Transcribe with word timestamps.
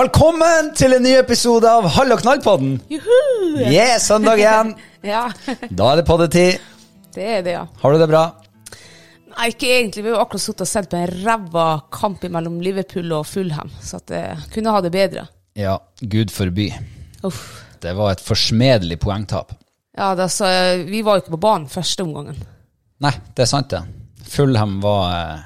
Velkommen 0.00 0.70
til 0.78 0.94
en 0.96 1.02
ny 1.04 1.10
episode 1.18 1.68
av 1.68 1.84
Hall 1.92 2.14
og 2.14 2.22
knall-podden! 2.22 2.78
Yeah, 2.88 3.98
søndag 4.00 4.38
igjen! 4.40 4.70
Ja, 5.04 5.26
Da 5.68 5.88
er 5.90 5.98
det 5.98 6.04
poddetid. 6.08 6.60
det 7.12 7.24
er 7.34 7.42
det, 7.44 7.52
ja. 7.52 7.64
Har 7.82 7.92
du 7.92 7.98
det 8.00 8.06
bra? 8.08 8.22
Nei, 9.34 9.48
ikke 9.50 9.68
egentlig. 9.74 10.04
Vi 10.06 10.14
har 10.14 10.22
akkurat 10.22 10.40
sittet 10.40 10.62
og 10.64 10.70
sett 10.70 10.88
på 10.88 10.96
en 10.96 11.10
ræva 11.26 11.64
kamp 11.92 12.24
mellom 12.32 12.62
Liverpool 12.64 13.12
og 13.18 13.26
Fulham, 13.28 13.68
så 13.84 13.98
at 13.98 14.14
jeg 14.14 14.46
kunne 14.54 14.72
ha 14.72 14.80
det 14.86 14.92
bedre. 14.94 15.24
Ja, 15.58 15.74
gud 16.00 16.32
forby. 16.32 16.70
Uff. 17.28 17.42
Det 17.84 17.92
var 17.98 18.14
et 18.14 18.22
forsmedelig 18.24 18.96
poengtap. 19.02 19.52
Ja, 19.98 20.14
det, 20.16 20.30
så, 20.32 20.48
vi 20.86 21.02
var 21.04 21.18
jo 21.18 21.24
ikke 21.26 21.34
på 21.34 21.42
banen 21.44 21.66
første 21.68 22.06
omgangen. 22.06 22.38
Nei, 23.04 23.12
det 23.36 23.44
er 23.44 23.50
sant, 23.52 23.74
det. 23.74 23.82
Fulham 24.32 24.78
var 24.80 25.12
eh, 25.18 25.44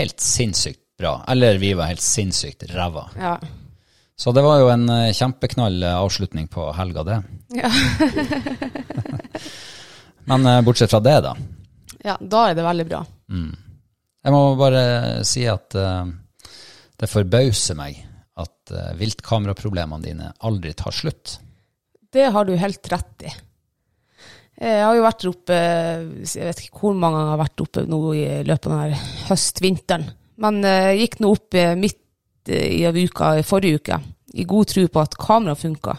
helt 0.00 0.18
sinnssykt 0.18 0.82
bra. 0.98 1.20
Eller 1.30 1.62
vi 1.62 1.70
var 1.78 1.92
helt 1.92 2.02
sinnssykt 2.02 2.66
ræva. 2.74 3.06
Ja. 3.20 3.36
Så 4.16 4.32
det 4.32 4.42
var 4.42 4.62
jo 4.62 4.70
en 4.72 4.88
eh, 4.88 5.12
kjempeknall 5.12 5.82
eh, 5.84 5.96
avslutning 6.00 6.48
på 6.48 6.70
helga, 6.72 7.04
det. 7.04 7.18
Ja. 7.60 7.68
Men 10.30 10.46
eh, 10.48 10.62
bortsett 10.64 10.90
fra 10.90 11.02
det, 11.04 11.18
da. 11.26 11.34
ja, 12.00 12.16
da 12.20 12.46
er 12.48 12.56
det 12.56 12.64
veldig 12.64 12.86
bra. 12.88 13.02
Jeg 14.26 14.34
må 14.34 14.40
bare 14.58 14.84
si 15.26 15.44
at 15.46 15.76
uh, 15.78 16.06
det 16.98 17.06
forbauser 17.06 17.76
meg 17.78 18.00
at 18.40 18.72
uh, 18.74 18.88
viltkameraproblemene 18.98 20.02
dine 20.02 20.30
aldri 20.48 20.72
tar 20.74 20.96
slutt. 20.96 21.36
Det 22.10 22.24
har 22.34 22.48
du 22.48 22.56
helt 22.58 22.90
rett 22.90 23.26
i. 23.28 23.34
Jeg 24.56 24.80
har 24.80 24.96
jo 24.96 25.04
vært 25.04 25.24
oppe 25.28 25.56
Jeg 26.24 26.46
vet 26.48 26.60
ikke 26.64 26.80
hvor 26.80 26.94
mange 26.96 27.18
ganger 27.18 27.26
jeg 27.26 27.34
har 27.34 27.40
vært 27.42 27.62
oppe 27.66 27.82
nå 27.84 27.98
i 28.16 28.24
løpet 28.48 28.72
av 28.72 28.94
høstvinteren. 29.28 30.08
Men 30.40 30.62
jeg 30.64 31.02
gikk 31.02 31.18
nå 31.20 31.32
opp 31.36 31.58
midt 31.76 32.00
i 32.48 33.04
uka 33.04 33.36
forrige 33.46 33.80
uke, 33.80 34.00
i 34.34 34.44
god 34.44 34.68
tro 34.72 34.86
på 34.88 35.00
at 35.02 35.16
kameraet 35.20 35.62
funka. 35.62 35.96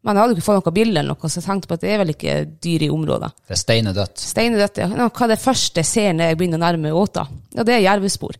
Men 0.00 0.16
jeg 0.16 0.22
hadde 0.22 0.36
ikke 0.38 0.46
fått 0.46 0.64
noe 0.64 0.72
bilde 0.72 0.96
eller 1.02 1.12
noe, 1.12 1.28
så 1.28 1.40
jeg 1.40 1.44
tenkte 1.44 1.68
på 1.68 1.76
at 1.76 1.82
det 1.84 1.90
er 1.92 1.98
vel 2.00 2.12
ikke 2.14 2.34
dyr 2.64 2.86
i 2.86 2.88
området. 2.92 3.28
Det 3.50 3.52
er 3.56 3.60
steinedødt. 3.60 4.22
Steinedødt, 4.30 4.80
ja. 4.80 4.88
Hva 4.88 5.26
er 5.26 5.32
det 5.34 5.42
første 5.42 5.82
jeg 5.82 5.88
ser 5.90 6.14
når 6.16 6.30
jeg 6.30 6.38
begynner 6.40 6.60
å 6.60 6.64
nærme 6.64 6.92
åta? 6.96 7.26
Ja, 7.52 7.66
det 7.68 7.74
er 7.76 7.84
jervespor. 7.84 8.38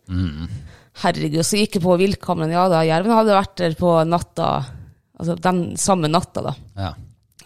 Herregud, 1.03 1.45
så 1.47 1.61
gikk 1.61 1.77
jeg 1.77 1.85
på 1.85 1.99
viltkameraet. 2.01 2.55
Ja 2.57 2.65
da, 2.73 2.81
jerven 2.89 3.13
hadde 3.15 3.37
vært 3.37 3.55
der 3.61 3.77
på 3.79 3.93
natta, 4.09 4.49
altså 5.21 5.37
den 5.45 5.63
samme 5.81 6.09
natta, 6.09 6.47
da. 6.49 6.57
Ja. 6.81 6.91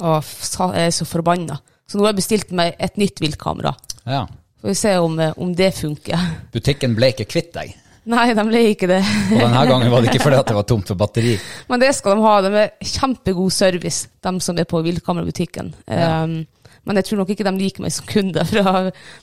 Og 0.04 0.22
jeg 0.22 0.87
er 0.87 0.94
så 0.94 1.06
forbanna. 1.06 1.59
Så 1.91 1.98
nå 1.98 2.06
har 2.06 2.14
jeg 2.14 2.22
bestilt 2.22 2.54
meg 2.54 2.78
et 2.82 2.97
nytt 3.00 3.22
viltkamera. 3.22 3.75
ja. 4.06 4.25
Får 4.64 4.70
vi 4.70 4.75
se 4.81 4.91
om, 4.97 5.19
eh, 5.20 5.32
om 5.37 5.50
det 5.53 5.75
funker. 5.76 6.20
Butikken 6.54 6.94
ble 6.97 7.10
ikke 7.12 7.26
kvitt 7.28 7.50
deg. 7.53 7.75
Nei, 8.10 8.26
de 8.37 8.44
ble 8.44 8.60
ikke 8.75 8.88
det. 8.91 9.00
Og 9.32 9.38
denne 9.41 9.62
gangen 9.69 9.92
var 9.92 10.04
det 10.04 10.10
ikke 10.12 10.26
fordi 10.26 10.41
at 10.42 10.50
det 10.50 10.56
var 10.59 10.66
tomt 10.69 10.91
for 10.92 11.00
batteri. 11.00 11.38
Men 11.72 11.81
det 11.81 11.94
skal 11.97 12.19
de 12.19 12.26
ha. 12.26 12.34
De 12.44 12.50
er 12.60 12.91
kjempegod 12.94 13.54
service, 13.54 14.10
de 14.20 14.34
som 14.44 14.60
er 14.60 14.69
på 14.69 14.82
viltkamerabutikken. 14.84 15.72
Ja. 15.88 16.20
Um, 16.25 16.43
men 16.84 16.98
jeg 17.00 17.06
tror 17.09 17.22
nok 17.22 17.31
ikke 17.32 17.47
de 17.47 17.53
liker 17.56 17.81
meg 17.81 17.94
som 17.97 18.04
kunde, 18.04 18.43
for 18.44 18.60
de 18.60 18.62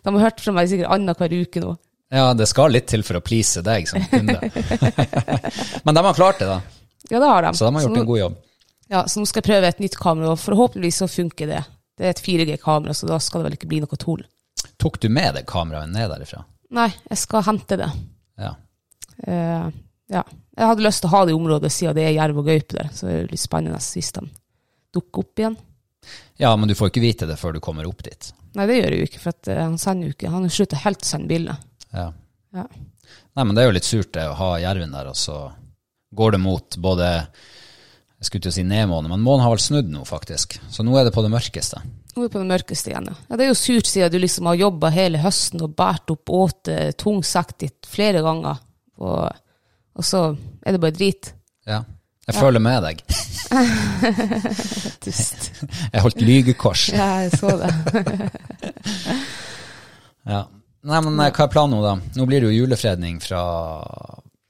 har 0.10 0.24
hørt 0.24 0.40
fra 0.42 0.54
meg 0.56 0.70
sikkert 0.72 0.96
annenhver 0.96 1.36
uke 1.44 1.62
nå. 1.62 1.76
Ja, 2.12 2.32
det 2.34 2.48
skal 2.50 2.74
litt 2.74 2.88
til 2.92 3.06
for 3.08 3.20
å 3.20 3.22
please 3.24 3.62
deg 3.64 3.86
som 3.88 4.02
kunde. 4.12 4.40
Men 5.86 5.96
de 5.96 6.04
har 6.04 6.18
klart 6.18 6.42
det, 6.42 6.48
da. 6.50 6.58
Ja, 7.06 7.20
det 7.22 7.30
har 7.30 7.46
de. 7.46 7.52
Så 7.56 7.68
de 7.68 7.76
har 7.76 7.86
gjort 7.86 7.94
nå, 7.96 8.02
en 8.02 8.10
god 8.10 8.20
jobb. 8.20 8.40
Ja, 8.92 9.04
så 9.08 9.22
nå 9.22 9.30
skal 9.30 9.40
jeg 9.40 9.48
prøve 9.48 9.70
et 9.70 9.80
nytt 9.80 9.96
kamera, 10.02 10.34
og 10.34 10.42
forhåpentligvis 10.42 11.00
så 11.04 11.08
funker 11.08 11.54
det. 11.54 11.62
Det 11.96 12.10
er 12.10 12.16
et 12.16 12.24
4G-kamera, 12.26 12.98
så 12.98 13.08
da 13.08 13.22
skal 13.24 13.40
det 13.44 13.52
vel 13.52 13.60
ikke 13.60 13.70
bli 13.72 13.80
noe 13.86 14.02
tull. 14.02 14.26
Tok 14.82 15.00
du 15.00 15.08
med 15.14 15.38
deg 15.38 15.48
kameraet 15.48 15.94
ned 15.94 16.12
derifra? 16.12 16.42
Nei, 16.76 16.90
jeg 17.08 17.22
skal 17.22 17.46
hente 17.48 17.78
det. 17.80 17.88
Ja. 18.42 18.56
Eh, 19.18 19.68
ja. 20.12 20.24
Jeg 20.58 20.68
hadde 20.68 20.84
lyst 20.86 21.02
til 21.04 21.10
å 21.10 21.16
ha 21.16 21.24
det 21.26 21.34
i 21.34 21.38
området 21.38 21.72
siden 21.72 21.96
det 21.96 22.06
er 22.06 22.18
jerv 22.18 22.42
og 22.42 22.48
gaupe 22.50 22.76
der, 22.76 22.90
så 22.94 23.08
det 23.08 23.16
er 23.16 23.32
litt 23.32 23.42
spennende 23.42 23.80
hvis 23.80 24.12
de 24.18 24.26
dukker 24.92 25.24
opp 25.24 25.40
igjen. 25.40 25.56
ja, 26.42 26.52
men 26.56 26.68
du 26.68 26.76
får 26.76 26.92
ikke 26.92 27.04
vite 27.04 27.28
det 27.30 27.38
før 27.40 27.56
du 27.56 27.62
kommer 27.64 27.88
opp 27.88 28.04
dit. 28.04 28.34
Nei, 28.58 28.66
det 28.68 28.82
gjør 28.82 28.92
jeg 28.92 29.00
jo 29.00 29.08
ikke, 29.08 29.22
for 29.24 29.32
at, 29.32 29.48
eh, 29.48 29.62
han 29.64 29.78
sender 29.80 30.10
jo 30.10 30.16
ikke. 30.18 30.32
Han 30.34 30.44
har 30.44 30.52
sluttet 30.52 30.84
helt 30.84 31.06
å 31.06 31.08
sende 31.08 31.32
bilder. 31.32 31.62
Ja. 31.96 32.12
Ja. 32.52 32.66
Nei, 33.38 33.44
men 33.46 33.56
det 33.56 33.64
er 33.64 33.70
jo 33.70 33.76
litt 33.78 33.88
surt 33.88 34.12
det 34.16 34.28
å 34.28 34.36
ha 34.36 34.52
jerven 34.60 34.92
der, 34.92 35.08
og 35.08 35.16
så 35.16 35.38
går 36.12 36.36
det 36.36 36.42
mot 36.44 36.78
både 36.84 37.08
Jeg 38.22 38.28
skulle 38.28 38.44
til 38.44 38.52
å 38.52 38.54
si 38.54 38.64
nedmåne, 38.68 39.10
men 39.10 39.24
månen 39.26 39.42
har 39.42 39.50
vel 39.56 39.62
snudd 39.64 39.88
nå, 39.90 40.04
faktisk. 40.06 40.60
Så 40.70 40.84
nå 40.86 40.94
er 41.00 41.08
det 41.08 41.14
på 41.16 41.24
det 41.26 41.32
mørkeste. 41.34 41.80
Nå 42.14 42.22
er 42.22 42.28
det 42.28 42.34
på 42.36 42.42
det 42.44 42.52
mørkeste 42.52 42.92
igjen, 42.92 43.08
ja. 43.10 43.16
ja. 43.32 43.38
Det 43.40 43.46
er 43.48 43.50
jo 43.50 43.56
surt 43.58 43.88
siden 43.90 44.12
du 44.14 44.20
liksom 44.22 44.46
har 44.46 44.60
jobba 44.60 44.92
hele 44.94 45.22
høsten 45.24 45.64
og 45.66 45.74
båret 45.80 46.14
opp 46.14 46.30
åte, 46.30 46.76
tung 47.02 47.24
sekk 47.26 47.56
ditt 47.64 47.90
flere 47.90 48.22
ganger, 48.22 48.60
og, 49.02 49.42
og 49.98 50.06
så 50.06 50.22
er 50.62 50.76
det 50.76 50.82
bare 50.84 50.96
drit. 50.96 51.34
Ja. 51.68 51.82
Jeg 52.30 52.38
føler 52.38 52.62
med 52.64 52.86
deg. 52.86 53.02
Dust. 55.06 55.48
Jeg 55.94 56.04
holdt 56.06 56.22
lygekors. 56.22 56.88
Ja, 56.94 57.08
jeg 57.26 57.32
så 57.36 57.56
det. 57.60 57.72
Ja. 60.22 60.44
Nei, 60.86 61.00
men 61.02 61.16
eh, 61.18 61.32
hva 61.34 61.48
er 61.48 61.50
planen 61.50 61.74
nå, 61.74 61.80
da? 61.82 61.96
Nå 62.18 62.26
blir 62.30 62.44
det 62.44 62.52
jo 62.52 62.60
julefredning 62.62 63.16
fra 63.24 63.40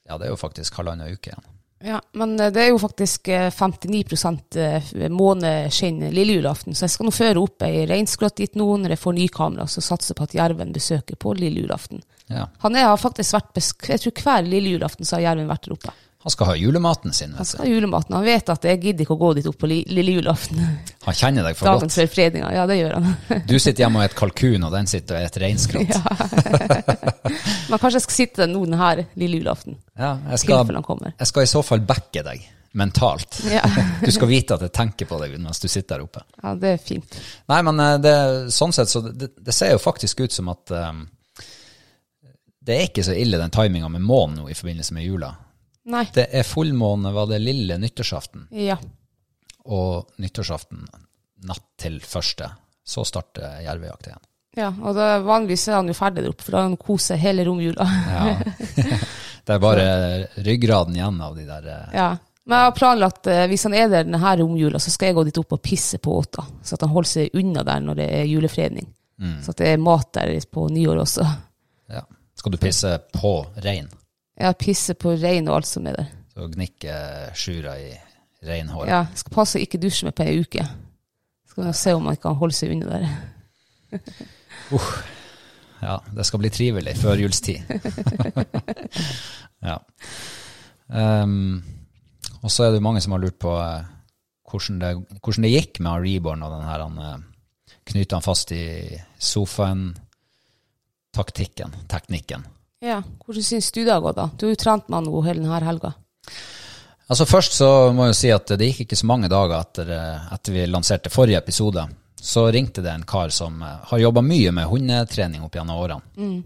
Ja, 0.03 0.17
det 0.19 0.25
er 0.27 0.33
jo 0.33 0.39
faktisk 0.39 0.75
halvannen 0.81 1.15
uke 1.15 1.31
igjen. 1.31 1.45
Ja, 1.83 2.01
men 2.11 2.39
eh, 2.39 2.51
det 2.53 2.61
er 2.63 2.69
jo 2.71 2.79
faktisk 2.81 3.27
eh, 3.27 3.49
59 3.49 4.55
eh, 4.55 5.09
måneskinn 5.09 6.03
lille 6.13 6.37
julaften, 6.37 6.75
så 6.75 6.85
jeg 6.85 6.95
skal 6.95 7.07
nå 7.07 7.13
føre 7.15 7.41
opp 7.41 7.65
ei 7.65 7.85
reinsgrøt 7.89 8.37
dit 8.37 8.55
nå 8.59 8.67
når 8.83 8.95
jeg 8.95 9.01
får 9.01 9.17
ny 9.17 9.27
kamera, 9.33 9.67
så 9.67 9.83
satser 9.85 10.17
på 10.17 10.27
at 10.27 10.35
jerven 10.37 10.73
besøker 10.75 11.17
på 11.19 11.33
lille 11.39 11.65
julaften. 11.65 12.03
Ja. 12.27 12.47
Han 12.63 12.77
er, 12.77 12.89
har 12.91 13.01
faktisk 13.01 13.35
vært, 13.37 13.57
jeg 13.89 14.03
tror 14.05 14.23
hver 14.23 14.47
lille 14.47 14.75
julaften 14.75 15.07
så 15.07 15.17
har 15.17 15.31
jerven 15.31 15.49
vært 15.49 15.67
der 15.67 15.77
oppe. 15.77 15.95
Han 16.21 16.33
skal 16.33 16.51
ha 16.51 16.55
julematen 16.55 17.13
sin. 17.17 17.33
Han 17.33 17.47
skal 17.49 17.65
ha 17.65 17.71
julematen. 17.71 18.13
Han 18.13 18.25
vet 18.25 18.49
at 18.53 18.65
jeg 18.69 18.77
gidder 18.83 19.05
ikke 19.07 19.15
å 19.15 19.21
gå 19.23 19.31
dit 19.39 19.47
opp 19.49 19.57
på 19.63 19.69
lille 19.71 20.13
julaften. 20.19 20.61
Han 21.07 21.17
kjenner 21.17 21.47
deg 21.47 21.57
for 21.57 21.71
Dagen 21.71 21.89
godt. 21.89 21.97
før 21.97 22.11
fredninga. 22.13 22.51
Ja, 22.53 22.67
det 22.69 22.77
gjør 22.77 22.95
han. 22.99 23.09
Du 23.49 23.57
sitter 23.57 23.85
hjemme 23.87 24.03
og 24.03 24.05
et 24.05 24.17
kalkun, 24.19 24.67
og 24.67 24.75
den 24.75 24.89
sitter 24.91 25.17
og 25.17 25.25
et 25.25 25.41
reinskrot. 25.41 25.97
Ja. 25.97 26.29
Men 27.71 27.81
kanskje 27.81 27.97
jeg 27.97 28.05
skal 28.05 28.17
sitte 28.19 28.49
nå 28.51 28.63
denne 28.67 29.07
lille 29.17 29.41
julaften. 29.41 29.79
jeg, 29.97 30.41
skal, 30.43 30.73
jeg 31.09 31.29
skal 31.31 31.47
i 31.47 31.49
så 31.49 31.65
fall 31.65 31.81
backe 31.89 32.25
deg 32.27 32.45
mentalt. 32.71 33.41
Ja. 33.51 33.61
Du 34.05 34.11
skal 34.11 34.27
vite 34.27 34.55
at 34.55 34.63
jeg 34.65 34.73
tenker 34.73 35.09
på 35.09 35.19
deg 35.21 35.35
mens 35.39 35.59
du 35.61 35.67
sitter 35.67 35.97
der 35.99 36.05
oppe. 36.05 36.23
Ja, 36.41 36.53
det 36.57 36.75
er 36.75 36.81
fint. 36.81 37.17
Nei, 37.51 37.61
men 37.67 37.81
eh, 37.83 37.97
det, 38.01 38.15
sånn 38.53 38.73
sett, 38.75 38.89
så 38.89 39.03
det, 39.05 39.33
det 39.37 39.55
ser 39.55 39.73
jo 39.75 39.81
faktisk 39.81 40.23
ut 40.25 40.33
som 40.33 40.49
at 40.53 40.73
um, 40.73 41.03
det 42.61 42.77
er 42.77 42.89
ikke 42.89 43.05
så 43.05 43.15
ille 43.17 43.39
den 43.41 43.53
timinga 43.53 43.89
med 43.91 44.05
månen 44.05 44.41
nå 44.41 44.49
i 44.49 44.57
forbindelse 44.57 44.95
med 44.97 45.05
jula. 45.05 45.33
Nei. 45.85 46.03
Det 46.13 46.27
er 46.31 46.43
fullmåne, 46.45 47.09
var 47.15 47.25
det 47.31 47.39
lille 47.41 47.77
nyttårsaften, 47.81 48.47
Ja. 48.51 48.75
og 49.65 50.11
nyttårsaften 50.21 50.83
natt 51.47 51.63
til 51.81 51.99
første. 52.05 52.51
Så 52.85 53.03
starter 53.05 53.61
jervejakt 53.63 54.07
igjen. 54.09 54.19
ja. 54.57 54.71
Og 54.83 54.95
da, 54.95 55.19
vanligvis 55.25 55.67
er 55.69 55.75
han 55.79 55.87
jo 55.87 55.93
ferdig 55.97 56.23
der 56.23 56.29
oppe, 56.33 56.43
for 56.43 56.57
han 56.59 56.75
koser 56.77 57.15
hele 57.21 57.45
romjula. 57.45 57.85
Ja. 58.09 58.35
det 59.45 59.55
er 59.55 59.59
bare 59.63 59.85
ryggraden 60.45 60.95
igjen 60.97 61.21
av 61.21 61.35
de 61.37 61.45
der 61.49 61.67
eh, 61.71 61.95
Ja. 61.97 62.09
Men 62.43 62.57
jeg 62.57 62.65
har 62.71 62.73
planlagt, 62.77 63.27
eh, 63.29 63.45
hvis 63.47 63.63
han 63.67 63.73
er 63.77 63.87
der 63.87 64.03
denne 64.03 64.31
romjula, 64.39 64.79
så 64.81 64.89
skal 64.89 65.11
jeg 65.11 65.15
gå 65.15 65.23
dit 65.27 65.37
opp 65.37 65.53
og 65.53 65.61
pisse 65.61 65.99
på 66.01 66.15
åta. 66.23 66.43
Så 66.65 66.73
at 66.75 66.81
han 66.81 66.89
holder 66.89 67.09
seg 67.11 67.35
unna 67.37 67.63
der 67.63 67.79
når 67.85 67.99
det 68.01 68.07
er 68.17 68.25
julefredning. 68.25 68.87
Så 69.45 69.53
at 69.53 69.57
det 69.61 69.67
er 69.69 69.77
mat 69.77 70.07
der 70.17 70.31
på 70.49 70.63
nyår 70.73 71.03
også. 71.03 71.21
ja. 71.93 72.01
Skal 72.35 72.51
du 72.51 72.57
pisse 72.57 72.95
på 73.13 73.35
rein? 73.61 73.85
Jeg 74.41 74.57
pisser 74.57 74.97
på 74.97 75.13
rein 75.21 75.49
og 75.49 75.59
alt 75.59 75.69
som 75.69 75.87
er 75.89 75.99
der. 75.99 76.13
Så 76.33 76.47
gnikker 76.49 77.35
sjura 77.37 77.75
i 77.77 77.91
reinhåret. 78.47 78.89
Ja, 78.89 79.03
skal 79.15 79.35
passe 79.35 79.59
å 79.59 79.63
ikke 79.63 79.79
dusje 79.81 80.07
med 80.07 80.15
på 80.17 80.25
ei 80.25 80.39
uke. 80.41 80.65
Skal 81.51 81.67
vi 81.67 81.73
se 81.77 81.93
om 81.97 82.05
man 82.07 82.17
kan 82.19 82.37
holde 82.39 82.55
seg 82.57 82.73
unna 82.75 83.01
der. 83.01 84.01
Ja, 85.81 85.95
det 86.13 86.27
skal 86.27 86.43
bli 86.43 86.51
trivelig 86.53 86.91
før 87.01 87.17
julstid. 87.17 87.65
ja. 89.69 89.79
Um, 90.85 91.63
og 92.45 92.53
så 92.53 92.67
er 92.67 92.75
det 92.75 92.83
mange 92.85 93.01
som 93.01 93.15
har 93.15 93.23
lurt 93.23 93.39
på 93.41 93.55
eh, 93.57 93.87
hvordan, 94.45 94.77
det, 94.83 94.91
hvordan 95.17 95.47
det 95.47 95.53
gikk 95.55 95.81
med 95.81 96.05
Reborn 96.05 96.45
og 96.45 96.53
den 96.53 96.67
her 96.69 96.83
han 96.85 97.01
uh, 97.01 97.23
knyter 97.89 98.19
han 98.19 98.25
fast 98.25 98.53
i 98.53 98.61
sofaen, 99.17 99.87
taktikken, 101.17 101.73
teknikken. 101.89 102.45
Ja, 102.81 103.03
hvordan 103.25 103.43
syns 103.43 103.71
du 103.71 103.83
det 103.85 103.93
har 103.93 104.01
gått, 104.01 104.17
da? 104.17 104.29
Du 104.37 104.47
har 104.47 104.55
jo 104.55 104.57
trent 104.57 104.87
med 104.89 104.97
han 104.97 105.25
hele 105.27 105.43
denne 105.43 105.65
helga. 105.65 105.93
Altså 107.11 107.27
Først 107.29 107.53
så 107.59 107.67
må 107.93 108.07
jeg 108.07 108.13
jo 108.13 108.17
si 108.17 108.31
at 108.33 108.53
det 108.57 108.69
gikk 108.71 108.85
ikke 108.85 108.97
så 108.97 109.09
mange 109.09 109.29
dager 109.29 109.59
etter, 109.59 109.91
eh, 109.93 110.31
etter 110.33 110.55
vi 110.55 110.65
lanserte 110.65 111.11
forrige 111.13 111.37
episode. 111.43 111.83
Så 112.17 112.47
ringte 112.53 112.81
det 112.81 112.93
en 112.93 113.05
kar 113.05 113.29
som 113.29 113.61
eh, 113.61 113.77
har 113.91 114.01
jobba 114.01 114.23
mye 114.25 114.53
med 114.55 114.69
hundetrening 114.71 115.45
opp 115.45 115.59
gjennom 115.59 115.77
årene. 115.77 116.41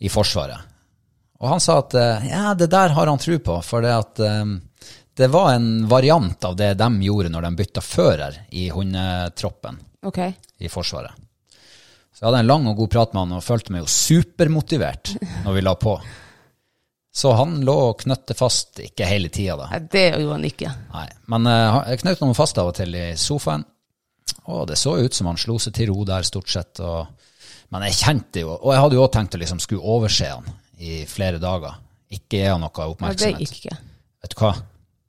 I 0.00 0.08
Forsvaret. 0.08 0.68
Og 1.40 1.48
han 1.52 1.60
sa 1.60 1.80
at 1.82 1.98
eh, 2.00 2.28
ja, 2.30 2.54
det 2.56 2.70
der 2.72 2.96
har 2.96 3.12
han 3.12 3.20
tro 3.20 3.36
på, 3.44 3.60
for 3.66 3.84
det 3.84 3.92
at 3.92 4.24
det 5.20 5.28
var 5.28 5.52
en 5.52 5.88
variant 5.88 6.44
av 6.48 6.56
det 6.56 6.72
de 6.80 6.88
gjorde 7.04 7.28
når 7.28 7.44
de 7.44 7.56
bytta 7.58 7.84
fører 7.84 8.38
i 8.56 8.70
hundetroppen 8.72 9.76
okay. 10.06 10.32
i 10.56 10.70
Forsvaret. 10.72 11.12
Så 12.20 12.26
jeg 12.26 12.34
hadde 12.34 12.40
en 12.44 12.48
lang 12.50 12.66
og 12.68 12.74
god 12.76 12.90
prat 12.92 13.14
med 13.16 13.22
han 13.22 13.38
og 13.38 13.44
følte 13.46 13.72
meg 13.72 13.80
jo 13.80 13.86
supermotivert 13.88 15.14
når 15.46 15.54
vi 15.56 15.60
la 15.64 15.72
på. 15.80 15.94
Så 17.16 17.30
han 17.32 17.54
lå 17.64 17.76
og 17.86 18.02
knøtte 18.02 18.36
fast, 18.36 18.76
ikke 18.84 19.06
hele 19.08 19.30
tida 19.32 19.54
da. 19.56 19.70
Nei, 19.72 19.78
det 19.88 20.02
gjorde 20.10 20.34
han 20.34 20.44
ikke. 20.44 20.72
Nei, 20.92 21.06
men 21.32 21.48
eh, 21.48 21.78
jeg 21.88 22.02
knøt 22.02 22.20
noen 22.20 22.36
fast 22.36 22.60
av 22.60 22.68
og 22.68 22.76
til 22.76 22.92
i 22.92 23.06
sofaen, 23.16 23.64
og 24.52 24.66
det 24.68 24.76
så 24.76 24.98
ut 25.00 25.16
som 25.16 25.30
han 25.30 25.40
slo 25.40 25.56
seg 25.64 25.78
til 25.78 25.88
ro 25.94 26.04
der 26.10 26.28
stort 26.28 26.52
sett. 26.52 26.82
Og, 26.84 27.08
men 27.72 27.86
jeg 27.88 27.96
kjente 28.02 28.44
jo, 28.44 28.52
og 28.52 28.74
jeg 28.76 28.84
hadde 28.84 28.98
jo 28.98 29.06
også 29.06 29.14
tenkt 29.16 29.38
å 29.38 29.40
liksom 29.40 29.64
skulle 29.64 29.96
overse 29.96 30.28
han 30.28 30.52
i 30.76 31.00
flere 31.08 31.40
dager. 31.40 31.80
Ikke 32.12 32.36
gi 32.36 32.44
han 32.50 32.60
noe 32.60 32.90
oppmerksomhet. 32.92 33.32
Nei, 33.32 33.40
det 33.40 33.48
gikk 33.48 33.64
ikke. 33.64 33.80
Vet 34.20 34.36
du 34.36 34.44
hva? 34.44 34.52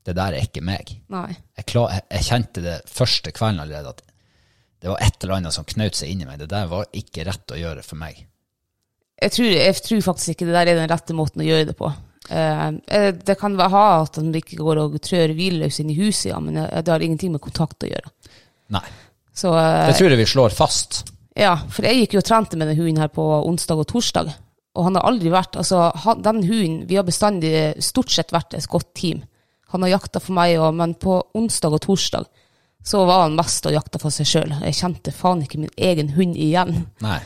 Det 0.08 0.16
der 0.16 0.40
er 0.40 0.48
ikke 0.48 0.64
meg. 0.64 0.96
Nei. 1.12 1.28
Jeg, 1.60 1.68
klar, 1.76 1.92
jeg, 1.92 2.08
jeg 2.16 2.30
kjente 2.32 2.64
det 2.64 2.80
første 2.88 3.36
kvelden 3.36 3.66
allerede 3.66 3.92
at 3.98 4.02
det 4.82 4.90
var 4.90 5.02
et 5.06 5.24
eller 5.24 5.38
annet 5.38 5.54
som 5.54 5.68
knøt 5.68 5.98
seg 5.98 6.10
inni 6.10 6.26
meg. 6.26 6.40
Det 6.42 6.50
der 6.50 6.70
var 6.72 6.88
ikke 6.98 7.26
rett 7.28 7.54
å 7.54 7.60
gjøre 7.60 7.84
for 7.86 8.02
meg. 8.02 8.24
Jeg 9.22 9.36
tror, 9.36 9.52
jeg 9.54 9.84
tror 9.86 10.08
faktisk 10.08 10.34
ikke 10.34 10.48
det 10.50 10.56
der 10.56 10.72
er 10.72 10.80
den 10.80 10.90
rette 10.90 11.14
måten 11.14 11.44
å 11.44 11.46
gjøre 11.46 11.70
det 11.70 11.76
på. 11.78 11.92
Eh, 12.30 12.68
eh, 12.98 13.12
det 13.14 13.38
kan 13.38 13.58
ha 13.60 13.86
at 14.02 14.18
han 14.18 14.34
ikke 14.34 14.58
går 14.58 14.82
og 14.82 14.98
trør 15.06 15.36
hvileløs 15.38 15.78
inn 15.84 15.92
i 15.94 15.98
huset, 16.00 16.32
ja, 16.32 16.40
men 16.42 16.58
eh, 16.64 16.82
det 16.82 16.94
har 16.94 17.06
ingenting 17.06 17.36
med 17.36 17.44
kontakt 17.44 17.86
å 17.86 17.92
gjøre. 17.92 18.10
Nei. 18.74 18.84
Så 19.38 19.54
eh, 19.54 19.88
Det 19.92 20.00
tror 20.00 20.16
jeg 20.16 20.22
vi 20.24 20.30
slår 20.34 20.58
fast. 20.58 21.04
ja, 21.38 21.54
for 21.70 21.86
jeg 21.86 22.02
gikk 22.02 22.18
jo 22.18 22.24
og 22.24 22.30
trente 22.32 22.58
med 22.58 22.72
den 22.72 22.82
hunden 22.82 23.04
her 23.04 23.14
på 23.14 23.26
onsdag 23.46 23.84
og 23.84 23.90
torsdag, 23.94 24.34
og 24.72 24.88
han 24.88 24.98
har 24.98 25.06
aldri 25.10 25.30
vært 25.34 25.58
Altså, 25.60 25.90
han, 26.06 26.22
den 26.24 26.46
hunden 26.48 26.76
Vi 26.88 26.96
har 26.96 27.04
bestandig 27.04 27.52
stort 27.84 28.08
sett 28.14 28.30
vært 28.32 28.54
et 28.56 28.70
godt 28.72 28.94
team. 28.96 29.20
Han 29.76 29.84
har 29.84 29.98
jakta 29.98 30.22
for 30.24 30.32
meg, 30.38 30.56
òg, 30.56 30.72
men 30.80 30.96
på 30.96 31.18
onsdag 31.36 31.76
og 31.76 31.84
torsdag 31.84 32.30
så 32.84 33.04
var 33.06 33.26
han 33.28 33.38
mest 33.38 33.66
og 33.70 33.76
jakta 33.76 34.00
for 34.02 34.14
seg 34.14 34.28
sjøl. 34.30 34.56
Jeg 34.66 34.78
kjente 34.78 35.14
faen 35.14 35.44
ikke 35.46 35.62
min 35.62 35.74
egen 35.78 36.14
hund 36.16 36.38
igjen. 36.40 36.86
Nei. 37.04 37.20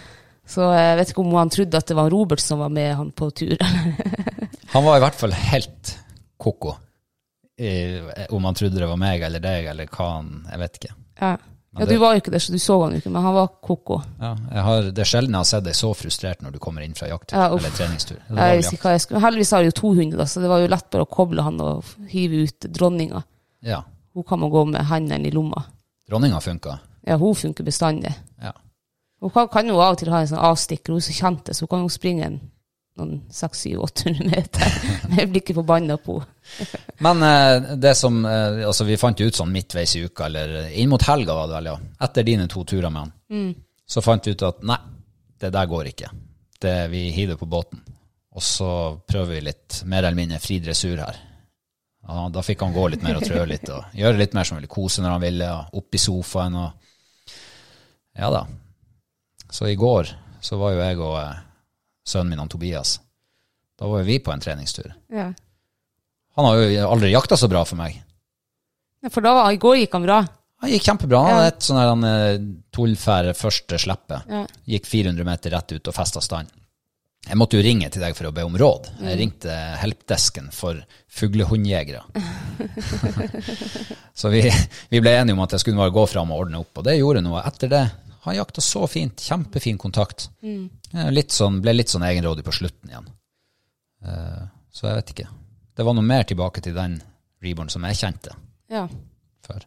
Så 0.45 0.67
jeg 0.75 0.97
vet 0.99 1.11
ikke 1.11 1.23
om 1.23 1.33
han 1.39 1.49
trodde 1.53 1.79
at 1.79 1.89
det 1.89 1.97
var 1.97 2.11
Robert 2.13 2.43
som 2.43 2.59
var 2.61 2.73
med 2.73 2.91
han 2.99 3.11
på 3.15 3.31
tur. 3.33 3.57
Han 4.75 4.83
var 4.83 4.97
i 4.97 5.01
hvert 5.05 5.15
fall 5.15 5.31
helt 5.31 5.91
koko. 6.41 6.73
Om 8.29 8.45
han 8.45 8.55
trodde 8.57 8.81
det 8.81 8.87
var 8.89 8.99
meg 8.99 9.21
eller 9.23 9.39
deg, 9.39 9.69
eller 9.71 9.87
hva 9.87 10.07
han 10.17 10.31
Jeg 10.49 10.59
vet 10.59 10.79
ikke. 10.79 10.89
Ja. 11.21 11.29
ja, 11.79 11.85
du 11.87 11.93
var 12.01 12.17
jo 12.17 12.19
ikke 12.19 12.33
der, 12.33 12.43
så 12.43 12.51
du 12.51 12.59
så 12.59 12.75
han 12.81 12.97
jo 12.97 12.99
ikke, 12.99 13.13
men 13.13 13.23
han 13.23 13.37
var 13.37 13.53
koko. 13.63 14.01
Ja, 14.19 14.33
jeg 14.51 14.65
har, 14.67 14.89
det 14.89 15.05
er 15.05 15.09
sjelden 15.13 15.37
jeg 15.37 15.45
har 15.45 15.49
sett 15.53 15.67
deg 15.69 15.77
så 15.79 15.93
frustrert 15.95 16.43
når 16.43 16.57
du 16.57 16.59
kommer 16.65 16.83
inn 16.83 16.97
fra 16.97 17.07
jakttur 17.07 17.37
Ja, 17.37 17.47
eller 17.47 17.77
treningstur. 17.77 18.19
Eller 18.27 18.51
Jeg 18.57 18.65
jeg 18.67 19.05
skulle. 19.05 19.23
Heldigvis 19.23 19.55
har 19.55 19.63
jeg 19.63 19.71
jo 19.71 19.77
to 19.79 19.93
hunder, 20.01 20.19
da, 20.19 20.27
så 20.27 20.43
det 20.43 20.51
var 20.51 20.65
jo 20.65 20.73
lett 20.75 20.89
bare 20.91 21.07
å 21.07 21.11
koble 21.15 21.47
han 21.47 21.63
og 21.63 21.95
hive 22.11 22.43
ut 22.49 22.67
dronninga. 22.75 23.23
Ja. 23.63 23.79
Hun 24.15 24.23
kan 24.23 24.39
man 24.39 24.49
gå 24.49 24.65
med 24.65 24.85
hendene 24.87 25.27
i 25.27 25.31
lomma. 25.31 25.63
Dronninga 26.07 26.39
funka. 26.41 26.79
Ja, 27.03 27.17
hun 27.19 27.35
funker 27.35 27.63
bestandig. 27.63 28.13
Ja. 28.41 28.53
Hun 29.21 29.29
kan, 29.29 29.47
kan 29.47 29.67
jo 29.67 29.79
av 29.81 29.95
og 29.95 29.99
til 29.99 30.11
ha 30.13 30.21
en 30.23 30.29
sånn 30.29 30.39
avstikker, 30.39 30.93
hun 30.93 31.01
er 31.01 31.07
så 31.07 31.15
kjent 31.17 31.51
så 31.51 31.65
hun 31.65 31.71
kan 31.73 31.83
jo 31.83 31.91
springe 31.91 32.29
en, 32.29 32.37
noen 32.95 33.17
600-800 33.33 34.29
meter 34.29 34.77
med 35.11 35.33
blikket 35.33 35.59
forbanna 35.59 35.97
på 35.99 36.17
henne. 36.21 36.31
Men 37.05 37.23
eh, 37.25 37.75
det 37.81 37.95
som 37.97 38.19
eh, 38.25 38.61
Altså, 38.67 38.85
vi 38.87 38.95
fant 39.01 39.19
jo 39.19 39.27
ut 39.27 39.35
sånn 39.35 39.51
midtveis 39.51 39.97
i 39.99 40.05
uka, 40.05 40.29
eller 40.29 40.69
inn 40.71 40.89
mot 40.91 41.03
helga, 41.03 41.35
var 41.35 41.51
det 41.51 41.57
vel, 41.57 41.71
ja. 41.73 41.77
Etter 42.07 42.27
dine 42.27 42.47
to 42.47 42.63
turer 42.63 42.93
med 42.93 43.07
han. 43.07 43.53
Så 43.85 44.01
fant 44.05 44.25
vi 44.25 44.33
ut 44.37 44.47
at 44.47 44.63
nei, 44.65 44.79
det 45.41 45.51
der 45.53 45.67
går 45.69 45.91
ikke. 45.91 46.13
Det, 46.61 46.75
vi 46.93 47.09
hiver 47.11 47.35
på 47.41 47.49
båten. 47.51 47.83
Og 48.35 48.43
så 48.43 48.69
prøver 49.07 49.35
vi 49.35 49.47
litt 49.49 49.81
mer 49.89 50.05
eller 50.05 50.17
mindre 50.17 50.39
fri 50.43 50.61
dressur 50.63 51.03
her. 51.03 51.19
Ja, 52.07 52.27
da 52.29 52.41
fikk 52.45 52.61
han 52.61 52.73
gå 52.75 52.87
litt 52.93 53.01
mer 53.05 53.17
og 53.17 53.25
trø 53.25 53.45
litt, 53.49 53.69
og 53.73 53.95
gjøre 53.97 54.19
litt 54.19 54.35
mer 54.37 54.45
som 54.45 54.55
han 54.57 54.61
ville, 54.61 54.73
kose 54.75 55.01
når 55.01 55.15
han 55.15 55.23
ville, 55.25 55.47
og 55.55 55.79
opp 55.81 55.97
i 55.97 56.01
sofaen 56.01 56.57
og 56.61 56.71
Ja 58.15 58.29
da. 58.31 58.45
Så 59.51 59.67
i 59.67 59.75
går 59.79 60.07
så 60.45 60.57
var 60.61 60.75
jo 60.75 60.83
jeg 60.83 60.99
og 61.01 61.17
eh, 61.19 61.39
sønnen 62.07 62.29
min, 62.35 62.39
han 62.43 62.51
Tobias, 62.51 62.99
da 63.79 63.89
var 63.89 64.03
jo 64.03 64.07
vi 64.07 64.19
på 64.23 64.31
en 64.31 64.39
treningstur. 64.43 64.91
Ja. 65.11 65.31
Han 66.35 66.45
har 66.47 66.59
jo 66.61 66.87
aldri 66.89 67.09
jakta 67.11 67.37
så 67.39 67.49
bra 67.51 67.63
for 67.67 67.79
meg. 67.79 67.97
Ja, 69.03 69.09
For 69.11 69.23
da, 69.25 69.33
var- 69.37 69.51
i 69.53 69.59
går 69.61 69.77
gikk 69.81 69.93
han 69.97 70.05
bra. 70.05 70.19
Han 70.63 70.71
gikk 70.71 70.85
kjempebra. 70.87 71.19
Han 71.25 71.35
hadde 71.39 71.49
et 71.51 71.65
sånn 71.65 71.79
her 71.81 71.89
han, 71.91 72.03
eh, 72.07 73.33
første 73.35 73.79
slippet. 73.81 74.29
Ja. 74.31 74.45
Gikk 74.75 74.85
400 74.87 75.25
meter 75.27 75.51
rett 75.51 75.71
ut 75.75 75.87
og 75.91 75.95
festa 75.95 76.21
stand. 76.23 76.51
Jeg 77.25 77.37
måtte 77.41 77.57
jo 77.57 77.63
ringe 77.65 77.89
til 77.89 78.03
deg 78.03 78.13
for 78.17 78.29
å 78.29 78.33
be 78.35 78.43
om 78.45 78.55
råd. 78.59 78.91
Mm. 78.99 79.05
Jeg 79.09 79.17
ringte 79.19 79.53
helpdesken 79.81 80.51
for 80.53 80.77
fuglehundjegere. 81.09 82.03
så 84.13 84.29
vi, 84.29 84.43
vi 84.89 85.01
ble 85.01 85.13
enige 85.17 85.33
om 85.33 85.41
at 85.45 85.55
jeg 85.55 85.63
skulle 85.63 85.79
bare 85.81 85.93
gå 85.95 86.05
fram 86.11 86.31
og 86.33 86.45
ordne 86.45 86.61
opp, 86.61 86.73
og 86.77 86.85
det 86.85 86.97
gjorde 86.99 87.23
noe. 87.25 87.41
Etter 87.49 87.71
det 87.71 87.83
han 88.25 88.35
jakta 88.37 88.61
så 88.61 88.87
fint. 88.89 89.21
Kjempefin 89.21 89.77
kontakt. 89.81 90.29
Mm. 90.45 90.69
Litt 91.13 91.33
sånn, 91.35 91.59
ble 91.61 91.75
litt 91.75 91.91
sånn 91.93 92.05
egenrådig 92.07 92.45
på 92.45 92.53
slutten 92.55 92.89
igjen. 92.93 93.09
Eh, 94.05 94.45
så 94.73 94.87
jeg 94.89 94.97
vet 95.01 95.13
ikke. 95.15 95.27
Det 95.77 95.85
var 95.85 95.97
noe 95.97 96.05
mer 96.07 96.25
tilbake 96.25 96.63
til 96.65 96.73
den 96.77 96.99
reborn 97.43 97.69
som 97.69 97.85
jeg 97.85 97.99
kjente 97.99 98.33
Ja. 98.71 98.87
før. 99.45 99.65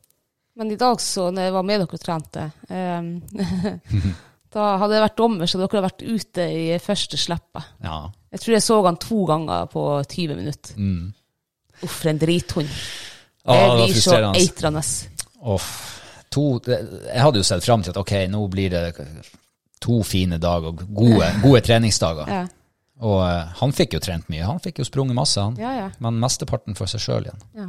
Men 0.58 0.72
i 0.74 0.78
dag, 0.80 0.98
så 1.00 1.28
når 1.30 1.42
jeg 1.46 1.54
var 1.54 1.66
med 1.68 1.80
dere 1.84 1.98
og 1.98 2.02
trente, 2.02 2.48
eh, 2.68 4.10
da 4.54 4.70
hadde 4.80 4.96
jeg 4.96 5.04
vært 5.04 5.18
dommer, 5.18 5.48
så 5.50 5.58
dere 5.60 5.68
hadde 5.68 5.84
vært 5.88 6.04
ute 6.08 6.46
i 6.48 6.62
første 6.80 7.20
slippet. 7.20 7.72
Ja. 7.84 7.98
Jeg 8.32 8.42
tror 8.42 8.54
jeg 8.56 8.64
så 8.64 8.78
han 8.86 8.98
to 9.02 9.22
ganger 9.28 9.68
på 9.72 9.84
20 10.08 10.38
minutter. 10.38 10.78
Uff, 11.78 11.94
for 12.00 12.10
en 12.10 12.20
drithund. 12.20 12.70
Å, 13.48 13.54
Det 13.54 13.88
blir 13.88 14.00
så 14.02 14.18
eitrende. 14.32 14.82
Jeg 16.68 17.22
hadde 17.24 17.40
jo 17.40 17.46
sett 17.46 17.64
fram 17.64 17.84
til 17.84 17.94
at 17.94 18.00
ok, 18.00 18.14
nå 18.32 18.40
blir 18.52 18.72
det 18.72 18.84
to 19.80 20.00
fine 20.04 20.40
dager, 20.42 20.72
gode, 20.72 21.28
gode 21.44 21.62
treningsdager. 21.64 22.28
Ja. 22.28 22.44
Og 22.98 23.20
uh, 23.22 23.52
han 23.60 23.72
fikk 23.76 23.94
jo 23.94 24.00
trent 24.02 24.26
mye. 24.32 24.42
Han 24.48 24.58
fikk 24.62 24.80
jo 24.82 24.88
sprunget 24.88 25.14
masse, 25.16 25.38
han. 25.40 25.54
Ja, 25.60 25.74
ja. 25.76 25.90
Men 26.02 26.18
mesteparten 26.18 26.74
for 26.78 26.90
seg 26.90 27.04
sjøl 27.04 27.28
igjen. 27.28 27.44
Ja. 27.54 27.68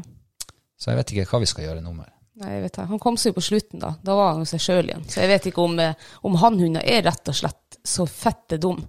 Så 0.79 0.89
jeg 0.91 0.99
vet 1.01 1.13
ikke 1.13 1.27
hva 1.33 1.43
vi 1.43 1.49
skal 1.51 1.67
gjøre 1.67 1.83
nå 1.85 1.93
med 1.93 2.07
det. 2.07 2.15
Nei, 2.39 2.53
jeg 2.53 2.63
vet 2.63 2.71
ikke. 2.77 2.87
Han 2.93 3.01
kom 3.03 3.17
seg 3.19 3.33
jo 3.33 3.37
på 3.39 3.43
slutten, 3.43 3.81
da. 3.81 3.91
Da 4.05 4.15
var 4.15 4.31
han 4.31 4.45
jo 4.45 4.47
seg 4.47 4.63
sjøl 4.63 4.87
igjen. 4.87 5.05
Så 5.11 5.19
jeg 5.19 5.31
vet 5.33 5.47
ikke 5.49 5.63
om, 5.65 5.75
eh, 5.83 6.09
om 6.27 6.37
hannhunder 6.39 6.85
er 6.87 7.03
rett 7.03 7.31
og 7.31 7.35
slett 7.35 7.79
så 7.83 8.05
fette 8.07 8.59
dum. 8.61 8.79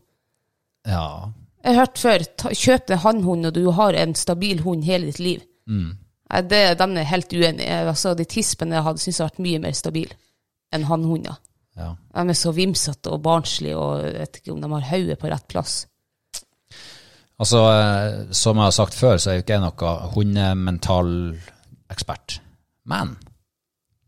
Ja. 0.87 1.33
Jeg 1.64 1.75
har 1.75 1.85
hørt 1.85 1.99
før, 2.00 2.25
ta, 2.38 2.52
kjøp 2.54 2.87
deg 2.88 3.02
hannhund 3.02 3.45
når 3.45 3.57
du 3.57 3.64
har 3.76 3.99
en 3.99 4.14
stabil 4.16 4.62
hund 4.64 4.87
hele 4.87 5.11
ditt 5.11 5.21
liv. 5.21 5.42
Nei, 6.30 6.40
det, 6.47 6.62
den 6.78 6.95
er 6.95 7.04
jeg 7.04 7.11
helt 7.11 7.35
uenig 7.35 7.66
i. 7.66 7.78
Altså, 7.90 8.14
de 8.16 8.26
tispene 8.28 8.78
jeg 8.78 8.87
hadde, 8.87 9.02
syns 9.02 9.19
hadde 9.19 9.26
har 9.26 9.33
vært 9.33 9.47
mye 9.47 9.62
mer 9.66 9.76
stabile 9.76 10.19
enn 10.71 10.87
hannhunder. 10.87 11.40
ja. 11.75 11.95
De 12.14 12.23
er 12.30 12.38
så 12.38 12.52
vimsete 12.54 13.11
og 13.11 13.23
barnslige, 13.25 13.76
og 13.76 14.04
jeg 14.04 14.14
vet 14.14 14.38
ikke 14.40 14.52
om 14.54 14.61
de 14.62 14.71
har 14.76 14.87
hodet 14.92 15.19
på 15.19 15.30
rett 15.33 15.49
plass. 15.50 15.80
Altså, 17.40 17.64
eh, 17.73 18.33
som 18.37 18.59
jeg 18.61 18.69
har 18.69 18.76
sagt 18.76 18.95
før, 18.95 19.19
så 19.19 19.33
er 19.33 19.38
jo 19.38 19.45
ikke 19.45 19.57
jeg 19.57 19.64
noen 19.64 20.14
hundemental 20.14 21.12
ekspert. 21.90 22.38
Men 22.87 23.16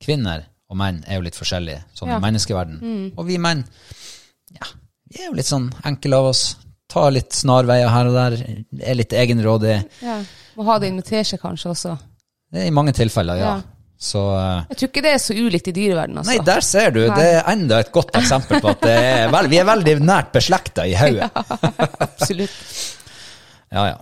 kvinner 0.02 0.44
og 0.73 0.78
menn 0.80 1.02
er 1.06 1.18
jo 1.21 1.25
litt 1.26 1.37
forskjellige, 1.37 1.82
sånn 1.97 2.09
Ja. 2.12 2.16
i 2.18 2.25
menneskeverden. 2.25 2.78
Og 3.16 3.26
vi 3.28 3.37
menn, 3.38 3.64
ja, 4.56 4.66
vi 5.11 5.21
er 5.21 5.26
jo 5.28 5.35
litt 5.37 5.49
sånn 5.49 5.66
enkle 5.85 6.16
av 6.16 6.30
oss. 6.30 6.44
Tar 6.92 7.11
litt 7.12 7.32
snarveier 7.37 7.88
her 7.92 8.09
og 8.09 8.16
der, 8.16 8.38
er 8.85 8.97
litt 8.97 9.12
egenrådig. 9.16 9.78
Ja. 10.04 10.18
Må 10.56 10.64
ha 10.68 10.78
det 10.80 10.88
inn 10.90 10.97
med 11.00 11.06
teskje 11.09 11.38
kanskje 11.40 11.71
også. 11.73 11.99
Det 12.52 12.62
er 12.64 12.66
I 12.68 12.75
mange 12.75 12.92
tilfeller, 12.97 13.37
ja. 13.40 13.52
Ja. 13.56 13.62
Så 14.02 14.18
eh, 14.35 14.64
Jeg 14.73 14.76
tror 14.80 14.88
ikke 14.90 15.02
det 15.04 15.12
er 15.14 15.21
så 15.23 15.35
ulikt 15.38 15.68
i 15.71 15.73
dyreverdenen, 15.76 16.18
altså. 16.21 16.32
Nei, 16.35 16.44
der 16.44 16.64
ser 16.66 16.90
du. 16.90 17.00
Det 17.06 17.28
er 17.37 17.44
enda 17.52 17.78
et 17.85 17.92
godt 17.94 18.16
eksempel 18.18 18.61
på 18.64 18.73
at 18.73 18.82
er 18.90 19.28
vel, 19.37 19.49
vi 19.52 19.61
er 19.62 19.68
veldig 19.68 19.94
nært 20.02 20.32
beslekta 20.35 20.85
i 20.90 20.97
hodet. 20.99 21.28
Absolutt. 22.02 22.56
Ja, 23.73 23.85
ja. 23.92 24.00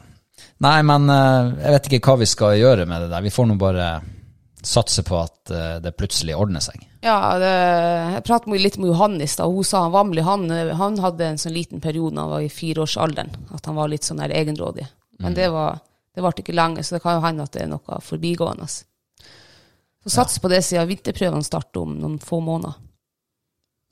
Nei, 0.64 0.78
men 0.88 1.06
eh, 1.12 1.50
jeg 1.66 1.74
vet 1.76 1.90
ikke 1.90 2.00
hva 2.10 2.16
vi 2.22 2.30
skal 2.30 2.56
gjøre 2.58 2.86
med 2.88 3.04
det 3.04 3.10
der. 3.12 3.22
Vi 3.28 3.32
får 3.34 3.46
nå 3.50 3.58
bare 3.60 3.90
satse 4.66 5.02
på 5.06 5.16
at 5.20 5.50
eh, 5.54 5.76
det 5.84 5.94
plutselig 5.96 6.34
ordner 6.36 6.60
seg. 6.64 6.82
Ja, 7.04 7.16
det, 7.40 7.50
jeg 8.14 8.24
pratet 8.26 8.60
litt 8.60 8.76
med 8.80 8.90
Johannes, 8.92 9.36
da, 9.38 9.46
og 9.48 9.60
hun 9.60 9.64
sa 9.68 9.84
han 9.86 9.94
Vamli 9.94 10.24
han, 10.26 10.48
han 10.50 10.98
hadde 11.00 11.30
en 11.32 11.38
sånn 11.40 11.54
liten 11.56 11.80
periode 11.80 12.14
da 12.16 12.26
han 12.26 12.34
var 12.34 12.44
i 12.44 12.52
fireårsalderen, 12.52 13.32
at 13.56 13.66
han 13.66 13.78
var 13.78 13.88
litt 13.88 14.04
sånn 14.04 14.20
der 14.20 14.34
egenrådig. 14.36 14.86
Men 15.20 15.36
det 15.36 15.48
var 15.52 15.80
det 16.14 16.24
varte 16.24 16.42
ikke 16.42 16.54
lenge, 16.56 16.82
så 16.82 16.96
det 16.96 17.02
kan 17.04 17.16
jo 17.16 17.24
hende 17.24 17.44
at 17.46 17.52
det 17.54 17.62
er 17.64 17.68
noe 17.70 18.00
forbigående. 18.02 18.66
Så 20.02 20.10
sats 20.10 20.38
på 20.42 20.48
det 20.50 20.62
siden 20.66 20.88
vinterprøvene 20.90 21.46
starter 21.46 21.84
om 21.84 21.94
noen 22.00 22.18
få 22.22 22.40
måneder. 22.42 22.74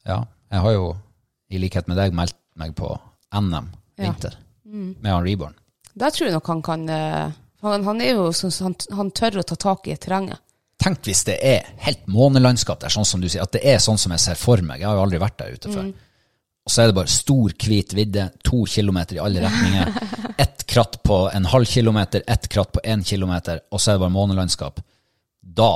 Ja, 0.09 0.23
jeg 0.51 0.65
har 0.65 0.75
jo 0.75 0.87
i 1.53 1.61
likhet 1.61 1.89
med 1.89 2.01
deg 2.01 2.17
meldt 2.17 2.37
meg 2.59 2.75
på 2.77 2.91
NM 3.39 3.71
Ja. 3.99 4.09
vinter 4.09 4.35
med 4.65 5.13
han 5.13 5.25
Reborn. 5.25 5.55
Der 5.95 6.11
tror 6.11 6.29
jeg 6.29 6.35
nok 6.35 6.47
han 6.47 6.63
kan 6.63 6.89
eh, 6.89 7.31
Han, 7.63 7.85
han 7.85 8.01
er 8.01 8.13
jo 8.15 8.29
sånn 8.33 8.53
han, 8.63 8.75
han 8.95 9.09
tør 9.11 9.41
å 9.41 9.43
ta 9.43 9.57
tak 9.59 9.89
i 9.91 9.97
terrenget. 9.97 10.39
Tenk 10.79 11.03
hvis 11.09 11.25
det 11.27 11.39
er 11.43 11.61
helt 11.83 12.05
månelandskap 12.07 12.79
der, 12.85 12.89
sånn 12.95 13.05
som 13.09 13.21
du 13.23 13.27
sier, 13.29 13.43
at 13.43 13.53
det 13.57 13.63
er 13.67 13.79
sånn 13.83 13.99
som 13.99 14.13
jeg 14.15 14.21
ser 14.23 14.37
for 14.39 14.59
meg. 14.63 14.79
Jeg 14.79 14.87
har 14.87 14.95
jo 14.99 15.03
aldri 15.09 15.19
vært 15.23 15.39
der 15.41 15.53
ute 15.57 15.69
før. 15.75 15.87
Og 16.69 16.73
så 16.73 16.79
er 16.83 16.87
det 16.91 16.95
bare 16.99 17.09
stor, 17.11 17.49
hvit 17.65 17.95
vidde, 17.97 18.25
to 18.45 18.59
kilometer 18.69 19.15
i 19.17 19.23
alle 19.25 19.41
retninger. 19.43 19.87
Ett 20.45 20.67
kratt 20.69 20.97
på 21.03 21.31
en 21.33 21.45
halv 21.49 21.65
kilometer, 21.67 22.23
ett 22.29 22.45
kratt 22.53 22.73
på 22.77 22.81
én 22.85 23.01
kilometer, 23.03 23.61
og 23.73 23.81
så 23.81 23.91
er 23.91 23.95
det 23.97 24.03
bare 24.05 24.13
månelandskap. 24.15 24.81
Da 25.41 25.73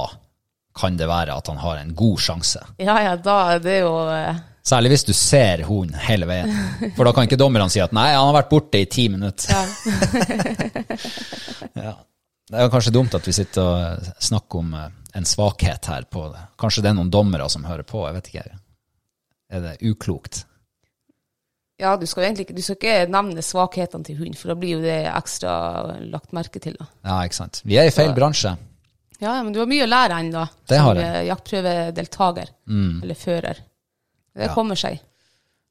kan 0.77 0.97
det 1.01 1.09
være 1.09 1.33
at 1.35 1.47
han 1.51 1.59
har 1.65 1.77
en 1.81 1.95
god 1.97 2.19
sjanse. 2.21 2.61
Ja, 2.79 3.01
ja, 3.03 3.17
da 3.17 3.39
er 3.55 3.59
det 3.65 3.79
jo 3.81 3.95
eh, 4.13 4.37
Særlig 4.63 4.91
hvis 4.93 5.05
du 5.09 5.13
ser 5.17 5.65
hunden 5.67 5.97
hele 5.99 6.27
veien. 6.31 6.53
For 6.95 7.05
da 7.09 7.13
kan 7.17 7.25
ikke 7.27 7.41
dommerne 7.41 7.67
si 7.73 7.81
at 7.83 7.91
nei, 7.97 8.13
han 8.15 8.29
har 8.29 8.37
vært 8.37 8.53
borte 8.53 8.79
i 8.79 8.87
ti 8.87 9.09
minutter. 9.11 9.51
Ja. 9.51 9.67
Ja. 11.83 11.97
Det 12.53 12.61
er 12.61 12.71
kanskje 12.73 12.93
dumt 12.93 13.15
at 13.17 13.25
vi 13.27 13.33
sitter 13.33 13.65
og 13.65 14.09
snakker 14.23 14.61
om 14.61 14.75
eh, 14.77 14.89
en 15.17 15.27
svakhet 15.29 15.89
her 15.89 16.05
på 16.13 16.27
det. 16.33 16.43
Kanskje 16.61 16.83
det 16.85 16.91
er 16.93 16.97
noen 16.99 17.13
dommere 17.13 17.49
som 17.53 17.65
hører 17.69 17.87
på, 17.89 18.03
jeg 18.07 18.17
vet 18.19 18.29
ikke. 18.33 18.45
Er 19.53 19.65
det 19.65 19.75
uklokt? 19.89 20.43
Ja, 21.81 21.95
du 21.99 22.05
skal 22.07 22.29
egentlig 22.29 22.45
ikke, 22.47 22.55
du 22.57 22.63
skal 22.63 22.77
ikke 22.79 22.99
nevne 23.11 23.43
svakhetene 23.43 24.05
til 24.07 24.19
hund, 24.21 24.37
for 24.39 24.53
da 24.53 24.57
blir 24.61 24.77
jo 24.77 24.83
det 24.85 25.01
ekstra 25.11 25.55
lagt 26.13 26.33
merke 26.37 26.61
til. 26.63 26.77
da. 26.79 26.87
Ja, 27.09 27.17
ikke 27.27 27.39
sant. 27.41 27.63
Vi 27.67 27.79
er 27.81 27.89
i 27.89 27.95
feil 27.95 28.13
bransje. 28.17 28.53
Ja, 29.23 29.37
men 29.43 29.53
du 29.55 29.61
har 29.63 29.69
mye 29.71 29.85
å 29.87 29.91
lære 29.91 30.19
ennå, 30.23 30.45
Det 30.69 30.79
har 30.83 30.99
jeg. 30.99 31.09
Som 31.17 31.27
jaktprøvedeltaker, 31.33 32.49
eller 33.03 33.15
fører. 33.19 33.61
Det 34.35 34.47
Ja. 34.49 34.55
kommer 34.55 34.77
seg. 34.79 35.01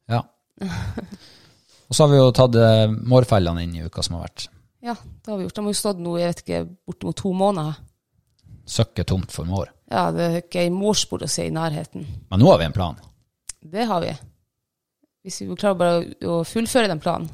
Ja. 0.10 0.22
Og 1.92 1.96
så 1.96 2.04
har 2.06 2.10
vi 2.12 2.18
jo 2.22 2.32
tatt 2.32 2.56
eh, 2.56 2.88
mårfellene 2.88 3.64
inn 3.66 3.76
i 3.76 3.84
uka 3.84 4.04
som 4.06 4.16
har 4.18 4.28
vært. 4.30 4.46
Ja, 4.82 4.96
det 4.98 5.32
har 5.32 5.38
vi 5.38 5.46
gjort. 5.46 5.56
De 5.56 5.66
har 5.66 5.76
jo 5.76 5.78
stått 5.78 6.02
nå, 6.02 6.16
jeg 6.18 6.32
vet 6.32 6.44
ikke, 6.44 6.62
bortimot 6.90 7.20
to 7.22 7.32
måneder. 7.38 7.78
Søkket 8.72 9.10
tomt 9.12 9.34
for 9.34 9.50
mår. 9.50 9.70
Ja, 9.92 10.08
det 10.16 10.26
er 10.26 10.40
ikke 10.42 10.64
ei 10.64 10.72
mårspor 10.74 11.26
å 11.26 11.30
se 11.30 11.46
i 11.46 11.54
nærheten. 11.54 12.08
Men 12.32 12.42
nå 12.42 12.50
har 12.50 12.62
vi 12.62 12.68
en 12.70 12.76
plan. 12.76 12.98
Det 13.62 13.86
har 13.90 14.02
vi. 14.02 14.12
Hvis 15.22 15.42
vi 15.44 15.50
klarer 15.54 15.78
bare 15.78 16.30
å 16.32 16.42
fullføre 16.48 16.90
den 16.90 17.02
planen. 17.04 17.30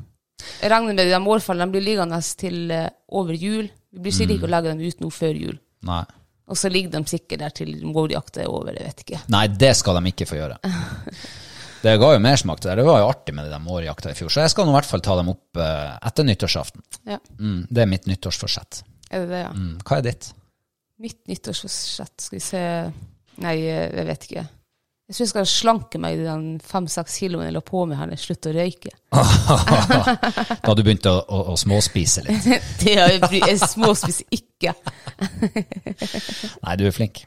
Jeg 0.62 0.72
regner 0.72 0.94
med 0.94 1.10
de 1.10 1.20
mårfallene 1.24 1.70
de 1.70 1.78
blir 1.78 1.86
liggende 1.86 2.20
til 2.38 2.72
eh, 2.74 2.90
over 3.16 3.38
jul. 3.38 3.70
Vi 3.94 4.04
blir 4.04 4.14
sikkert 4.14 4.38
ikke 4.38 4.50
å 4.50 4.54
legge 4.54 4.74
dem 4.74 4.84
ut 4.84 5.04
nå 5.04 5.12
før 5.14 5.40
jul. 5.40 5.58
Nei. 5.88 6.04
Og 6.48 6.60
så 6.60 6.70
ligger 6.72 6.94
de 6.94 7.12
sikkert 7.12 7.42
der 7.44 7.56
til 7.56 7.74
mårjakta 7.88 8.44
er 8.44 8.52
over, 8.52 8.76
jeg 8.76 8.88
vet 8.88 9.04
ikke. 9.04 9.24
Nei, 9.34 9.48
det 9.52 9.74
skal 9.80 10.00
de 10.00 10.12
ikke 10.14 10.28
få 10.30 10.40
gjøre. 10.40 10.60
Det 11.84 11.94
ga 12.02 12.10
jo 12.16 12.20
mersmak 12.24 12.60
til 12.60 12.72
det. 12.72 12.78
Det 12.82 12.86
var 12.88 13.00
jo 13.04 13.10
artig 13.12 13.36
med 13.38 13.52
de 13.54 13.60
mårjakta 13.62 14.12
i 14.12 14.18
fjor. 14.18 14.32
Så 14.34 14.42
jeg 14.44 14.50
skal 14.54 14.66
nå 14.68 14.74
i 14.74 14.78
hvert 14.80 14.90
fall 14.90 15.04
ta 15.06 15.16
dem 15.20 15.30
opp 15.34 15.60
eh, 15.62 15.94
etter 16.10 16.26
nyttårsaften. 16.28 16.82
Ja, 17.08 17.20
Mm, 17.38 17.64
det 17.70 17.84
er 17.84 17.90
mitt 17.92 18.08
nyttårsforsett. 18.10 18.82
er 19.12 19.20
det 19.24 19.30
det, 19.30 19.42
ja? 19.46 19.52
Mm, 19.54 19.78
hva 19.86 19.98
er 20.02 20.06
ditt? 20.10 20.32
Mitt 21.00 21.20
nyttårsforsett, 21.30 22.16
skal 22.26 22.40
vi 22.40 22.44
se 22.44 22.62
Nei, 23.38 23.58
eh, 23.70 23.92
jeg 23.94 24.06
vet 24.10 24.24
ikke. 24.26 24.44
Jeg 25.08 25.16
tror 25.16 25.24
jeg 25.24 25.30
skal 25.30 25.46
slanke 25.48 26.00
meg 26.04 26.18
i 26.18 26.24
den 26.26 26.48
fem-seks 26.60 27.14
kiloene 27.22 27.46
jeg 27.48 27.54
la 27.56 27.62
på 27.64 27.84
meg 27.88 27.96
her 28.02 28.10
når 28.10 28.18
jeg 28.18 28.24
sluttet 28.26 28.50
å 28.50 28.56
røyke. 28.58 28.92
Da 30.68 30.74
du 30.76 30.82
begynt 30.84 31.06
å, 31.08 31.14
å, 31.22 31.44
å 31.54 31.56
småspise 31.62 32.26
litt. 32.26 32.50
Det 32.82 32.98
er 32.98 33.14
jeg, 33.14 33.22
bry- 33.24 33.46
jeg 33.46 33.62
småspiser 33.62 34.26
ikke. 34.36 34.74
Nei, 36.66 36.76
du 36.82 36.88
er 36.90 36.98
flink. 36.98 37.24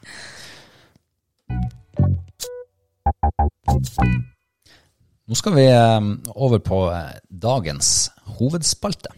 Nå 5.29 5.37
skal 5.37 5.53
vi 5.55 5.65
eh, 5.69 6.07
over 6.35 6.59
på 6.65 6.79
eh, 6.91 7.13
dagens 7.29 8.09
hovedspalte. 8.39 9.13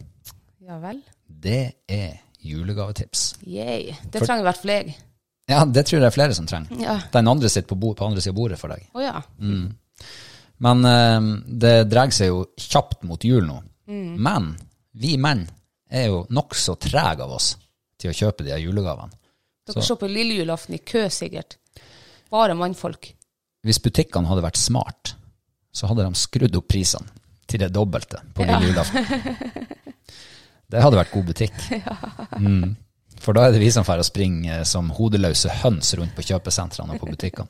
Ja 0.64 0.76
vel. 0.82 1.00
Det 1.26 1.62
er 1.90 2.20
julegavetips. 2.44 3.34
Yay. 3.46 3.94
Det 4.04 4.20
For- 4.20 4.26
trenger 4.28 4.44
i 4.44 4.48
hvert 4.50 4.60
fall 4.62 4.74
jeg. 4.76 4.94
Ja, 5.48 5.64
det 5.68 5.82
tror 5.84 5.98
jeg 5.98 6.04
det 6.04 6.08
er 6.08 6.14
flere 6.16 6.34
som 6.36 6.46
trenger. 6.48 6.78
Ja. 6.80 6.94
Den 7.12 7.28
andre 7.28 7.48
sitter 7.52 7.68
på, 7.68 7.76
bord, 7.80 7.98
på 7.98 8.06
andre 8.06 8.22
siden 8.24 8.32
av 8.32 8.38
bordet 8.38 8.58
for 8.60 8.72
deg. 8.72 8.86
Oh, 8.96 9.02
ja. 9.04 9.18
Men 10.64 10.84
eh, 10.88 11.26
det 11.64 11.74
dreier 11.92 12.14
seg 12.16 12.30
jo 12.30 12.44
kjapt 12.60 13.04
mot 13.08 13.24
jul 13.24 13.44
nå. 13.48 13.58
Men 13.92 14.54
vi 14.96 15.18
menn 15.20 15.42
er 15.92 16.06
jo 16.08 16.22
nokså 16.32 16.78
trege 16.80 17.26
av 17.26 17.34
oss 17.36 17.50
til 18.00 18.08
å 18.12 18.16
kjøpe 18.16 18.46
de 18.46 18.56
julegavene. 18.62 19.12
Dere 19.68 19.84
så 19.84 19.96
på 20.00 20.08
lille 20.08 20.38
julaften 20.40 20.76
i 20.76 20.80
kø, 20.84 21.06
sikkert. 21.12 21.58
Bare 22.32 22.56
mannfolk. 22.56 23.10
Hvis 23.64 23.80
butikkene 23.84 24.28
hadde 24.28 24.44
vært 24.44 24.60
smart, 24.60 25.14
så 25.74 25.90
hadde 25.90 26.06
de 26.06 26.18
skrudd 26.18 26.56
opp 26.58 26.68
prisene 26.70 27.10
til 27.50 27.60
det 27.60 27.72
dobbelte 27.74 28.22
på 28.34 28.46
lille 28.46 28.70
julaften. 28.70 29.04
Det 30.74 30.80
hadde 30.80 30.96
vært 30.96 31.12
god 31.12 31.26
butikk. 31.28 31.58
Mm. 32.40 32.70
For 33.20 33.36
da 33.36 33.44
er 33.44 33.52
det 33.54 33.60
vi 33.60 33.68
som 33.70 33.84
får 33.86 34.00
å 34.00 34.06
springe 34.06 34.56
som 34.66 34.88
hodeløse 34.96 35.52
høns 35.60 35.92
rundt 35.94 36.16
på 36.16 36.24
kjøpesentrene 36.24 36.96
og 36.96 37.02
på 37.02 37.10
butikkene. 37.12 37.46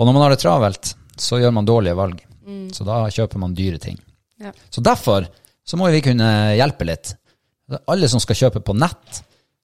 Og 0.00 0.08
når 0.08 0.16
man 0.16 0.24
har 0.24 0.32
det 0.32 0.40
travelt, 0.42 0.94
så 1.20 1.38
gjør 1.38 1.52
man 1.54 1.68
dårlige 1.68 1.94
valg. 1.94 2.24
Så 2.74 2.86
da 2.88 3.04
kjøper 3.12 3.38
man 3.38 3.54
dyre 3.54 3.78
ting. 3.78 4.00
Ja. 4.42 4.50
Så 4.72 4.82
derfor 4.82 5.28
så 5.62 5.78
må 5.78 5.92
vi 5.92 6.02
kunne 6.02 6.30
hjelpe 6.56 6.88
litt. 6.88 7.14
Alle 7.86 8.08
som 8.10 8.20
skal 8.24 8.40
kjøpe 8.40 8.64
på 8.64 8.74
nett, 8.74 9.22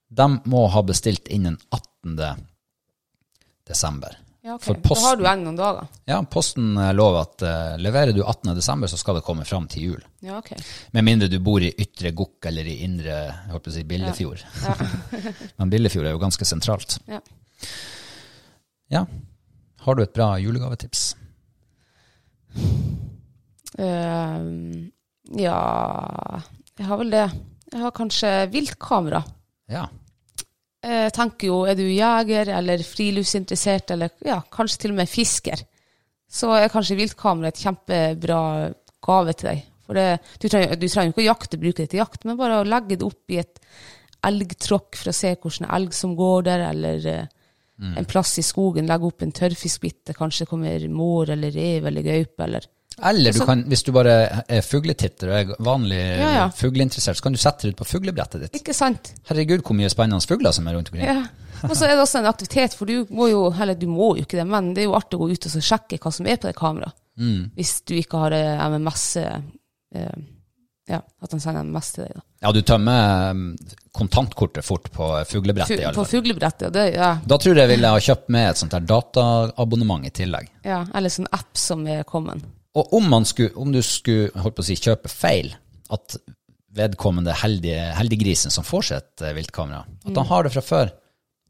de 0.09 0.29
må 0.49 0.67
ha 0.73 0.85
bestilt 0.87 1.29
innen 1.33 1.59
18. 1.75 2.45
desember. 3.67 4.15
Ja, 4.41 4.55
okay. 4.55 4.67
For 4.67 4.95
Da 4.95 5.01
har 5.03 5.17
du 5.19 5.25
igjen 5.25 5.43
noen 5.45 5.57
dager. 5.59 5.89
Ja, 6.07 6.21
Posten 6.31 6.77
eh, 6.79 6.93
lover 6.95 7.25
at 7.27 7.43
uh, 7.43 7.75
leverer 7.83 8.15
du 8.15 8.23
18. 8.23 8.53
desember, 8.57 8.91
så 8.91 8.99
skal 9.01 9.19
det 9.19 9.25
komme 9.27 9.45
fram 9.49 9.67
til 9.71 9.89
jul. 9.89 10.05
Ja, 10.25 10.39
ok. 10.39 10.53
Med 10.95 11.07
mindre 11.07 11.29
du 11.33 11.41
bor 11.43 11.65
i 11.65 11.73
Ytre 11.75 12.13
Gokk 12.17 12.47
eller 12.51 12.69
i 12.71 12.79
Indre 12.87 13.17
jeg 13.19 13.53
håper 13.53 13.73
å 13.73 13.75
si 13.75 13.85
Billefjord. 13.89 14.45
Men 15.59 15.73
Billefjord 15.75 16.07
er 16.07 16.15
jo 16.15 16.23
ganske 16.23 16.47
sentralt. 16.49 17.01
Ja. 17.11 17.19
Ja. 18.95 19.05
Har 19.85 19.99
du 19.99 20.05
et 20.05 20.15
bra 20.15 20.31
julegavetips? 20.41 21.11
Uh, 23.79 24.89
ja 25.39 25.59
Jeg 26.79 26.87
har 26.89 26.99
vel 27.03 27.13
det. 27.13 27.27
Jeg 27.69 27.83
har 27.83 27.93
kanskje 27.95 28.31
viltkamera. 28.55 29.21
Ja. 29.69 29.89
Jeg 30.89 31.13
tenker 31.17 31.51
jo, 31.51 31.63
er 31.69 31.77
du 31.77 31.85
jeger 31.85 32.49
eller 32.57 32.83
friluftsinteressert, 32.87 33.93
eller 33.95 34.13
ja, 34.25 34.39
kanskje 34.55 34.85
til 34.85 34.95
og 34.95 35.01
med 35.03 35.11
fisker, 35.11 35.65
så 36.29 36.53
er 36.57 36.73
kanskje 36.73 36.97
viltkamera 36.99 37.53
et 37.53 37.61
kjempebra 37.61 38.41
gave 39.05 39.35
til 39.37 39.51
deg. 39.51 39.67
For 39.89 39.97
det, 39.97 40.07
du, 40.37 40.49
trenger, 40.49 40.77
du 40.77 40.87
trenger 40.89 41.15
ikke 41.15 41.25
å 41.25 41.31
jakte, 41.31 41.61
bruke 41.61 41.85
det 41.85 41.93
til 41.93 42.03
jakt, 42.03 42.27
men 42.29 42.37
bare 42.41 42.61
å 42.61 42.69
legge 42.69 42.99
det 43.01 43.07
opp 43.07 43.33
i 43.33 43.41
et 43.41 43.61
elgtråkk 44.29 44.99
for 45.01 45.13
å 45.13 45.17
se 45.17 45.35
hvordan 45.37 45.71
elg 45.79 45.95
som 45.97 46.17
går 46.19 46.49
der, 46.49 46.65
eller 46.73 47.07
eh, 47.09 47.29
en 47.79 48.09
plass 48.11 48.35
i 48.43 48.45
skogen, 48.45 48.89
legge 48.91 49.09
opp 49.09 49.23
en 49.25 49.33
tørrfiskbitte, 49.33 50.17
kanskje 50.19 50.49
kommer 50.51 50.85
mår 50.91 51.33
eller 51.37 51.55
rev 51.55 51.89
eller 51.89 52.05
gaupe, 52.05 52.45
eller 52.45 52.67
Eller 53.05 53.33
du 53.33 53.41
kan, 53.47 53.63
hvis 53.71 53.83
du 53.87 53.93
bare 53.93 54.15
er 54.49 54.63
fugletitter 54.67 55.29
og 55.31 55.37
er 55.39 55.53
vanlig 55.65 55.99
Ja, 56.01 56.31
ja. 56.35 56.47
fugleinteressert, 56.55 57.17
så 57.19 57.23
kan 57.23 57.33
du 57.37 57.39
sette 57.39 57.67
det 57.69 57.75
ut 57.77 57.81
på 57.83 57.87
fuglebrettet 57.87 58.41
ditt. 58.47 58.57
Ikke 58.63 58.75
sant? 58.75 59.13
Herregud, 59.31 59.63
hvor 59.63 59.77
mye 59.79 59.91
spennende 59.93 60.25
fugler 60.27 60.53
som 60.57 60.67
er 60.67 60.75
rundt 60.79 60.91
omkring. 60.93 61.07
Ja. 61.07 61.23
Og 61.67 61.75
så 61.75 61.89
er 61.89 61.97
det 61.97 62.03
også 62.05 62.21
en 62.21 62.29
aktivitet, 62.31 62.75
for 62.79 62.87
du 62.87 63.07
må 63.11 63.27
jo, 63.33 63.49
eller 63.51 63.75
du 63.75 63.87
må 63.91 64.13
jo 64.17 64.23
ikke 64.23 64.39
det, 64.39 64.47
men 64.47 64.73
det 64.75 64.85
er 64.85 64.91
jo 64.91 64.97
artig 64.99 65.19
å 65.19 65.25
gå 65.25 65.31
ut 65.35 65.47
og 65.51 65.63
sjekke 65.67 65.99
hva 65.99 66.13
som 66.15 66.27
er 66.31 66.37
på 66.39 66.47
det 66.47 66.55
kameraet. 66.59 66.95
Mm. 67.19 67.49
Hvis 67.59 67.81
du 67.83 67.97
ikke 67.99 68.21
har 68.23 68.37
eh, 68.37 68.61
MMS, 68.71 69.07
eh, 69.19 70.19
ja, 70.89 71.01
at 71.03 71.33
han 71.35 71.41
sender 71.43 71.65
MMS 71.67 71.91
til 71.97 72.05
deg 72.07 72.15
da. 72.15 72.23
Ja, 72.47 72.53
du 72.55 72.61
tømmer 72.63 73.33
um, 73.35 73.41
kontantkortet 73.99 74.63
fort 74.65 74.87
på 74.95 75.09
fuglebrettet 75.27 75.75
i 75.75 75.81
Fu- 75.81 75.87
alle 75.89 75.99
På 75.99 76.05
fuglebrettet, 76.07 76.71
det, 76.73 76.85
ja, 76.95 77.09
Da 77.27 77.37
tror 77.43 77.59
jeg 77.59 77.65
jeg 77.67 77.73
ville 77.75 77.91
ha 77.91 77.99
kjøpt 78.07 78.29
med 78.31 78.47
et 78.53 78.61
sånt 78.63 78.77
der 78.77 78.87
dataabonnement 78.87 80.07
i 80.07 80.13
tillegg. 80.15 80.47
ja, 80.65 80.85
eller 80.95 81.11
sånn 81.13 81.27
app 81.35 81.59
som 81.59 81.83
er 81.91 82.05
kommet. 82.09 82.47
Og 82.79 82.93
om, 82.99 83.09
man 83.11 83.25
skulle, 83.29 83.51
om 83.59 83.73
du 83.75 83.81
skulle 83.83 84.31
holdt 84.39 84.57
på 84.59 84.63
å 84.65 84.69
si, 84.69 84.77
kjøpe 84.79 85.11
feil, 85.11 85.51
at 85.91 86.17
vedkommende 86.79 87.33
heldige, 87.43 87.81
heldiggrisen 87.97 88.53
som 88.55 88.67
får 88.67 88.85
seg 88.91 88.99
et 89.03 89.25
eh, 89.27 89.35
viltkamera, 89.39 89.83
at 90.07 90.15
han 90.21 90.29
har 90.29 90.47
det 90.47 90.53
fra 90.55 90.63
før, 90.63 90.91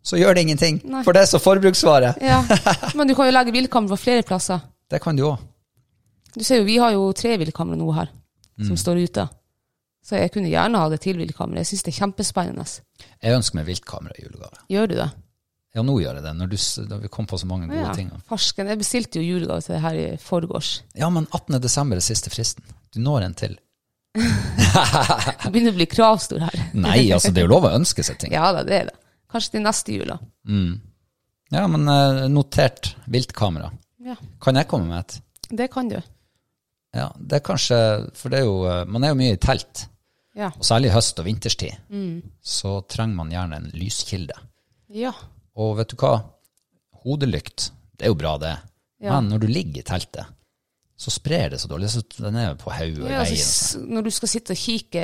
så 0.09 0.17
gjør 0.17 0.39
det 0.39 0.45
ingenting. 0.47 0.79
Nei. 0.89 1.03
For 1.05 1.13
det 1.17 1.25
er 1.27 1.31
så 1.33 1.41
forbruksvare. 1.43 2.15
Ja, 2.25 2.39
men 2.97 3.11
du 3.11 3.15
kan 3.19 3.29
jo 3.29 3.35
legge 3.35 3.53
viltkamera 3.53 3.93
på 3.97 4.03
flere 4.07 4.25
plasser. 4.25 4.63
Det 4.89 5.03
kan 5.05 5.19
du 5.19 5.27
òg. 5.29 5.43
Du 6.39 6.45
ser 6.47 6.63
jo, 6.63 6.69
vi 6.69 6.79
har 6.81 6.95
jo 6.95 7.09
tre 7.19 7.37
viltkamera 7.41 7.77
nå 7.81 7.91
her, 7.99 8.15
Mm. 8.59 8.73
som 8.73 8.79
står 8.81 8.99
ute. 9.07 9.23
Så 10.03 10.17
jeg 10.19 10.33
kunne 10.35 10.49
gjerne 10.51 10.81
ha 10.83 10.89
det 10.91 10.97
til 11.05 11.15
viltkamera. 11.21 11.61
Jeg 11.61 11.69
synes 11.69 11.85
det 11.87 11.93
er 11.93 11.99
kjempespennende. 12.01 12.65
Jeg 13.23 13.37
ønsker 13.37 13.55
meg 13.61 13.69
viltkamera 13.69 14.17
i 14.19 14.25
julegave. 14.25 14.59
Gjør 14.73 14.89
du 14.91 14.95
det? 14.99 15.07
Ja, 15.77 15.83
nå 15.85 15.99
gjør 16.01 16.17
jeg 16.19 16.25
det, 16.25 16.33
når, 16.39 16.49
du, 16.49 16.57
når 16.89 17.01
vi 17.05 17.09
kom 17.13 17.27
på 17.29 17.39
så 17.39 17.47
mange 17.47 17.67
gode 17.69 17.83
Ja, 17.85 17.93
ting. 17.95 18.09
farsken. 18.27 18.67
Jeg 18.73 18.79
bestilte 18.81 19.21
jo 19.21 19.27
julegave 19.37 19.61
til 19.63 19.75
det 19.77 19.81
her 19.85 19.99
i 20.01 20.07
forgårs. 20.23 20.71
Ja, 20.97 21.11
men 21.13 21.27
18. 21.31 21.59
desember 21.63 22.01
er 22.01 22.05
siste 22.07 22.33
fristen. 22.33 22.65
Du 22.95 23.01
når 23.05 23.27
en 23.29 23.35
til. 23.37 23.59
Det 24.19 25.51
begynner 25.53 25.75
å 25.75 25.77
bli 25.79 25.87
kravstor 25.91 26.41
her. 26.43 26.57
Nei, 26.75 27.11
altså, 27.15 27.31
det 27.33 27.43
er 27.43 27.47
jo 27.47 27.53
lov 27.53 27.67
å 27.69 27.75
ønske 27.77 28.03
seg 28.07 28.19
ting. 28.21 28.33
Ja 28.35 28.49
da, 28.57 28.65
det 28.67 28.75
er 28.81 28.89
det. 28.91 28.97
Kanskje 29.31 29.55
til 29.59 29.65
neste 29.67 29.93
jula. 29.95 30.17
Mm. 30.49 30.79
Ja, 31.53 31.67
men 31.71 31.85
eh, 31.93 32.25
notert 32.33 32.95
viltkamera. 33.13 33.71
Ja, 34.09 34.17
Kan 34.41 34.57
jeg 34.57 34.69
komme 34.71 34.89
med 34.89 35.05
et? 35.05 35.19
det 35.51 35.69
kan 35.73 35.89
du. 35.89 35.97
Ja, 36.97 37.11
det 37.21 37.39
er 37.39 37.45
kanskje 37.45 37.77
For 38.17 38.33
det 38.33 38.39
er 38.41 38.47
jo 38.47 38.63
eh, 38.69 38.83
Man 38.89 39.05
er 39.05 39.11
jo 39.13 39.19
mye 39.21 39.35
i 39.37 39.41
telt. 39.41 39.85
Ja. 40.39 40.49
Og 40.57 40.65
særlig 40.65 40.93
høst 40.95 41.19
og 41.21 41.27
vinterstid. 41.29 41.77
Mm. 41.93 42.23
Så 42.41 42.79
trenger 42.89 43.17
man 43.21 43.33
gjerne 43.33 43.59
en 43.61 43.71
lyskilde. 43.77 44.37
Ja. 44.97 45.13
Og 45.59 45.77
vet 45.81 45.91
du 45.91 45.97
hva? 46.01 46.15
Hodelykt, 47.05 47.71
det 47.99 48.07
er 48.07 48.13
jo 48.13 48.19
bra 48.19 48.37
det. 48.43 48.57
Ja. 49.03 49.15
Men 49.17 49.31
når 49.33 49.43
du 49.45 49.49
ligger 49.51 49.81
i 49.83 49.87
teltet, 49.87 50.27
så 50.99 51.13
sprer 51.15 51.53
det 51.53 51.61
så 51.63 51.69
dårlig. 51.71 51.89
Så 51.93 52.03
den 52.19 52.35
er 52.41 52.57
på 52.59 52.73
hodet 52.75 53.05
og 53.05 53.11
i 53.11 53.13
Ja, 53.13 53.21
altså, 53.23 53.35
veien. 53.35 53.47
s- 53.47 53.77
når 53.95 54.03
du 54.09 54.11
skal 54.11 54.29
sitte 54.33 54.55
og 54.57 54.59
kikke 54.59 55.03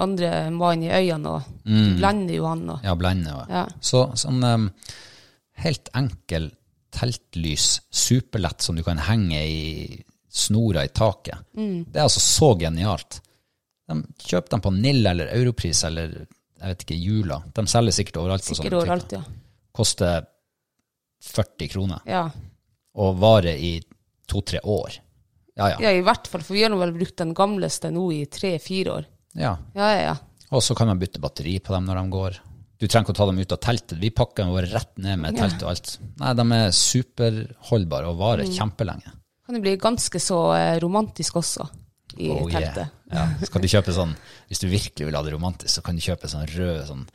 andre 0.00 0.30
mann 0.50 0.82
i 0.86 0.88
øynene, 0.92 1.34
og 1.36 1.42
du 1.66 1.96
blender 1.98 2.34
jo 2.38 2.46
han. 2.48 2.62
Og, 2.70 2.80
Ja, 2.84 2.94
blender. 2.96 3.46
Ja. 3.50 3.66
Så 3.80 4.06
sånn 4.16 4.42
um, 4.44 4.70
helt 5.64 5.88
enkel 5.94 6.50
teltlys, 6.92 7.80
superlett, 7.90 8.60
som 8.62 8.76
du 8.76 8.82
kan 8.84 8.98
henge 8.98 9.38
i 9.40 10.04
snora 10.32 10.84
i 10.84 10.88
taket. 10.92 11.38
Mm. 11.56 11.84
Det 11.92 11.96
er 12.00 12.04
altså 12.08 12.20
så 12.20 12.50
genialt. 12.60 13.20
De, 13.88 13.96
kjøp 14.28 14.48
dem 14.52 14.60
på 14.64 14.72
Nill 14.76 15.06
eller 15.06 15.28
Europris 15.36 15.84
eller 15.88 16.08
jeg 16.62 16.68
vet 16.76 16.84
ikke, 16.86 16.98
Jula. 17.02 17.42
De 17.56 17.64
selger 17.66 17.92
sikkert 17.96 18.16
overalt. 18.22 18.44
Sikkert 18.46 18.76
overalt, 18.78 19.12
ja. 19.12 19.22
Koster 19.72 20.26
40 21.22 21.68
kroner 21.72 22.00
ja. 22.08 22.26
og 22.98 23.16
varer 23.22 23.56
i 23.56 23.76
to-tre 24.28 24.60
år. 24.64 24.98
Ja, 25.56 25.68
ja. 25.74 25.76
Ja, 25.84 25.90
i 25.92 26.02
hvert 26.04 26.26
fall, 26.28 26.42
for 26.44 26.56
vi 26.56 26.62
har 26.64 26.72
nå 26.72 26.78
vel 26.80 26.94
brukt 26.96 27.16
den 27.20 27.34
gamleste 27.36 27.90
nå 27.92 28.06
i 28.14 28.24
tre-fire 28.32 28.94
år. 28.98 29.08
ja. 29.38 29.56
Ja, 29.74 29.90
ja, 29.96 30.02
ja. 30.10 30.16
Og 30.52 30.60
så 30.60 30.74
kan 30.76 30.84
man 30.90 30.98
bytte 31.00 31.20
batteri 31.22 31.54
på 31.64 31.72
dem 31.72 31.86
når 31.88 31.96
de 31.96 32.08
går. 32.12 32.34
Du 32.76 32.84
trenger 32.84 33.06
ikke 33.06 33.14
å 33.14 33.20
ta 33.22 33.26
dem 33.30 33.38
ut 33.40 33.52
av 33.54 33.60
teltet. 33.64 33.94
Vi 34.02 34.10
pakker 34.12 34.42
dem 34.44 34.50
bare 34.52 34.68
rett 34.68 34.98
ned 35.00 35.20
med 35.22 35.36
telt 35.38 35.62
og 35.64 35.70
alt. 35.70 35.92
Nei, 36.20 36.32
de 36.36 36.44
er 36.58 36.74
superholdbare 36.76 38.10
og 38.10 38.18
varer 38.20 38.44
Mm. 38.44 38.52
kjempelenge. 38.58 39.12
Kan 39.46 39.56
jo 39.56 39.62
bli 39.64 39.76
ganske 39.80 40.20
så 40.20 40.40
eh, 40.58 40.78
romantisk 40.82 41.36
også 41.40 41.68
i 42.18 42.28
Oh, 42.32 42.48
yeah. 42.50 42.88
Ja. 43.12 43.26
Så 43.42 43.48
kan 43.52 43.62
du 43.64 43.68
kjøpe 43.70 43.94
sånn, 43.96 44.12
hvis 44.50 44.60
du 44.62 44.66
virkelig 44.70 45.06
vil 45.08 45.16
ha 45.16 45.22
det 45.24 45.32
romantisk, 45.34 45.72
så 45.74 45.82
kan 45.84 45.96
du 45.98 46.02
kjøpe 46.04 46.28
sånn 46.32 46.46
rød 46.50 46.82
sånn 46.88 47.06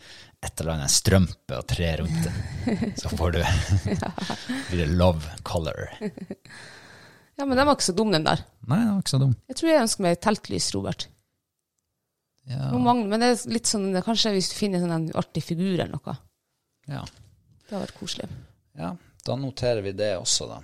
et 0.45 0.61
eller 0.61 0.75
annet 0.75 0.93
strømpe 0.93 1.57
og 1.57 1.65
tre 1.69 1.91
rundt 2.01 2.27
det. 2.27 2.89
Så 3.01 3.09
får 3.13 3.35
du 3.35 3.39
blir 4.69 4.81
det 4.83 4.89
love 4.93 5.25
color. 5.47 5.87
Ja, 7.37 7.45
men 7.45 7.57
den 7.57 7.65
var 7.69 7.75
ikke 7.77 7.87
så 7.89 7.95
dum, 7.97 8.11
den 8.13 8.25
der. 8.25 8.43
Nei, 8.69 8.79
den 8.83 8.93
var 8.95 9.01
ikke 9.03 9.13
så 9.15 9.21
dum. 9.21 9.33
Jeg 9.49 9.59
tror 9.59 9.71
jeg 9.71 9.83
ønsker 9.85 10.05
meg 10.05 10.19
teltlys, 10.25 10.69
Robert. 10.77 11.07
Ja, 12.47 12.69
mangler, 12.79 13.09
men 13.11 13.19
det 13.25 13.27
er 13.33 13.41
litt 13.51 13.67
sånn, 13.67 13.89
kanskje 14.05 14.31
hvis 14.37 14.53
du 14.53 14.55
finner 14.55 14.79
sånn 14.79 14.93
en 14.95 15.07
artig 15.19 15.43
figur 15.43 15.73
eller 15.75 15.91
noe. 15.97 16.17
ja. 16.87 17.03
Det 17.67 17.75
har 17.75 17.81
vært 17.83 17.97
koselig. 17.99 18.29
ja, 18.79 18.93
da 19.27 19.35
noterer 19.35 19.81
vi 19.83 19.91
det 19.91 20.13
også, 20.21 20.45
da. 20.47 20.61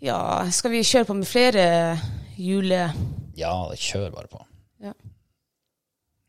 Ja, 0.00 0.18
skal 0.54 0.72
vi 0.72 0.80
kjøre 0.86 1.08
på 1.10 1.16
med 1.18 1.28
flere 1.28 1.64
jule... 2.40 2.86
Ja, 3.36 3.52
kjør 3.76 4.10
bare 4.14 4.28
på. 4.32 4.40
Ja. 4.84 4.92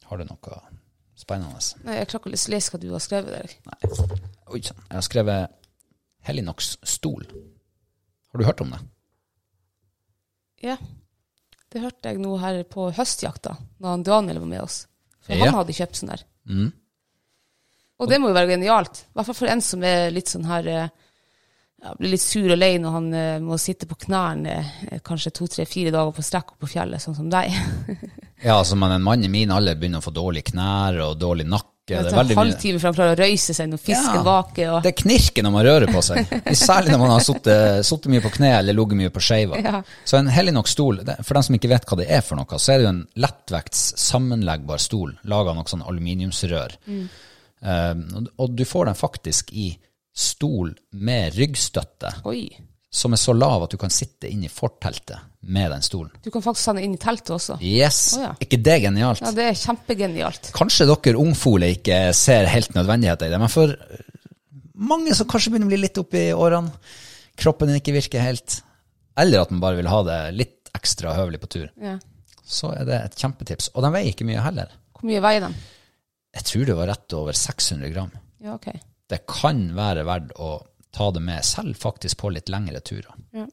Har 0.07 0.19
du 0.19 0.25
noe 0.27 0.57
spennende? 1.19 1.59
Nei, 1.85 1.97
jeg 2.01 2.09
klarer 2.11 2.21
ikke 2.25 2.31
å 2.31 2.51
lese 2.55 2.73
hva 2.73 2.79
du 2.81 2.89
har 2.91 3.03
skrevet 3.03 3.35
der. 3.35 3.53
Nei. 3.67 3.91
Oi 4.51 4.61
sann. 4.65 4.81
Jeg 4.89 4.97
har 4.97 5.05
skrevet 5.07 5.55
Helinox 6.27 6.73
stol. 6.87 7.23
Har 8.31 8.41
du 8.41 8.47
hørt 8.47 8.63
om 8.63 8.73
det? 8.75 8.81
Ja, 10.61 10.75
det 11.71 11.81
hørte 11.81 12.11
jeg 12.11 12.19
nå 12.21 12.35
her 12.41 12.59
på 12.69 12.89
høstjakta, 12.93 13.55
han 13.81 14.03
Daniel 14.05 14.41
var 14.43 14.51
med 14.51 14.61
oss. 14.65 14.83
For 15.23 15.33
Ja. 15.33 15.45
han 15.47 15.55
hadde 15.61 15.73
kjøpt 15.77 15.99
sånn 16.01 16.11
der. 16.11 16.23
Mm. 16.49 16.69
Og 18.01 18.09
det 18.09 18.17
må 18.21 18.29
jo 18.31 18.35
være 18.35 18.51
genialt. 18.55 19.03
I 19.07 19.13
hvert 19.15 19.27
fall 19.29 19.37
for 19.37 19.51
en 19.53 19.61
som 19.61 19.83
er 19.85 20.09
litt 20.13 20.29
sånn 20.31 20.45
her 20.49 20.67
eh, 20.67 20.87
ja, 21.81 21.95
Blir 21.97 22.11
litt 22.13 22.21
sur 22.21 22.51
og 22.53 22.57
lei 22.61 22.75
når 22.81 22.91
han 22.97 23.07
uh, 23.13 23.39
må 23.41 23.57
sitte 23.57 23.87
på 23.89 23.97
knærne 24.05 24.59
uh, 24.91 24.99
kanskje 25.05 25.31
to, 25.33 25.47
tre, 25.47 25.65
fire 25.65 25.91
dager 25.93 26.11
på 26.13 26.21
strekk 26.25 26.53
opp 26.53 26.59
på 26.65 26.69
fjellet, 26.75 27.01
sånn 27.01 27.15
som 27.17 27.29
deg. 27.31 27.51
Ja, 28.41 28.55
altså, 28.57 28.73
men 28.73 28.89
en 28.89 29.03
mann 29.05 29.21
i 29.21 29.27
min 29.29 29.51
alder 29.53 29.75
begynner 29.77 30.01
å 30.01 30.05
få 30.07 30.09
dårlige 30.15 30.47
knær 30.49 30.95
og 31.05 31.19
dårlig 31.21 31.43
nakke. 31.45 31.67
Det 31.91 31.99
Det 32.07 32.13
tar 32.13 32.23
en 32.31 32.39
halvtime 32.39 32.79
før 32.81 32.87
han 32.89 32.95
klarer 32.95 33.13
å 33.13 33.19
røyse 33.19 33.53
seg 33.53 33.67
når 33.69 33.81
fisken 33.83 34.15
Ja. 34.17 34.23
vaker. 34.25 34.71
Og, 34.73 34.79
Det 34.81 34.95
knirker 34.97 35.45
når 35.45 35.53
man 35.53 35.65
rører 35.67 35.91
på 35.93 36.01
seg. 36.01 36.25
Særlig 36.57 36.89
når 36.95 37.01
man 37.03 37.11
har 37.13 37.21
sittet 37.21 38.07
mye 38.09 38.23
på 38.25 38.31
kne 38.33 38.49
eller 38.63 38.73
ligget 38.73 38.97
mye 38.97 39.11
på 39.13 39.21
skeiva. 39.21 39.59
Ja. 39.61 39.83
Så 40.09 40.17
en 40.17 40.31
hellig 40.33 40.55
nok 40.57 40.71
stol, 40.73 41.03
for 41.21 41.37
dem 41.37 41.45
som 41.45 41.59
ikke 41.59 41.69
vet 41.69 41.85
hva 41.85 41.99
det 42.01 42.07
er 42.17 42.25
for 42.25 42.41
noe, 42.41 42.57
så 42.57 42.73
er 42.73 42.81
det 42.81 42.87
jo 42.87 42.93
en 42.95 43.03
lettvekts 43.27 43.83
sammenleggbar 44.07 44.81
stol 44.81 45.13
laga 45.21 45.53
av 45.53 45.59
noe 45.61 45.69
sånn 45.69 45.85
aluminiumsrør. 45.85 46.77
Mm. 46.89 47.05
og- 47.61 48.29
og 48.41 48.55
du 48.57 48.65
får 48.65 48.85
den 48.89 48.95
faktisk 48.95 49.53
i 49.53 49.69
stol 50.13 50.73
med 50.91 51.33
ryggstøtte, 51.37 52.11
Oi. 52.27 52.49
som 52.91 53.13
er 53.15 53.21
så 53.21 53.33
lav 53.37 53.63
at 53.63 53.71
du 53.71 53.77
kan 53.79 53.89
sitte 53.93 54.27
inn 54.29 54.43
i 54.43 54.49
forteltet 54.51 55.19
med 55.41 55.71
den 55.71 55.81
stolen. 55.81 56.11
Du 56.21 56.29
kan 56.33 56.43
faktisk 56.45 56.67
ha 56.69 56.73
den 56.77 56.83
inn 56.89 56.95
i 56.97 57.01
teltet 57.01 57.31
også. 57.33 57.55
Yes! 57.63 58.01
Oh, 58.19 58.25
ja. 58.27 58.33
ikke 58.43 58.59
det 58.61 58.75
genialt? 58.83 59.21
Ja, 59.23 59.31
det 59.33 59.45
er 59.49 59.57
kjempegenialt. 59.61 60.51
Kanskje 60.57 60.85
dere 60.91 61.17
ungfole 61.21 61.71
ikke 61.77 62.01
ser 62.17 62.45
helt 62.51 62.75
nødvendigheter 62.77 63.29
i 63.29 63.33
det, 63.33 63.39
men 63.41 63.49
for 63.53 63.73
mange 64.75 65.15
som 65.17 65.27
kanskje 65.29 65.53
begynner 65.53 65.69
å 65.69 65.73
bli 65.73 65.81
litt 65.81 65.97
oppi 66.01 66.25
årene, 66.35 66.73
kroppen 67.41 67.71
din 67.71 67.79
ikke 67.79 67.95
virker 67.95 68.21
helt, 68.21 68.59
eller 69.17 69.41
at 69.45 69.51
man 69.53 69.63
bare 69.63 69.79
vil 69.79 69.89
ha 69.89 70.03
det 70.05 70.19
litt 70.35 70.71
ekstra 70.77 71.15
høvelig 71.17 71.41
på 71.43 71.49
tur, 71.55 71.67
Ja. 71.81 71.97
så 72.45 72.71
er 72.75 72.85
det 72.85 72.99
et 73.05 73.15
kjempetips. 73.19 73.71
Og 73.75 73.83
den 73.85 73.93
veier 73.95 74.11
ikke 74.11 74.27
mye 74.27 74.43
heller. 74.43 74.69
Hvor 74.93 75.07
mye 75.09 75.21
veier 75.23 75.41
den? 75.47 75.55
Jeg 76.35 76.43
tror 76.47 76.65
det 76.69 76.75
var 76.77 76.87
rett 76.91 77.13
over 77.17 77.33
600 77.35 77.89
gram. 77.95 78.11
Ja, 78.43 78.53
ok. 78.55 78.69
Det 79.11 79.25
kan 79.27 79.65
være 79.75 80.05
verdt 80.07 80.31
å 80.39 80.53
ta 80.95 81.09
det 81.11 81.21
med, 81.23 81.43
selv 81.47 81.75
faktisk 81.79 82.21
på 82.23 82.31
litt 82.31 82.49
lengre 82.51 82.79
turer. 82.83 83.11
Ja. 83.35 83.45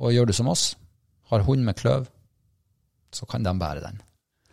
Og 0.00 0.12
gjør 0.12 0.28
du 0.28 0.34
som 0.36 0.48
oss, 0.52 0.72
har 1.30 1.44
hund 1.46 1.64
med 1.66 1.76
kløv, 1.78 2.08
så 3.14 3.28
kan 3.30 3.44
de 3.46 3.52
bære 3.60 3.84
den. 3.84 4.02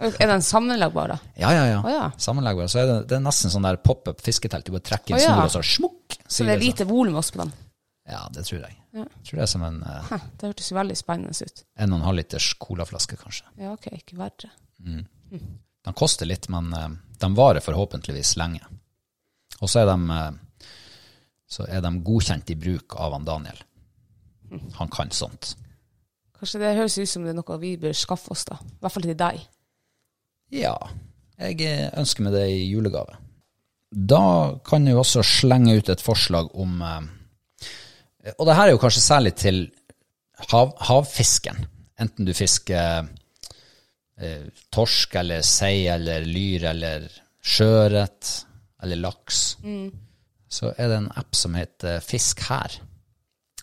Er 0.01 0.31
den 0.31 0.41
sammenleggbar, 0.41 1.11
da? 1.13 1.17
Ja, 1.37 1.51
ja, 1.53 1.65
ja. 1.69 1.81
Oh, 1.83 1.89
ja. 1.91 2.05
Sammenleggbar. 2.17 2.69
Så 2.73 2.79
er 2.81 2.87
det, 2.89 2.95
det 3.11 3.19
er 3.19 3.21
nesten 3.21 3.53
sånn 3.53 3.67
der 3.67 3.77
pop-up 3.85 4.23
fisketelt. 4.25 4.65
Du 4.65 4.73
bare 4.73 4.87
trekker 4.87 5.13
inn 5.13 5.19
oh, 5.19 5.23
ja. 5.23 5.35
snor, 5.35 5.49
og 5.49 5.53
så 5.53 5.61
smukk, 5.77 6.17
Så 6.25 6.47
det 6.47 6.55
er 6.55 6.63
lite 6.63 6.87
volum 6.89 7.19
også 7.21 7.35
på 7.35 7.43
den? 7.43 7.51
Ja, 8.09 8.23
det 8.33 8.47
tror 8.47 8.63
jeg. 8.63 8.77
Ja. 8.97 9.05
Jeg 9.05 9.27
tror 9.27 9.39
det 9.39 9.45
er 9.45 9.51
som 9.51 9.65
en 9.67 9.77
uh, 9.85 10.07
Hæ, 10.09 10.17
det 10.41 10.49
hørtes 10.49 10.71
veldig 10.75 10.97
spennende 10.97 11.47
ut. 11.47 11.63
en 11.77 11.93
og 11.93 11.99
en 11.99 12.07
halv 12.07 12.19
liters 12.19 12.47
colaflaske, 12.65 13.19
kanskje. 13.21 13.45
Ja, 13.61 13.75
ok, 13.75 13.91
ikke 13.99 14.17
verre. 14.19 14.49
De 14.81 15.93
koster 15.97 16.27
litt, 16.27 16.49
men 16.51 16.73
uh, 16.73 16.89
de 17.21 17.29
varer 17.37 17.63
forhåpentligvis 17.63 18.33
lenge. 18.41 18.65
Og 19.61 19.69
så 19.69 19.83
er 19.83 19.91
de, 19.91 19.97
eh, 20.17 20.69
så 21.51 21.67
er 21.69 21.83
de 21.85 21.91
godkjent 22.05 22.53
i 22.53 22.57
bruk 22.59 22.97
av 22.97 23.15
han 23.17 23.27
Daniel. 23.27 23.59
Han 24.79 24.89
kan 24.91 25.11
sånt. 25.15 25.55
Kanskje 26.35 26.59
det 26.59 26.75
høres 26.75 26.97
ut 26.97 27.09
som 27.09 27.23
det 27.23 27.31
er 27.31 27.37
noe 27.37 27.57
vi 27.61 27.75
bør 27.79 27.93
skaffe 27.95 28.33
oss, 28.33 28.43
da. 28.49 28.57
I 28.57 28.79
hvert 28.81 28.95
fall 28.95 29.05
til 29.05 29.19
deg. 29.19 29.43
Ja, 30.51 30.75
jeg 31.39 31.61
eh, 31.63 31.89
ønsker 31.97 32.25
meg 32.25 32.35
det 32.35 32.47
i 32.51 32.65
julegave. 32.65 33.19
Da 33.91 34.57
kan 34.65 34.87
jeg 34.87 34.97
også 34.97 35.23
slenge 35.27 35.75
ut 35.77 35.91
et 35.91 36.03
forslag 36.03 36.53
om 36.55 36.81
eh, 36.81 38.33
Og 38.37 38.45
det 38.47 38.55
her 38.55 38.69
er 38.69 38.75
jo 38.75 38.81
kanskje 38.81 39.03
særlig 39.03 39.33
til 39.39 39.63
hav, 40.51 40.75
havfisken. 40.87 41.65
Enten 42.01 42.25
du 42.25 42.33
fisker 42.33 43.07
eh, 44.17 44.45
torsk 44.73 45.17
eller 45.21 45.43
sei 45.45 45.87
eller 45.91 46.25
lyr 46.25 46.69
eller 46.71 47.09
sjøørret 47.41 48.31
eller 48.81 48.99
laks, 49.01 49.41
så 50.51 50.73
er 50.75 50.91
det 50.91 50.97
en 50.97 51.11
app 51.21 51.37
som 51.37 51.55
heter 51.55 52.01
Fisk 52.03 52.43
her, 52.49 52.79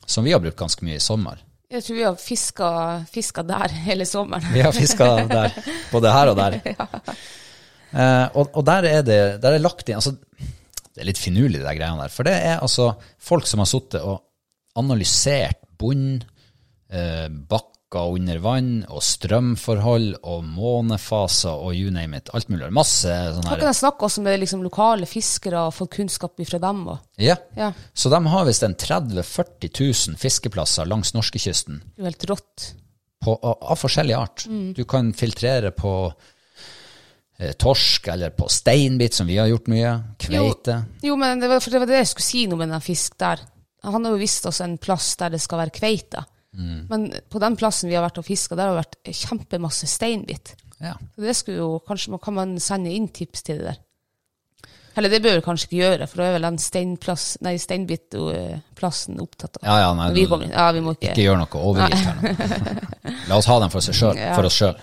som 0.06 0.24
vi 0.24 0.32
har 0.32 0.40
brukt 0.42 0.58
ganske 0.58 0.86
mye 0.86 0.96
i 0.96 1.04
sommer. 1.04 1.42
Jeg 1.68 1.84
tror 1.84 1.96
vi 1.98 2.04
har 2.06 2.14
fiska, 2.16 2.68
fiska 3.12 3.44
der 3.44 3.74
hele 3.88 4.06
sommeren. 4.08 4.46
Vi 4.54 4.62
har 4.64 4.72
fiska 4.72 5.10
der, 5.28 5.58
både 5.92 6.14
her 6.14 6.32
og 6.32 6.40
der. 6.40 6.60
Eh, 7.88 8.26
og, 8.36 8.50
og 8.52 8.64
der 8.68 8.84
er 8.84 8.98
det 9.00 9.14
der 9.40 9.54
er 9.56 9.62
lagt 9.62 9.88
inn 9.88 9.96
altså, 9.96 10.10
Det 10.92 11.00
er 11.00 11.06
litt 11.08 11.16
finurlig, 11.16 11.62
de 11.62 11.70
greiene 11.72 12.02
der. 12.02 12.12
For 12.12 12.28
det 12.28 12.34
er 12.36 12.58
altså 12.60 12.90
folk 13.16 13.46
som 13.48 13.62
har 13.62 13.68
sittet 13.70 14.04
og 14.04 14.18
analysert 14.76 15.62
bunn, 15.80 16.18
eh, 16.92 17.30
bakker 17.88 18.14
under 18.14 18.38
vann, 18.38 18.84
og 18.88 19.02
strømforhold, 19.02 20.18
og 20.22 20.44
månefaser, 20.44 21.50
og 21.50 21.74
you 21.74 21.90
name 21.90 22.16
it. 22.16 22.28
Alt 22.34 22.48
mulig. 22.48 22.70
Masse 22.72 23.08
sånn 23.08 23.46
her. 23.48 23.58
kan 23.58 23.68
jeg 23.68 23.78
snakke 23.80 24.04
også 24.04 24.22
med 24.22 24.40
liksom, 24.40 24.62
lokale 24.62 25.06
fiskere 25.06 25.66
og 25.66 25.74
få 25.74 25.86
kunnskap 25.88 26.36
fra 26.46 26.58
dem 26.58 26.86
Og. 26.88 26.98
ja. 27.16 27.36
Ja, 27.56 27.72
Så 27.94 28.10
de 28.10 28.26
har 28.26 28.44
visst 28.44 28.62
en 28.62 28.74
30 28.74 29.22
000-40 29.22 30.08
000 30.10 30.16
fiskeplasser 30.18 30.86
langs 30.86 31.12
norskekysten 31.14 31.80
det 31.80 31.98
er 31.98 32.02
jo 32.02 32.04
helt 32.04 32.28
rått. 32.30 32.74
på, 33.24 33.38
av, 33.42 33.76
forskjellig 33.76 34.14
art. 34.14 34.46
Du 34.74 34.84
kan 34.84 35.12
filtrere 35.12 35.70
på 35.70 36.12
eh, 37.38 37.52
torsk, 37.52 38.08
eller 38.08 38.30
på 38.30 38.48
steinbit, 38.48 39.14
som 39.14 39.26
vi 39.26 39.38
har 39.38 39.48
gjort 39.48 39.66
mye. 39.68 39.98
Kveite. 40.18 40.82
Jo, 41.02 41.16
men 41.16 41.40
det 41.40 41.48
var, 41.48 41.60
det 41.60 41.78
var 41.78 41.86
det 41.86 42.02
jeg 42.02 42.12
skulle 42.12 42.28
si 42.28 42.46
noe 42.46 42.58
med 42.58 42.70
den 42.70 42.80
fisk 42.84 43.16
der. 43.18 43.40
Han 43.82 44.04
har 44.04 44.12
jo 44.12 44.18
vist 44.20 44.46
oss 44.46 44.60
en 44.60 44.76
plass 44.78 45.16
der 45.16 45.30
det 45.30 45.40
skal 45.40 45.58
være 45.64 45.70
kveite. 45.74 46.24
Men 46.56 47.12
på 47.30 47.38
den 47.42 47.56
plassen 47.60 47.90
vi 47.90 47.94
har 47.94 48.02
vært 48.06 48.18
og 48.18 48.24
fiska, 48.26 48.56
der 48.56 48.68
har 48.70 48.74
det 48.78 48.86
vært 48.86 49.14
kjempemasse 49.14 49.86
steinbit. 49.86 50.54
Ja. 50.80 50.94
Så 51.14 51.20
det 51.22 51.34
skulle 51.36 51.58
jo, 51.58 51.78
kanskje 51.86 52.10
man- 52.14 52.20
kan 52.24 52.34
man 52.34 52.56
sende 52.62 52.90
inn 52.94 53.08
tips 53.08 53.42
til 53.42 53.58
det 53.58 53.64
der. 53.66 53.78
Eller 54.96 55.08
det 55.12 55.22
bør 55.22 55.36
vi 55.38 55.42
kanskje 55.44 55.68
ikke 55.68 55.78
gjøre, 55.82 56.06
for 56.08 56.16
da 56.16 56.24
er 56.24 56.32
vel 56.38 56.42
den 56.48 56.56
steinplass, 56.58 57.36
nei, 57.44 57.52
steinbitplassen 57.58 59.20
opptatt 59.22 59.58
av. 59.60 59.62
Ja, 59.68 59.76
ja, 59.84 59.94
nei, 59.94 60.08
vi 60.16 60.24
kommer, 60.26 60.50
ja, 60.50 60.72
vi 60.74 60.80
må 60.82 60.94
ikke, 60.96 61.12
Ikke 61.12 61.26
gjøre 61.28 61.38
noe 61.44 61.60
overgitt 61.62 62.02
her 62.02 62.16
nå. 62.18 63.14
La 63.28 63.36
oss 63.38 63.46
ha 63.46 63.58
dem 63.62 63.70
for, 63.70 63.80
selv, 63.80 64.18
for 64.34 64.48
oss 64.48 64.56
sjøl. 64.58 64.80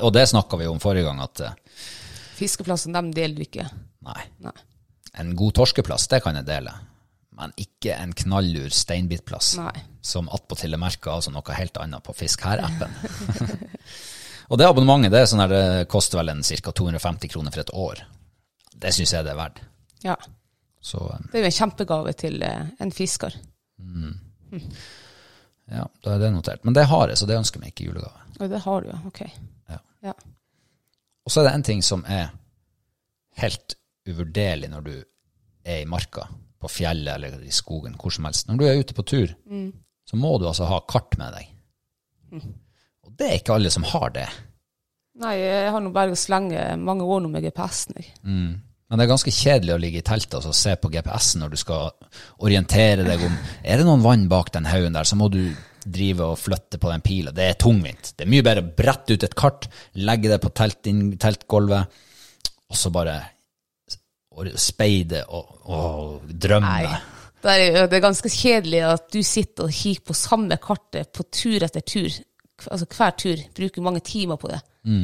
Og 0.00 0.12
det 0.16 0.24
snakka 0.30 0.56
vi 0.60 0.66
om 0.70 0.80
forrige 0.80 1.04
gang, 1.04 1.20
at 1.20 1.40
eh, 1.44 1.52
Fiskeplassen, 2.36 2.92
dem 2.96 3.10
deler 3.16 3.36
vi 3.36 3.44
ikke. 3.48 3.68
nei, 4.06 4.22
Nei. 4.44 4.52
en 5.20 5.34
god 5.36 5.52
torskeplass, 5.60 6.06
det 6.08 6.22
kan 6.24 6.34
jeg 6.36 6.46
dele. 6.48 6.72
Men 7.36 7.52
ikke 7.60 7.92
en 7.92 8.14
knallur 8.16 8.72
steinbitplass, 8.72 9.56
Nei. 9.60 9.82
som 10.00 10.30
attpåtil 10.32 10.72
er 10.72 10.80
merka 10.80 11.12
altså 11.12 11.32
noe 11.34 11.56
helt 11.58 11.76
annet 11.82 12.04
på 12.06 12.14
Fisk 12.16 12.46
her-appen. 12.48 12.94
og 14.50 14.60
det 14.60 14.68
abonnementet 14.68 15.12
det 15.12 15.26
sånn 15.28 15.44
det 15.52 15.64
koster 15.92 16.22
vel 16.22 16.32
en 16.32 16.40
ca. 16.46 16.72
250 16.72 17.32
kroner 17.34 17.52
for 17.52 17.64
et 17.66 17.74
år. 17.76 18.00
Det 18.72 18.94
syns 18.96 19.12
jeg 19.12 19.26
det 19.26 19.34
er 19.34 19.40
verdt. 19.40 19.60
Ja. 20.04 20.16
Så 20.80 21.02
um, 21.02 21.28
Det 21.32 21.40
er 21.40 21.44
jo 21.44 21.50
en 21.50 21.58
kjempegave 21.58 22.16
til 22.16 22.40
uh, 22.40 22.64
en 22.80 22.94
fisker. 22.94 23.36
ja, 25.76 25.84
da 25.84 26.14
er 26.14 26.24
det 26.24 26.32
notert. 26.32 26.64
Men 26.64 26.76
det 26.76 26.86
har 26.88 27.10
jeg, 27.10 27.20
så 27.20 27.28
det 27.28 27.36
ønsker 27.36 27.60
jeg 27.60 27.66
meg 27.66 27.74
ikke 27.74 27.84
i 27.84 27.90
julegave. 27.90 28.26
Og 28.40 28.52
det 28.52 28.62
har 28.64 28.84
du. 28.86 28.90
Ok. 29.10 29.22
Ja. 29.72 29.80
Ja. 30.08 30.16
Og 31.26 31.34
så 31.34 31.42
er 31.42 31.48
det 31.50 31.54
en 31.58 31.68
ting 31.68 31.84
som 31.84 32.04
er 32.08 32.30
helt 33.42 33.76
uvurderlig 34.06 34.70
når 34.72 34.86
du 34.86 34.94
er 35.66 35.82
i 35.82 35.88
marka, 35.90 36.28
på 36.60 36.70
fjellet 36.72 37.14
eller 37.14 37.40
i 37.44 37.52
skogen, 37.54 37.96
hvor 38.00 38.14
som 38.14 38.28
helst. 38.28 38.48
Når 38.48 38.60
du 38.60 38.66
er 38.66 38.80
ute 38.80 38.96
på 38.96 39.04
tur, 39.06 39.32
så 40.06 40.18
må 40.20 40.36
du 40.38 40.46
altså 40.48 40.68
ha 40.70 40.80
kart 40.88 41.18
med 41.20 41.36
deg. 41.36 41.50
Og 43.06 43.12
det 43.18 43.28
er 43.28 43.40
ikke 43.40 43.56
alle 43.56 43.72
som 43.72 43.86
har 43.86 44.12
det. 44.14 44.26
Nei, 45.22 45.36
jeg 45.40 45.68
har 45.72 45.80
nå 45.80 45.90
bare 45.94 46.16
slenge 46.18 46.62
mange 46.76 47.04
år 47.08 47.22
nå 47.24 47.30
med 47.32 47.46
GPS-en. 47.46 48.02
Mm. 48.26 48.56
Men 48.86 49.00
det 49.00 49.06
er 49.06 49.10
ganske 49.10 49.32
kjedelig 49.34 49.72
å 49.74 49.78
ligge 49.82 49.98
i 49.98 50.06
teltet 50.06 50.44
og 50.46 50.54
se 50.54 50.76
på 50.78 50.90
GPS-en 50.92 51.42
når 51.42 51.54
du 51.54 51.58
skal 51.58 51.94
orientere 52.46 53.06
deg 53.06 53.24
om 53.26 53.32
Er 53.64 53.80
det 53.80 53.86
noen 53.88 54.04
vann 54.04 54.28
bak 54.30 54.52
den 54.54 54.68
haugen 54.70 54.94
der, 54.94 55.08
så 55.08 55.18
må 55.18 55.26
du 55.32 55.40
drive 55.86 56.26
og 56.32 56.38
flytte 56.38 56.78
på 56.82 56.90
den 56.92 57.02
pila. 57.02 57.32
Det 57.34 57.46
er 57.46 57.58
tungvint. 57.62 58.12
Det 58.14 58.26
er 58.26 58.30
mye 58.30 58.44
bedre 58.46 58.62
å 58.62 58.74
brette 58.78 59.16
ut 59.16 59.26
et 59.26 59.38
kart, 59.38 59.68
legge 59.98 60.30
det 60.30 60.38
på 60.42 60.52
telt, 60.54 60.86
teltgulvet, 61.22 61.98
og 62.66 62.78
så 62.78 62.90
bare 62.94 63.16
og 64.36 64.48
speide 64.60 65.22
og, 65.32 65.52
og 65.72 66.30
drømme. 66.30 66.68
Nei. 66.68 67.02
Det 67.46 67.52
er, 67.62 67.86
det 67.86 67.98
er 67.98 68.02
ganske 68.02 68.30
kjedelig 68.32 68.80
at 68.88 69.04
du 69.12 69.20
sitter 69.22 69.68
og 69.68 69.74
kikker 69.76 70.06
på 70.10 70.14
samme 70.18 70.56
kartet 70.62 71.12
på 71.14 71.24
tur 71.32 71.62
etter 71.66 71.84
tur. 71.86 72.10
Altså 72.72 72.86
hver 72.90 73.14
tur. 73.20 73.42
Bruker 73.54 73.84
mange 73.84 74.00
timer 74.04 74.38
på 74.40 74.50
det. 74.50 74.58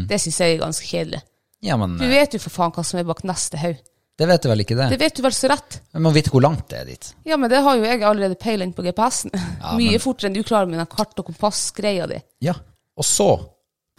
Det 0.08 0.18
syns 0.22 0.40
jeg 0.40 0.56
er 0.56 0.62
ganske 0.64 0.86
kjedelig. 0.88 1.20
Ja, 1.62 1.76
men 1.78 1.94
Du 2.00 2.04
eh, 2.06 2.10
vet 2.10 2.34
jo 2.34 2.40
for 2.42 2.50
faen 2.54 2.72
hva 2.74 2.82
som 2.86 2.98
er 2.98 3.06
bak 3.06 3.22
neste 3.28 3.58
haug. 3.60 3.76
det 4.18 4.26
vet 4.28 4.42
du 4.42 4.48
vel 4.50 4.62
ikke 4.64 4.76
det? 4.78 4.88
Det 4.90 4.98
vet 5.00 5.16
du 5.16 5.22
vel 5.22 5.34
så 5.36 5.48
rett. 5.52 5.78
Men 5.94 6.02
må 6.08 6.10
vite 6.14 6.30
hvor 6.34 6.42
langt 6.42 6.66
det 6.72 6.80
er 6.80 6.88
dit. 6.90 7.12
Ja, 7.28 7.36
men 7.38 7.50
det 7.50 7.60
har 7.62 7.76
jo 7.78 7.84
jeg 7.86 8.02
allerede 8.02 8.34
peiling 8.40 8.72
på 8.74 8.82
GPS-en. 8.82 9.30
Mye 9.78 9.94
men- 9.96 10.02
fortere 10.02 10.30
enn 10.32 10.36
du 10.38 10.42
klarer 10.42 10.66
med 10.70 10.80
den 10.82 10.90
kart- 10.90 11.18
og 11.22 11.28
kompassgreia 11.30 12.08
di. 12.10 12.18
Ja. 12.42 12.54
Og 12.98 13.06
så, 13.06 13.28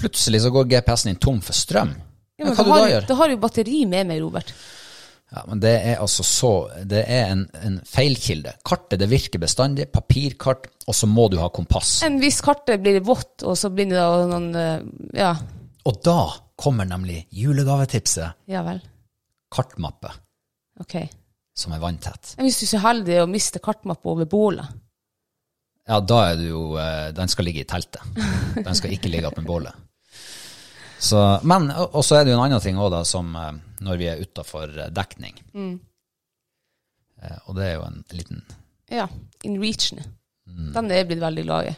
plutselig 0.02 0.43
så 0.43 0.52
går 0.54 0.67
GPS-en 0.76 1.13
din 1.13 1.22
tom 1.24 1.39
for 1.41 1.56
strøm. 1.56 1.93
Ja, 2.39 2.46
men 2.50 2.52
men 2.52 2.58
hva 2.58 2.63
da 2.63 2.67
du 2.67 2.74
har, 2.74 2.84
da 2.84 2.93
gjør? 2.96 3.08
da 3.08 3.19
har 3.22 3.30
jo 3.36 3.41
batteri 3.48 3.84
med 3.88 4.08
meg, 4.10 4.22
Robert. 4.24 4.52
Ja, 5.34 5.41
men 5.50 5.60
det 5.63 5.72
er 5.82 5.96
altså 5.98 6.22
så 6.22 6.50
Det 6.86 7.00
er 7.10 7.32
en, 7.34 7.39
en 7.65 7.80
feilkilde. 7.89 8.52
Kartet 8.65 9.00
det 9.02 9.08
virker 9.10 9.41
bestandig, 9.41 9.88
papirkart, 9.91 10.67
og 10.86 10.93
så 10.93 11.08
må 11.10 11.26
du 11.34 11.39
ha 11.41 11.48
kompass. 11.50 11.96
En 12.06 12.19
hvis 12.22 12.38
kartet 12.46 12.84
blir 12.84 13.00
vått, 13.02 13.41
og 13.41 13.58
så 13.58 13.72
blir 13.74 13.89
det 13.89 13.98
da 13.98 14.28
noen 14.30 14.50
eh, 14.56 14.84
Ja, 15.17 15.32
Og 15.89 15.98
da 16.06 16.19
kommer 16.56 16.86
nemlig 16.86 17.24
julegavetipset. 17.34 18.38
ja 18.48 18.62
vel. 18.63 18.80
Kartmappe 19.54 20.12
Ok. 20.80 20.96
som 21.58 21.74
er 21.74 21.82
vanntett. 21.82 22.36
Men 22.38 22.46
hvis 22.48 22.60
du 22.62 22.65
er 22.65 22.72
så 22.76 22.84
heldig 22.86 23.17
å 23.24 23.28
miste 23.30 23.60
kartmappa 23.62 24.10
over 24.13 24.26
bålet 24.30 24.69
Ja, 25.89 26.00
da 26.00 26.19
er 26.32 26.38
du 26.39 26.46
jo 26.48 26.62
eh, 26.78 27.10
Den 27.13 27.28
skal 27.28 27.46
ligge 27.50 27.65
i 27.65 27.67
teltet. 27.69 28.02
Den 28.56 28.76
skal 28.78 28.93
ikke 28.96 29.10
ligge 29.12 29.28
oppe 29.30 29.41
med 29.41 29.50
bålet. 29.50 29.74
Så, 31.03 31.19
men, 31.43 31.65
og 31.73 31.99
så 32.05 32.15
er 32.15 32.23
det 32.23 32.31
jo 32.31 32.37
en 32.39 32.45
annen 32.45 32.61
ting 32.63 32.77
òg, 32.79 32.93
som 33.07 33.33
eh, 33.35 33.51
når 33.83 33.97
vi 33.99 34.05
er 34.07 34.21
utafor 34.23 34.71
dekning. 34.95 35.35
Eh, 37.21 37.37
Og 37.47 37.55
det 37.57 37.65
er 37.67 37.73
jo 37.77 37.85
en 37.89 38.03
liten 38.15 38.43
Ja, 38.91 39.07
in 39.43 39.59
reachen. 39.61 39.99
Mm. 40.47 40.69
Den 40.75 40.91
er 40.91 41.01
jeg 41.01 41.09
blitt 41.11 41.23
veldig 41.23 41.43
glad 41.47 41.69
i. 41.71 41.73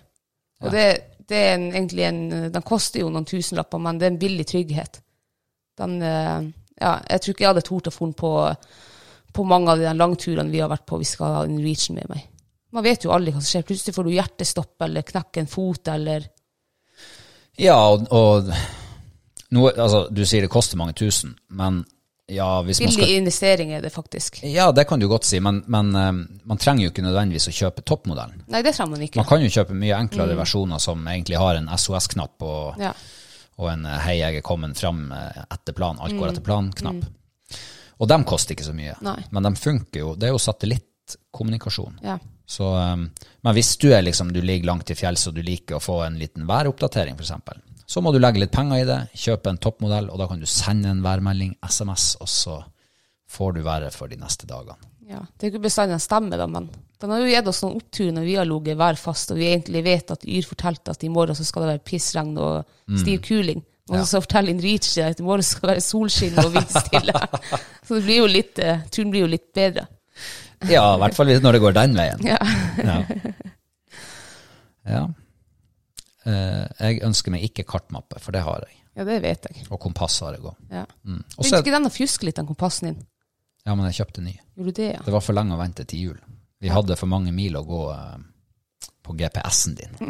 Og 0.66 0.72
det, 0.74 0.86
det 1.30 1.38
er 1.38 1.54
en, 1.56 1.66
egentlig 1.74 2.06
en 2.08 2.22
Den 2.54 2.64
koster 2.66 3.02
jo 3.04 3.10
noen 3.14 3.26
tusenlapper, 3.28 3.82
men 3.82 3.98
det 4.00 4.08
er 4.08 4.14
en 4.14 4.22
billig 4.22 4.46
trygghet. 4.52 5.02
Den 5.78 5.98
eh, 6.02 6.52
Ja, 6.82 6.98
jeg 7.10 7.22
tror 7.24 7.34
ikke 7.34 7.44
jeg 7.46 7.52
hadde 7.54 7.66
tort 7.66 7.88
å 7.88 7.96
få 7.96 8.06
den 8.10 8.16
på, 8.20 8.32
på 9.36 9.44
mange 9.48 9.72
av 9.72 9.80
de 9.80 9.92
langturene 9.96 10.52
vi 10.52 10.60
har 10.60 10.70
vært 10.72 10.86
på 10.90 10.98
jeg 11.00 11.08
skal 11.14 11.38
ha 11.38 11.44
in 11.48 11.62
reachen 11.64 11.96
med 11.96 12.10
meg. 12.12 12.26
Man 12.76 12.84
vet 12.84 13.06
jo 13.08 13.14
aldri 13.16 13.32
hva 13.32 13.40
som 13.40 13.48
skjer. 13.54 13.64
Plutselig 13.70 13.96
får 13.96 14.04
du 14.04 14.12
hjertestopp 14.12 14.84
eller 14.84 15.06
knekker 15.08 15.46
en 15.46 15.48
fot 15.52 15.88
eller 15.94 16.26
Ja, 17.64 17.78
og, 17.94 18.10
og 18.12 18.50
noe, 19.52 19.72
altså, 19.78 20.08
du 20.12 20.24
sier 20.26 20.42
det 20.46 20.50
koster 20.54 20.78
mange 20.78 20.94
tusen, 20.98 21.36
men 21.50 21.84
ja, 22.28 22.62
hvis 22.66 22.80
Billig 22.82 22.94
skal 22.96 23.12
investering 23.20 23.74
er 23.78 23.84
det 23.86 23.92
faktisk. 23.94 24.40
Ja, 24.50 24.72
det 24.74 24.88
kan 24.90 25.00
du 25.00 25.06
godt 25.08 25.28
si, 25.30 25.38
men, 25.40 25.60
men 25.70 25.92
eh, 25.96 26.12
man 26.50 26.58
trenger 26.58 26.88
jo 26.88 26.94
ikke 26.94 27.04
nødvendigvis 27.06 27.52
å 27.52 27.54
kjøpe 27.54 27.84
toppmodellen. 27.86 28.42
Nei, 28.50 28.64
det 28.66 28.74
trenger 28.74 28.96
man 28.96 29.04
ikke. 29.06 29.20
Man 29.22 29.28
kan 29.30 29.44
jo 29.44 29.52
kjøpe 29.54 29.78
mye 29.78 30.00
enklere 30.00 30.38
versjoner 30.40 30.82
som 30.82 31.06
egentlig 31.06 31.38
har 31.38 31.60
en 31.60 31.70
SOS-knapp 31.78 32.42
og, 32.48 32.82
Ja. 32.82 32.94
og 33.62 33.70
en 33.76 33.86
eh, 33.86 34.00
'hei, 34.08 34.16
jeg 34.24 34.40
er 34.42 34.42
kommet 34.42 34.78
fram 34.82 35.12
eh, 35.14 35.44
etter 35.54 35.78
plan', 35.78 36.02
alt 36.02 36.18
går 36.18 36.32
etter 36.34 36.42
plan-knapp. 36.42 37.06
Og 38.00 38.08
de 38.10 38.24
koster 38.28 38.56
ikke 38.58 38.66
så 38.66 38.74
mye, 38.76 38.96
Nei. 39.06 39.20
men 39.32 39.44
de 39.44 39.54
funker 39.56 40.00
jo. 40.00 40.16
Det 40.16 40.28
er 40.28 40.34
jo 40.34 40.42
satellittkommunikasjon. 40.42 42.00
ja. 42.04 42.18
Så, 42.48 42.64
um, 42.78 43.10
men 43.42 43.54
hvis 43.58 43.72
du 43.82 43.88
er 43.94 44.04
liksom, 44.06 44.30
du 44.34 44.38
ligger 44.42 44.68
langt 44.70 44.86
til 44.86 44.96
fjells 44.96 45.24
og 45.28 45.34
du 45.34 45.42
liker 45.42 45.78
å 45.78 45.82
få 45.82 46.04
en 46.06 46.20
liten 46.20 46.46
væroppdatering 46.46 47.16
f.eks., 47.18 47.32
så 47.86 48.02
må 48.02 48.12
du 48.14 48.20
legge 48.20 48.42
litt 48.42 48.54
penger 48.54 48.82
i 48.82 48.88
det, 48.88 49.00
kjøpe 49.26 49.52
en 49.52 49.62
toppmodell, 49.62 50.10
og 50.10 50.22
da 50.22 50.28
kan 50.30 50.42
du 50.42 50.48
sende 50.50 50.90
en 50.90 51.04
værmelding, 51.06 51.54
SMS, 51.62 52.16
og 52.24 52.32
så 52.32 52.58
får 53.30 53.56
du 53.58 53.62
været 53.66 53.94
for 53.94 54.10
de 54.10 54.18
neste 54.22 54.50
dagene. 54.50 54.78
Ja, 55.06 55.22
Det 55.38 55.46
er 55.46 55.54
ikke 55.54 55.68
bestandig 55.68 55.94
den 55.94 56.02
stemmer, 56.02 56.40
da, 56.42 56.48
men 56.50 56.70
den 57.02 57.12
har 57.14 57.22
jo 57.22 57.30
gitt 57.30 57.50
oss 57.52 57.62
noen 57.62 57.78
opptur 57.78 58.10
når 58.16 58.26
vi 58.26 58.36
har 58.40 58.48
ligget 58.50 58.80
værfast, 58.80 59.32
og 59.34 59.38
vi 59.38 59.52
egentlig 59.52 59.84
vet 59.86 60.14
at 60.16 60.26
Yr 60.26 60.48
fortalte 60.50 60.96
at 60.96 61.04
i 61.06 61.12
morgen 61.14 61.38
så 61.38 61.46
skal 61.46 61.66
det 61.66 61.72
være 61.76 61.84
pissregn 61.86 62.38
og 62.42 62.64
stiv 62.98 63.20
kuling. 63.28 63.62
Og 63.94 64.08
så 64.10 64.18
forteller 64.24 64.56
Inrici 64.56 65.04
at 65.06 65.20
i 65.22 65.26
morgen 65.26 65.46
skal 65.46 65.68
det 65.68 65.76
være 65.76 65.84
solskinn 65.86 66.40
og 66.42 66.50
vindstille. 66.56 67.14
så 67.86 68.00
det 68.00 68.02
blir 68.08 68.18
jo 68.24 68.32
litt, 68.32 68.58
eh, 68.58 68.82
turen 68.90 69.12
blir 69.14 69.28
jo 69.28 69.30
litt 69.30 69.46
bedre. 69.54 69.86
Ja, 70.66 70.96
i 70.96 71.02
hvert 71.04 71.18
fall 71.18 71.30
når 71.44 71.58
det 71.58 71.62
går 71.62 71.76
den 71.78 71.94
veien. 72.00 72.26
Ja. 72.26 72.40
Ja. 72.82 72.98
ja. 74.90 75.04
Eh, 76.26 76.64
jeg 76.80 77.04
ønsker 77.06 77.34
meg 77.34 77.46
ikke 77.46 77.68
kartmappe, 77.70 78.20
for 78.22 78.36
det 78.36 78.42
har 78.46 78.66
jeg. 78.66 78.80
ja, 78.98 79.06
det 79.08 79.20
vet 79.24 79.50
jeg. 79.50 79.66
Og 79.70 79.80
kompass 79.82 80.20
har 80.26 80.38
jeg 80.38 80.46
òg. 80.46 80.56
Ja. 80.72 80.86
Mm. 81.04 81.22
Begynte 81.36 81.62
ikke 81.62 81.76
den 81.76 81.90
å 81.90 81.94
fjuske 81.94 82.30
litt, 82.30 82.40
den 82.40 82.50
kompassen 82.50 82.92
din? 82.92 83.04
ja, 83.66 83.74
men 83.74 83.88
jeg 83.90 83.98
kjøpte 84.02 84.22
ny. 84.22 84.36
Gjorde 84.56 84.72
du 84.72 84.78
det, 84.78 84.90
ja? 84.94 85.04
Det 85.06 85.14
var 85.16 85.24
for 85.26 85.38
lenge 85.38 85.56
å 85.56 85.60
vente 85.60 85.86
til 85.90 86.10
jul. 86.10 86.18
Vi 86.62 86.72
hadde 86.72 86.98
for 86.98 87.10
mange 87.10 87.34
mil 87.36 87.58
å 87.58 87.64
gå 87.66 87.82
eh, 87.94 88.18
på 89.06 89.16
GPS-en 89.18 89.78
din. 89.80 89.98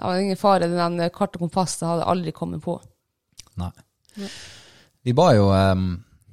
Ja, 0.00 0.06
det 0.06 0.08
var 0.08 0.18
ingen 0.18 0.40
fare. 0.40 0.68
Den 0.72 1.00
kart 1.12 1.36
og 1.36 1.44
kompass 1.44 1.76
det 1.80 1.88
hadde 1.88 2.04
jeg 2.04 2.12
aldri 2.14 2.32
kommet 2.36 2.62
på. 2.64 2.78
Nei. 3.60 3.70
Vi 5.04 5.12
ba 5.16 5.26
jo 5.36 5.50
um, 5.52 5.90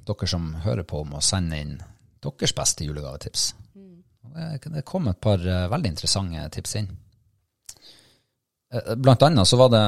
dere 0.08 0.28
som 0.28 0.48
hører 0.64 0.86
på, 0.88 1.02
om 1.04 1.18
å 1.18 1.24
sende 1.24 1.60
inn 1.60 1.74
deres 2.24 2.54
beste 2.56 2.86
julegavetips. 2.88 3.50
Mm. 3.76 3.98
Det, 4.32 4.72
det 4.78 4.84
kom 4.88 5.08
et 5.12 5.20
par 5.20 5.44
uh, 5.44 5.68
veldig 5.72 5.92
interessante 5.92 6.46
tips 6.56 6.74
inn. 6.80 6.88
Eh, 8.74 8.94
Blant 8.96 9.22
annet 9.22 9.48
så 9.48 9.56
var 9.56 9.68
det 9.72 9.84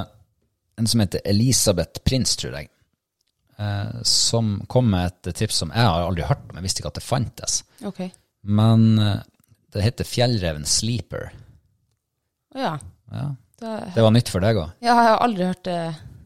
en 0.81 0.87
som 0.87 1.01
heter 1.01 1.21
Elisabeth 1.25 2.01
Prins, 2.05 2.37
tror 2.37 2.55
jeg, 2.57 2.71
eh, 3.59 4.01
som 4.03 4.63
kom 4.69 4.89
med 4.91 5.11
et 5.11 5.37
tips 5.37 5.61
som 5.63 5.73
jeg 5.75 5.85
har 5.85 6.07
aldri 6.07 6.25
hørt 6.29 6.47
om. 6.49 6.57
Jeg 6.57 6.67
visste 6.69 6.83
ikke 6.83 6.93
at 6.95 7.01
det 7.01 7.05
fantes. 7.05 7.61
Okay. 7.85 8.11
Men 8.43 8.87
eh, 8.99 9.21
det 9.75 9.85
heter 9.85 10.09
Fjellreven 10.09 10.65
Sleeper. 10.67 11.31
Å 12.57 12.65
ja. 12.65 12.73
Ja, 13.11 13.29
det 13.61 14.03
var 14.03 14.13
nytt 14.15 14.31
for 14.31 14.43
deg 14.43 14.57
òg? 14.57 14.71
ja, 14.81 14.95
jeg 14.95 15.11
har 15.11 15.23
aldri 15.25 15.47
hørt 15.51 15.65
det, 15.67 15.79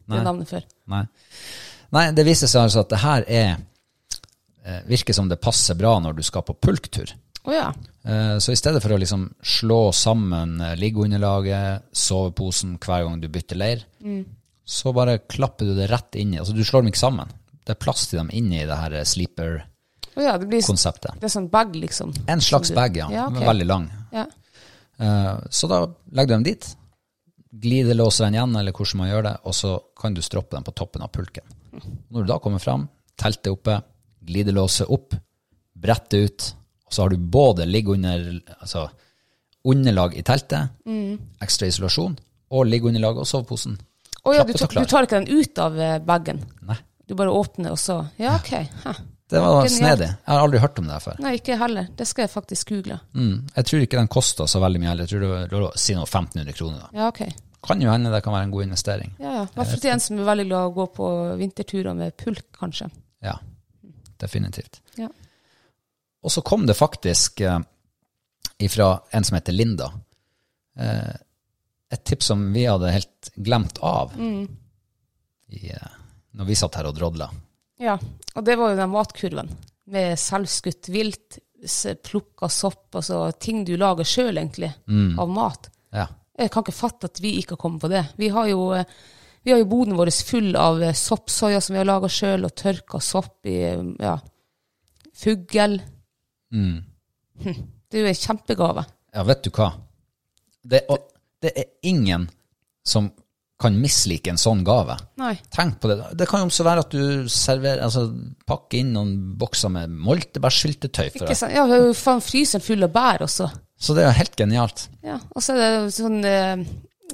det 0.07 0.19
navnet 0.23 0.49
før. 0.53 0.67
Nei. 0.93 1.01
Nei, 1.95 2.03
det 2.15 2.25
viser 2.27 2.49
seg 2.49 2.67
altså 2.67 2.83
at 2.85 2.91
det 2.93 2.99
her 3.01 3.25
er 3.27 3.63
Virker 4.89 5.13
som 5.13 5.27
det 5.29 5.37
passer 5.37 5.77
bra 5.77 5.91
når 6.01 6.15
du 6.17 6.23
skal 6.25 6.41
på 6.41 6.55
pulktur. 6.57 7.11
Å 7.45 7.53
ja. 7.53 7.67
Eh, 8.05 8.37
Så 8.41 8.53
i 8.53 8.59
stedet 8.59 8.81
for 8.83 8.95
å 8.95 8.99
liksom 9.01 9.27
slå 9.45 9.79
sammen 9.95 10.59
eh, 10.61 10.75
liggeunderlaget, 10.81 11.87
soveposen 11.95 12.77
hver 12.81 13.05
gang 13.07 13.21
du 13.21 13.27
bytter 13.31 13.59
leir, 13.59 13.85
så 14.65 14.93
bare 14.93 15.19
klapper 15.29 15.69
du 15.69 15.75
det 15.77 15.91
rett 15.91 16.15
inn 16.17 16.33
i 16.33 16.39
Altså 16.41 16.55
du 16.57 16.63
slår 16.65 16.81
dem 16.83 16.89
ikke 16.93 17.03
sammen. 17.03 17.29
Det 17.65 17.75
er 17.75 17.81
plass 17.81 18.07
til 18.09 18.19
dem 18.21 18.31
inni 18.33 18.63
det 18.65 18.77
her 18.77 18.93
eh, 18.97 19.05
sleeper-konseptet. 19.05 20.11
Oh, 20.15 20.23
ja, 20.23 20.37
det 21.19 21.27
er 21.27 21.33
sånn 21.33 21.49
bag, 21.51 21.75
liksom. 21.75 22.13
En 22.31 22.41
slags 22.41 22.71
bag, 22.73 22.97
ja. 22.97 23.09
Ja, 23.11 23.27
okay. 23.29 23.45
Veldig 23.49 23.67
lang. 23.67 23.89
Ja. 24.15 24.25
Så 25.51 25.67
da 25.67 25.81
legger 26.15 26.29
du 26.29 26.33
dem 26.37 26.45
dit, 26.45 26.69
glidelåser 27.51 28.23
den 28.29 28.37
igjen, 28.37 28.53
eller 28.55 28.71
hvordan 28.71 29.01
man 29.01 29.09
gjør 29.09 29.25
det, 29.27 29.33
og 29.43 29.55
så 29.57 29.73
kan 29.99 30.15
du 30.15 30.21
stroppe 30.23 30.55
den 30.55 30.63
på 30.63 30.71
toppen 30.71 31.03
av 31.03 31.11
pulken. 31.11 31.43
Når 32.07 32.23
du 32.23 32.31
da 32.31 32.37
kommer 32.39 32.63
fram, 32.63 32.87
teltet 33.19 33.51
oppe, 33.51 33.81
Glidelåser 34.25 34.87
opp, 34.89 35.13
brettet 35.77 36.23
ut, 36.29 36.45
så 36.95 37.03
har 37.05 37.11
du 37.13 37.17
både 37.19 37.65
liggeunder, 37.67 38.29
altså 38.59 38.87
underlag 39.65 40.15
i 40.15 40.23
teltet, 40.23 40.69
Mm. 40.85 41.17
ekstra 41.41 41.67
isolasjon, 41.67 42.15
og 42.51 42.65
liggeunderlag 42.69 43.17
og 43.17 43.25
soveposen. 43.27 43.77
Å 44.25 44.33
ja, 44.33 44.43
du, 44.47 44.53
tar- 44.53 44.71
du 44.73 44.85
tar 44.89 45.05
ikke 45.05 45.19
den 45.19 45.27
ut 45.41 45.59
av 45.61 45.75
eh, 45.79 45.97
bagen? 45.99 46.39
Nei, 46.65 46.77
Du 47.07 47.13
bare 47.13 47.29
åpner, 47.29 47.69
og 47.75 47.77
så 47.77 47.99
Ja, 48.17 48.35
OK. 48.39 48.49
Ha. 48.83 48.93
det 49.29 49.39
var 49.41 49.67
snedig. 49.69 50.07
Jeg 50.09 50.31
har 50.33 50.39
aldri 50.41 50.57
hørt 50.63 50.79
om 50.81 50.87
det 50.89 50.95
før. 51.03 51.19
Nei, 51.21 51.35
ikke 51.37 51.57
heller. 51.61 51.87
Det 51.95 52.07
skal 52.09 52.23
jeg 52.25 52.31
faktisk 52.33 52.69
google. 52.71 52.97
Mm. 53.13 53.47
Jeg 53.55 53.65
tror 53.69 53.81
ikke 53.85 53.99
den 53.99 54.07
koster 54.07 54.47
så 54.49 54.59
veldig 54.63 54.79
mye, 54.81 54.89
heller. 54.89 55.05
jeg 55.05 55.11
tror 55.13 55.49
det 55.49 55.59
var, 55.61 55.75
si 55.77 55.93
noe 55.93 56.05
1500 56.09 56.53
kroner. 56.57 56.79
Da. 56.81 56.89
Ja, 56.97 57.07
OK. 57.13 57.21
Kan 57.65 57.81
jo 57.81 57.89
hende 57.91 58.09
det 58.13 58.23
kan 58.23 58.33
være 58.33 58.43
en 58.47 58.51
god 58.51 58.63
investering. 58.63 59.13
Ja, 59.19 59.31
ja. 59.41 59.45
Hvert 59.53 59.67
fall 59.67 59.79
til 59.81 59.91
en 59.91 59.99
som 59.99 60.17
er 60.19 60.25
veldig 60.31 60.47
glad 60.49 60.61
i 60.65 60.69
å 60.71 60.73
gå 60.75 60.87
på 60.97 61.11
vinterturer 61.37 61.95
med 61.97 62.17
pulk, 62.17 62.45
kanskje. 62.57 62.89
Ja, 63.25 63.37
definitivt. 64.21 64.81
Ja. 64.97 65.09
Og 66.25 66.33
så 66.33 66.41
kom 66.45 66.65
det 66.65 66.77
faktisk 66.77 67.43
eh, 67.45 67.59
ifra 68.65 68.95
en 69.13 69.27
som 69.27 69.37
heter 69.37 69.53
Linda, 69.55 69.91
eh, 70.79 71.13
et 71.93 72.03
tips 72.03 72.31
som 72.31 72.41
vi 72.53 72.65
hadde 72.65 72.91
helt 72.91 73.29
glemt 73.35 73.77
av 73.85 74.15
i, 74.17 75.69
eh, 75.69 75.91
når 76.33 76.49
vi 76.49 76.57
satt 76.57 76.79
her 76.79 76.89
og 76.89 76.97
drodla. 76.97 77.29
Ja, 77.79 77.99
og 78.33 78.45
det 78.47 78.57
var 78.57 78.73
jo 78.73 78.79
den 78.79 78.93
matkurven 78.93 79.51
med 79.91 80.17
selvskutt 80.19 80.89
vilt, 80.89 81.39
plukka 82.05 82.49
sopp, 82.51 82.89
altså 82.97 83.29
ting 83.41 83.63
du 83.65 83.75
lager 83.77 84.05
sjøl, 84.05 84.37
egentlig, 84.37 84.71
av 85.21 85.29
mat. 85.31 85.69
Ja. 85.95 86.07
Jeg 86.35 86.51
kan 86.51 86.65
ikke 86.65 86.75
fatte 86.75 87.09
at 87.09 87.21
vi 87.23 87.37
ikke 87.39 87.55
har 87.55 87.61
kommet 87.61 87.83
på 87.85 87.89
det. 87.91 88.03
Vi 88.19 88.29
har 88.33 88.49
jo, 88.49 88.67
eh, 88.75 88.85
vi 89.45 89.53
har 89.53 89.61
jo 89.61 89.69
boden 89.71 89.95
vår 89.95 90.11
full 90.27 90.55
av 90.59 90.81
eh, 90.83 90.93
soppsoya 90.93 91.61
som 91.61 91.75
vi 91.75 91.79
har 91.79 91.87
laga 91.87 92.09
sjøl, 92.11 92.43
og 92.47 92.55
tørka 92.59 92.99
sopp 92.99 93.47
i 93.47 93.59
ja, 94.01 94.17
fugl. 95.15 95.79
Mm. 96.53 96.83
Du 97.91 97.97
er 98.01 98.09
en 98.11 98.15
kjempegave. 98.17 98.85
ja, 99.15 99.23
vet 99.23 99.43
du 99.43 99.49
hva? 99.55 99.71
Det, 100.65 100.81
og, 100.89 101.11
det 101.41 101.51
er 101.55 101.65
ingen 101.89 102.27
som 102.85 103.11
kan 103.61 103.75
mislike 103.79 104.27
en 104.33 104.39
sånn 104.39 104.63
gave. 104.67 104.97
Nei. 105.21 105.33
Tenk 105.53 105.77
på 105.79 105.87
det. 105.87 105.95
Det 106.19 106.25
kan 106.27 106.41
jo 106.43 106.49
også 106.49 106.65
være 106.67 106.81
at 106.83 106.91
du 106.91 107.29
server, 107.31 107.79
altså, 107.85 108.09
pakker 108.45 108.81
inn 108.81 108.89
noen 108.97 109.13
bokser 109.39 109.71
med 109.71 109.93
moltebærsyltetøy. 109.95 111.13
for 111.13 111.23
Ikke 111.23 111.37
sant? 111.39 111.53
Ja, 111.55 111.63
vi 111.69 111.77
har 111.77 111.85
jo 111.87 111.93
faen 111.95 112.23
fryseren 112.25 112.65
full 112.65 112.83
av 112.83 112.91
bær 112.95 113.23
også. 113.27 113.47
Så 113.79 113.95
det 113.95 114.03
er 114.03 114.09
jo 114.09 114.17
helt 114.19 114.35
genialt. 114.39 114.83
Ja, 115.05 115.19
og 115.31 115.43
så 115.43 115.55
er 115.55 115.63
det 115.85 115.93
sånn 115.95 116.19
eh, 116.27 116.65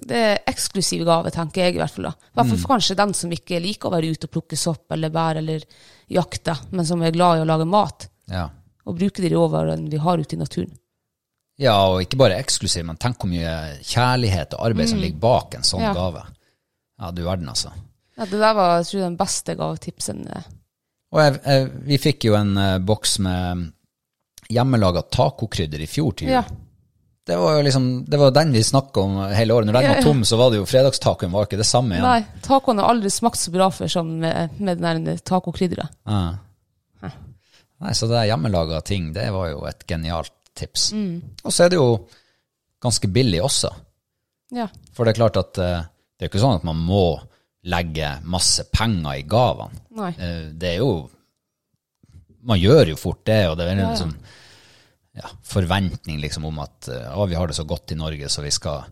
Det 0.02 0.18
er 0.18 0.42
eksklusiv 0.50 1.04
gave, 1.06 1.30
tenker 1.36 1.66
jeg 1.68 1.76
i 1.76 1.82
hvert 1.82 1.94
fall. 1.94 2.10
da. 2.10 2.16
I 2.32 2.34
hvert 2.40 2.50
fall 2.54 2.62
for 2.64 2.74
kanskje 2.74 2.98
den 2.98 3.14
som 3.18 3.34
ikke 3.38 3.60
liker 3.62 3.90
å 3.90 3.94
være 3.94 4.10
ute 4.16 4.30
og 4.30 4.34
plukke 4.34 4.58
sopp 4.58 4.96
eller 4.96 5.14
bær 5.14 5.38
eller 5.44 5.66
jakte, 6.10 6.56
men 6.72 6.88
som 6.90 7.02
er 7.06 7.14
glad 7.14 7.38
i 7.38 7.46
å 7.46 7.50
lage 7.52 7.68
mat 7.70 8.08
Ja. 8.32 8.48
Og 8.86 8.98
bruke 8.98 9.22
de 9.24 9.30
råvarene 9.36 9.90
vi 9.92 9.98
har 10.02 10.18
ute 10.22 10.36
i 10.36 10.40
naturen. 10.40 10.72
Ja, 11.62 11.76
og 11.92 12.02
ikke 12.02 12.18
bare 12.18 12.40
eksklusiv, 12.42 12.86
men 12.88 12.98
tenk 12.98 13.20
hvor 13.22 13.30
mye 13.30 13.52
kjærlighet 13.86 14.56
og 14.58 14.66
arbeid 14.72 14.90
som 14.90 15.02
ligger 15.04 15.20
bak 15.22 15.56
en 15.60 15.68
sånn 15.68 15.84
Ja. 15.84 15.94
gave. 15.94 16.24
Ja, 17.02 17.12
du 17.12 17.22
verden, 17.26 17.50
altså. 17.50 17.72
Ja, 18.18 18.26
Det 18.26 18.40
der 18.40 18.54
var 18.54 18.78
jeg 18.78 18.86
tror, 18.88 19.00
den 19.02 19.18
beste 19.18 19.56
gavetipsen. 19.56 20.28
eh. 20.28 20.44
Og 21.12 21.20
jeg, 21.22 21.40
jeg, 21.46 21.70
vi 21.86 21.98
fikk 21.98 22.26
jo 22.26 22.36
en 22.36 22.58
uh, 22.58 22.78
boks 22.80 23.20
med 23.20 23.72
hjemmelaga 24.52 25.02
tacokrydder 25.12 25.82
i 25.82 25.88
fjor 25.88 26.14
til 26.16 26.28
jul. 26.28 26.34
Ja. 26.40 26.44
Det 27.28 27.38
var 27.38 27.58
jo 27.60 27.64
liksom, 27.64 28.06
det 28.10 28.18
var 28.20 28.32
den 28.34 28.52
vi 28.52 28.64
snakka 28.66 29.02
om 29.02 29.18
hele 29.32 29.54
året. 29.54 29.68
Når 29.70 29.74
den 29.78 29.90
var 29.92 30.02
tom, 30.02 30.24
så 30.26 30.38
var 30.40 30.50
det 30.52 30.58
jo 30.58 30.66
fredagstacoen 30.66 31.32
var 31.32 31.46
ikke 31.46 31.60
det 31.62 31.68
samme 31.70 31.94
igjen. 31.96 32.08
Nei, 32.08 32.42
tacoen 32.42 32.82
har 32.82 32.90
aldri 32.90 33.12
smakt 33.14 33.38
så 33.38 33.52
bra 33.54 33.68
før 33.70 33.88
som 33.94 34.10
med, 34.20 34.56
med 34.60 34.82
den 34.82 35.06
der 35.06 35.18
tacokrydderet. 35.22 35.94
Ja. 36.10 36.22
Nei, 37.82 37.94
så 37.98 38.08
det 38.12 38.28
hjemmelaga 38.30 38.82
ting, 38.86 39.12
det 39.16 39.28
var 39.34 39.50
jo 39.50 39.64
et 39.70 39.86
genialt 39.90 40.34
tips. 40.58 40.92
Mm. 40.94 41.22
Og 41.44 41.54
så 41.56 41.66
er 41.66 41.70
det 41.74 41.80
jo 41.80 41.88
ganske 42.84 43.08
billig 43.14 43.40
også. 43.42 43.72
Ja. 44.54 44.68
For 44.94 45.06
det 45.08 45.14
er 45.16 45.20
klart 45.22 45.38
at 45.42 45.58
eh, 45.64 45.82
det 46.20 46.26
er 46.28 46.30
ikke 46.32 46.42
sånn 46.44 46.60
at 46.60 46.68
man 46.68 46.78
må 46.86 47.04
legge 47.64 48.10
masse 48.26 48.66
penger 48.74 49.20
i 49.22 49.26
gavene. 49.30 49.82
Nei. 49.98 50.12
Eh, 50.18 50.46
Det 50.58 50.76
er 50.76 50.80
jo 50.82 51.10
Man 52.44 52.58
gjør 52.58 52.90
jo 52.90 52.96
fort 52.98 53.20
det, 53.30 53.44
og 53.52 53.58
det 53.60 53.68
er 53.68 53.72
en 53.76 53.84
Ja, 53.84 53.90
ja. 53.92 53.98
sånn 54.00 54.16
ja, 55.14 55.28
forventning 55.44 56.22
liksom 56.24 56.46
om 56.48 56.58
at 56.64 56.88
eh, 56.90 57.10
å, 57.14 57.26
vi 57.30 57.36
har 57.36 57.48
det 57.52 57.56
så 57.58 57.66
godt 57.68 57.92
i 57.92 57.98
Norge, 58.00 58.30
så 58.32 58.42
vi 58.42 58.50
skal 58.56 58.86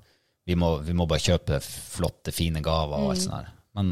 vi 0.45 0.56
må, 0.60 0.80
vi 0.86 0.93
må 0.97 1.06
bare 1.08 1.21
kjøpe 1.23 1.60
flotte, 1.63 2.32
fine 2.34 2.62
gaver 2.62 2.97
og 2.97 3.08
Mm. 3.08 3.10
alt 3.13 3.21
sånt 3.21 3.36
der. 3.38 3.49
Men 3.78 3.91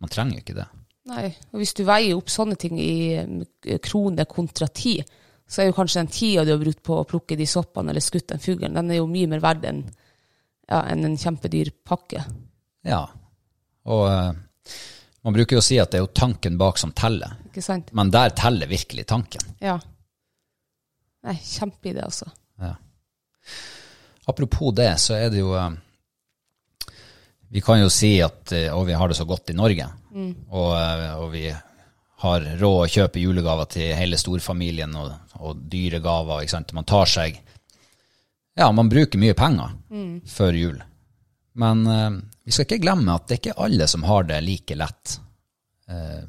man 0.00 0.10
trenger 0.10 0.38
jo 0.38 0.42
ikke 0.44 0.54
det. 0.58 0.66
Nei, 1.06 1.28
og 1.52 1.60
hvis 1.60 1.74
du 1.78 1.84
veier 1.86 2.16
opp 2.16 2.30
sånne 2.32 2.56
ting 2.58 2.80
i 2.82 3.14
eh, 3.14 3.78
kroner 3.82 4.26
kontra 4.30 4.66
tid, 4.66 5.06
så 5.46 5.62
er 5.62 5.68
jo 5.70 5.76
kanskje 5.76 6.02
den 6.02 6.10
tida 6.10 6.44
du 6.44 6.50
har 6.50 6.62
brukt 6.62 6.82
på 6.82 6.96
å 6.98 7.06
plukke 7.06 7.38
de 7.38 7.46
soppene 7.46 7.92
eller 7.92 8.02
skutt 8.02 8.32
den 8.32 8.42
fuglen, 8.42 8.74
den 8.74 8.90
er 8.90 8.98
jo 8.98 9.06
mye 9.10 9.30
mer 9.30 9.44
verdt 9.44 9.68
enn 9.70 9.84
ja, 9.86 10.80
en, 10.82 11.04
en 11.06 11.14
kjempedyr 11.14 11.70
pakke. 11.86 12.24
Ja. 12.86 13.04
Og 13.86 14.02
uh, 14.10 14.32
man 15.22 15.36
bruker 15.36 15.58
jo 15.58 15.62
å 15.62 15.66
si 15.66 15.78
at 15.78 15.92
det 15.92 16.00
er 16.00 16.04
jo 16.08 16.10
tanken 16.10 16.58
bak 16.58 16.80
som 16.82 16.90
teller, 16.96 17.36
Ikke 17.46 17.62
sant? 17.62 17.92
men 17.94 18.10
der 18.10 18.34
teller 18.34 18.66
virkelig 18.70 19.06
tanken. 19.06 19.46
Ja. 19.62 19.78
Nei, 21.26 21.36
kjempeidé, 21.42 22.02
altså. 22.02 22.26
Ja. 22.62 22.74
Apropos 24.26 24.74
det, 24.74 24.90
så 25.02 25.14
er 25.14 25.30
det 25.30 25.44
jo 25.44 25.54
eh, 25.54 25.70
Vi 27.52 27.62
kan 27.62 27.80
jo 27.80 27.90
si 27.92 28.16
at 28.24 28.52
eh, 28.54 28.72
og 28.74 28.86
vi 28.88 28.96
har 28.98 29.08
det 29.08 29.18
så 29.18 29.26
godt 29.28 29.52
i 29.52 29.56
Norge, 29.56 29.86
og, 30.50 30.70
eh, 30.78 31.12
og 31.20 31.30
vi 31.34 31.46
har 32.24 32.46
råd 32.60 32.78
å 32.82 32.90
kjøpe 32.90 33.20
julegaver 33.20 33.68
til 33.70 33.92
hele 33.96 34.18
storfamilien 34.18 34.94
og, 34.96 35.12
og 35.44 35.58
dyre 35.70 36.00
gaver. 36.02 36.42
Ikke 36.42 36.56
sant? 36.56 36.72
Man 36.76 36.88
tar 36.88 37.10
seg 37.10 37.42
Ja, 38.56 38.70
man 38.72 38.88
bruker 38.88 39.20
mye 39.20 39.36
penger 39.36 39.74
før 40.32 40.56
jul. 40.56 40.78
Men 41.60 41.82
uh, 41.84 42.16
vi 42.40 42.54
skal 42.54 42.64
ikke 42.64 42.80
glemme 42.80 43.12
at 43.12 43.26
det 43.28 43.36
er 43.36 43.40
ikke 43.42 43.66
alle 43.66 43.88
som 43.88 44.06
har 44.08 44.24
det 44.28 44.38
like 44.44 44.78
lett. 44.80 45.18
Uh, 45.92 46.24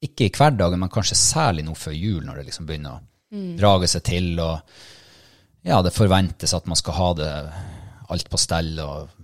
ikke 0.00 0.30
i 0.30 0.32
hverdagen, 0.32 0.80
men 0.80 0.92
kanskje 0.92 1.18
særlig 1.20 1.66
nå 1.66 1.76
før 1.76 1.92
jul, 1.92 2.22
når 2.24 2.40
det 2.40 2.46
liksom 2.48 2.68
begynner 2.68 2.96
å 2.96 3.44
drage 3.60 3.90
seg 3.92 4.06
til. 4.08 4.32
og 4.40 5.68
ja, 5.68 5.82
det 5.84 5.92
forventes 5.92 6.56
at 6.56 6.68
man 6.68 6.80
skal 6.80 6.96
ha 6.96 7.10
det 7.20 7.32
alt 8.10 8.32
på 8.32 8.40
stell 8.40 8.72
og 8.80 9.19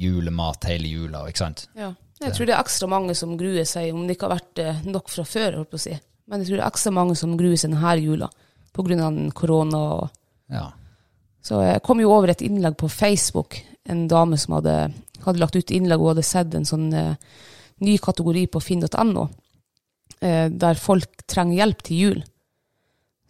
julemat 0.00 0.66
hele 0.70 0.90
jula, 0.90 1.26
ikke 1.28 1.44
sant? 1.44 1.66
Ja. 1.78 1.92
Jeg 2.20 2.34
tror 2.36 2.48
det 2.48 2.52
er 2.52 2.60
ekstra 2.60 2.86
mange 2.90 3.14
som 3.16 3.32
gruer 3.40 3.64
seg, 3.68 3.94
om 3.96 4.04
det 4.04 4.16
ikke 4.16 4.28
har 4.28 4.36
vært 4.36 4.60
eh, 4.60 4.80
nok 4.92 5.08
fra 5.08 5.24
før, 5.24 5.60
holdt 5.60 5.70
på 5.72 5.78
å 5.80 5.84
si. 5.86 5.94
Men 6.28 6.42
jeg 6.42 6.50
tror 6.50 6.58
det 6.58 6.64
er 6.64 6.72
ekstra 6.72 6.92
mange 6.92 7.16
som 7.16 7.36
gruer 7.38 7.60
seg 7.60 7.72
denne 7.72 7.94
jula 8.00 8.28
av 8.28 9.20
korona. 9.34 9.80
Og... 9.96 10.10
Ja. 10.52 10.66
Så 11.42 11.62
jeg 11.64 11.82
kom 11.86 12.02
jo 12.02 12.12
over 12.12 12.32
et 12.32 12.44
innlegg 12.44 12.76
på 12.80 12.90
Facebook, 12.92 13.56
en 13.88 14.06
dame 14.08 14.36
som 14.38 14.58
hadde, 14.58 14.92
hadde 15.24 15.40
lagt 15.40 15.56
ut 15.56 15.72
innlegg 15.72 16.00
og 16.00 16.12
hadde 16.12 16.26
sett 16.28 16.54
en 16.54 16.68
sånn 16.68 16.90
eh, 16.92 17.16
ny 17.80 17.96
kategori 17.98 18.46
på 18.52 18.60
finn.no, 18.60 19.28
eh, 20.20 20.46
der 20.52 20.80
folk 20.80 21.24
trenger 21.26 21.62
hjelp 21.62 21.82
til 21.88 22.04
jul. 22.04 22.20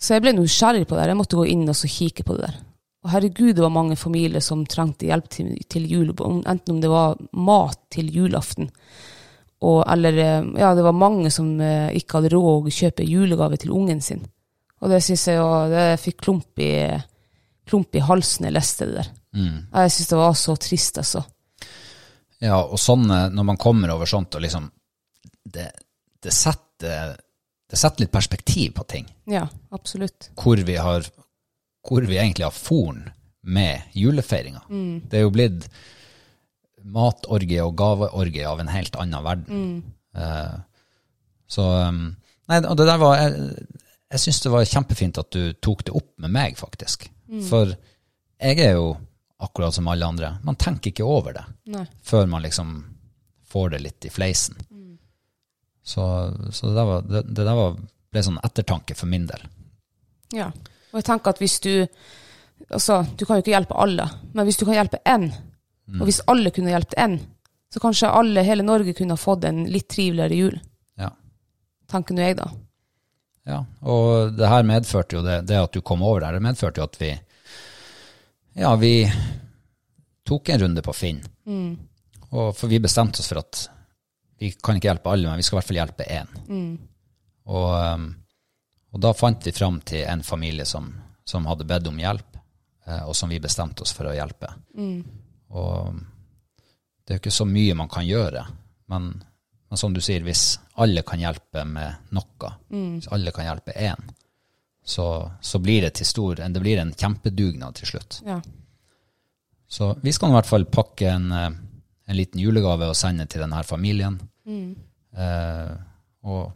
Så 0.01 0.17
jeg 0.17 0.25
ble 0.25 0.35
nysgjerrig 0.35 0.89
på 0.89 0.97
det. 0.97 1.07
Jeg 1.07 1.21
måtte 1.21 1.39
gå 1.39 1.47
inn 1.53 1.69
og 1.69 1.77
så 1.77 1.91
kikke 1.91 2.27
på 2.27 2.37
det 2.39 2.49
der. 2.49 2.59
Og 3.01 3.13
herregud, 3.15 3.55
det 3.57 3.65
var 3.65 3.73
mange 3.73 3.97
familier 3.97 4.43
som 4.45 4.67
trengte 4.69 5.09
hjelp 5.09 5.29
til, 5.33 5.55
til 5.73 5.87
jul, 5.89 6.11
enten 6.13 6.75
om 6.75 6.81
det 6.83 6.91
var 6.93 7.17
mat 7.33 7.79
til 7.93 8.11
julaften, 8.13 8.69
og, 9.61 9.85
eller 9.93 10.19
eh, 10.21 10.51
ja, 10.61 10.75
det 10.77 10.85
var 10.85 10.97
mange 10.97 11.31
som 11.33 11.49
eh, 11.61 11.93
ikke 11.97 12.19
hadde 12.19 12.33
råd 12.33 12.69
å 12.69 12.73
kjøpe 12.73 13.05
julegave 13.05 13.59
til 13.61 13.73
ungen 13.77 14.01
sin. 14.05 14.23
Og 14.81 14.89
det 14.93 15.03
synes 15.05 15.27
jeg 15.29 15.37
jo 15.37 15.49
det 15.69 15.87
fikk 16.01 16.23
klump 16.25 16.63
i, 16.65 16.73
klump 17.69 17.97
i 17.97 18.05
halsen 18.05 18.49
jeg 18.49 18.57
leste 18.57 18.89
det 18.89 19.03
der. 19.03 19.11
Jeg 19.37 19.93
synes 19.93 20.09
det 20.11 20.21
var 20.21 20.39
så 20.41 20.57
trist, 20.57 21.01
altså. 21.03 21.21
Ja, 22.41 22.63
og 22.65 22.81
sånn 22.81 23.05
når 23.05 23.45
man 23.45 23.61
kommer 23.61 23.93
over 23.93 24.09
sånt, 24.09 24.35
og 24.35 24.43
liksom 24.43 24.71
Det, 25.51 25.67
det, 26.23 26.33
setter, 26.33 27.15
det 27.69 27.79
setter 27.79 28.05
litt 28.05 28.13
perspektiv 28.13 28.73
på 28.77 28.85
ting. 28.85 29.07
Ja, 29.27 29.47
absolutt. 29.71 30.31
Hvor 30.37 30.57
vi 30.57 30.77
har 30.77 31.05
Hvor 31.87 32.05
vi 32.07 32.19
egentlig 32.19 32.45
har 32.45 32.55
foren 32.55 33.07
med 33.41 33.93
julefeiringa. 33.97 34.61
Det 35.09 35.19
er 35.19 35.25
jo 35.25 35.33
blitt 35.33 35.69
matorgie 36.85 37.63
og 37.65 37.77
gaveorgie 37.77 38.49
av 38.49 38.61
en 38.61 38.73
helt 38.73 38.97
annen 39.01 39.25
verden. 39.25 39.63
Eh, 40.17 40.59
så 41.51 41.67
um, 41.89 42.03
Nei, 42.51 42.59
og 42.67 42.77
det 42.79 42.87
der 42.89 42.99
var 42.99 43.15
Jeg, 43.21 43.65
jeg 44.11 44.23
syns 44.25 44.41
det 44.43 44.51
var 44.51 44.65
kjempefint 44.67 45.19
at 45.23 45.31
du 45.31 45.53
tok 45.63 45.85
det 45.87 45.95
opp 45.95 46.11
med 46.19 46.33
meg, 46.35 46.57
faktisk. 46.59 47.07
For 47.47 47.71
jeg 48.41 48.59
er 48.65 48.75
jo 48.75 48.97
akkurat 49.41 49.75
som 49.75 49.89
alle 49.89 50.07
andre. 50.07 50.33
Man 50.43 50.59
tenker 50.61 50.91
ikke 50.91 51.07
over 51.07 51.37
det 51.37 51.45
Nei. 51.71 51.85
før 52.03 52.27
man 52.27 52.43
liksom 52.43 52.75
får 53.51 53.71
det 53.71 53.81
litt 53.85 54.09
i 54.09 54.13
fleisen. 54.13 54.59
Så, 55.83 56.03
så 56.53 56.67
det 56.67 56.75
der, 56.75 56.85
var, 56.85 57.07
det, 57.07 57.23
det 57.23 57.47
der 57.47 57.57
var, 57.57 57.79
ble 58.13 58.23
sånn 58.23 58.43
ettertanke 58.45 58.95
for 58.99 59.11
min 59.11 59.25
del. 59.31 59.47
Ja. 60.37 60.51
Og 60.91 61.01
jeg 61.01 61.07
tenker 61.11 61.35
at 61.35 61.43
hvis 61.43 61.61
du 61.67 61.75
Altså, 62.71 62.99
du 63.17 63.23
kan 63.25 63.39
jo 63.39 63.41
ikke 63.41 63.55
hjelpe 63.55 63.77
alle, 63.81 64.05
men 64.37 64.45
hvis 64.45 64.59
du 64.61 64.67
kan 64.69 64.75
hjelpe 64.77 64.99
én, 65.09 65.31
og 65.97 66.03
hvis 66.05 66.19
alle 66.29 66.51
kunne 66.53 66.69
hjulpet 66.69 66.99
én, 67.01 67.15
så 67.73 67.81
kanskje 67.81 68.11
alle, 68.13 68.43
hele 68.45 68.63
Norge 68.63 68.93
kunne 68.95 69.17
ha 69.17 69.19
fått 69.19 69.47
en 69.49 69.63
litt 69.73 69.89
triveligere 69.89 70.37
jul. 70.37 70.59
Ja. 71.01 71.09
Tenker 71.91 72.15
nå 72.15 72.21
jeg, 72.21 72.37
da. 72.37 72.51
ja. 73.49 73.63
Og 73.81 74.37
det 74.37 74.53
her 74.53 74.69
medførte 74.69 75.17
jo 75.17 75.25
det, 75.25 75.39
det 75.49 75.57
at 75.57 75.73
du 75.73 75.81
kom 75.81 76.05
over 76.05 76.21
der, 76.21 76.37
det 76.37 76.45
medførte 76.45 76.83
jo 76.83 76.87
at 76.91 77.01
vi 77.01 77.11
Ja, 78.61 78.75
vi 78.77 78.95
tok 80.29 80.53
en 80.53 80.61
runde 80.67 80.83
på 80.85 80.93
Finn. 80.93 81.25
Og 82.31 82.53
for 82.55 82.69
vi 82.69 82.79
bestemte 82.85 83.25
oss 83.25 83.33
for 83.33 83.41
at 83.41 83.65
vi 84.39 84.53
kan 84.53 84.77
ikke 84.77 84.93
hjelpe 84.93 85.11
alle, 85.17 85.33
men 85.33 85.41
vi 85.41 85.49
skal 85.49 85.57
i 85.57 85.61
hvert 85.63 85.73
fall 85.73 85.81
hjelpe 85.81 86.07
én. 86.13 86.31
Og, 87.51 87.71
um, 87.73 88.11
og 88.91 89.03
da 89.03 89.13
fant 89.15 89.47
vi 89.47 89.53
fram 89.55 89.81
til 89.87 90.05
en 90.09 90.23
familie 90.27 90.67
som, 90.67 90.91
som 91.25 91.47
hadde 91.47 91.67
bedt 91.69 91.89
om 91.91 91.99
hjelp, 92.01 92.39
eh, 92.87 93.03
og 93.07 93.17
som 93.17 93.31
vi 93.31 93.41
bestemte 93.43 93.85
oss 93.87 93.95
for 93.97 94.11
å 94.11 94.15
hjelpe. 94.17 94.51
Og 95.51 95.91
um, 95.91 96.01
det 97.05 97.15
er 97.15 97.19
jo 97.19 97.25
ikke 97.25 97.35
så 97.35 97.47
mye 97.49 97.75
man 97.79 97.91
kan 97.91 98.07
gjøre, 98.07 98.45
men, 98.93 99.11
men 99.71 99.79
som 99.79 99.95
du 99.95 100.01
sier, 100.05 100.23
hvis 100.27 100.61
alle 100.83 101.03
kan 101.07 101.23
hjelpe 101.23 101.65
med 101.67 102.13
noe, 102.15 102.53
hvis 102.71 103.11
alle 103.11 103.33
kan 103.35 103.49
hjelpe 103.49 103.75
én, 103.75 104.11
så, 104.87 105.07
så 105.41 105.59
blir 105.63 105.83
det 105.87 105.97
til 105.99 106.07
stor, 106.09 106.41
det 106.41 106.63
blir 106.63 106.81
en 106.83 106.93
kjempedugnad 106.95 107.77
til 107.79 107.93
slutt. 107.93 108.21
Ja. 108.27 108.39
Så 109.71 109.93
vi 110.03 110.13
skal 110.15 110.33
i 110.33 110.35
hvert 110.35 110.49
fall 110.51 110.67
pakke 110.67 111.13
en, 111.13 111.29
eh, 111.33 111.51
en 112.11 112.19
liten 112.19 112.41
julegave 112.43 112.89
og 112.91 112.99
sende 112.99 113.27
til 113.31 113.45
denne 113.45 113.63
familien. 113.67 114.17
Eh, 115.15 115.75
og 116.27 116.51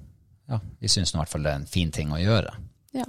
ja, 0.50 0.60
vi 0.80 0.90
syns 0.92 1.14
i 1.14 1.18
hvert 1.18 1.30
fall 1.30 1.46
det 1.46 1.52
er 1.52 1.62
en 1.62 1.70
fin 1.70 1.92
ting 1.94 2.12
å 2.12 2.20
gjøre. 2.20 2.52
Ja. 2.94 3.06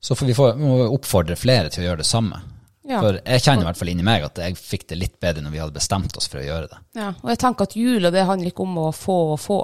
Så 0.00 0.16
får 0.16 0.30
vi 0.30 0.34
få, 0.34 0.48
må 0.58 0.78
oppfordre 0.88 1.36
flere 1.36 1.70
til 1.70 1.84
å 1.84 1.90
gjøre 1.90 2.02
det 2.02 2.08
samme. 2.08 2.40
Ja. 2.88 2.98
For 3.04 3.18
jeg 3.20 3.42
kjenner 3.44 3.62
i 3.62 3.68
hvert 3.68 3.78
fall 3.78 3.90
inni 3.92 4.06
meg 4.06 4.24
at 4.26 4.38
jeg 4.40 4.56
fikk 4.58 4.86
det 4.90 4.98
litt 4.98 5.18
bedre 5.22 5.44
når 5.44 5.52
vi 5.54 5.60
hadde 5.62 5.76
bestemt 5.76 6.16
oss 6.18 6.26
for 6.30 6.40
å 6.40 6.46
gjøre 6.46 6.70
det. 6.70 6.78
ja. 6.98 7.10
Og 7.20 7.28
jeg 7.30 7.42
tenker 7.42 7.68
at 7.68 7.76
jula, 7.76 8.10
det 8.10 8.24
handler 8.26 8.50
ikke 8.50 8.64
om 8.64 8.78
å 8.82 8.88
få 8.96 9.18
og 9.34 9.40
få. 9.42 9.60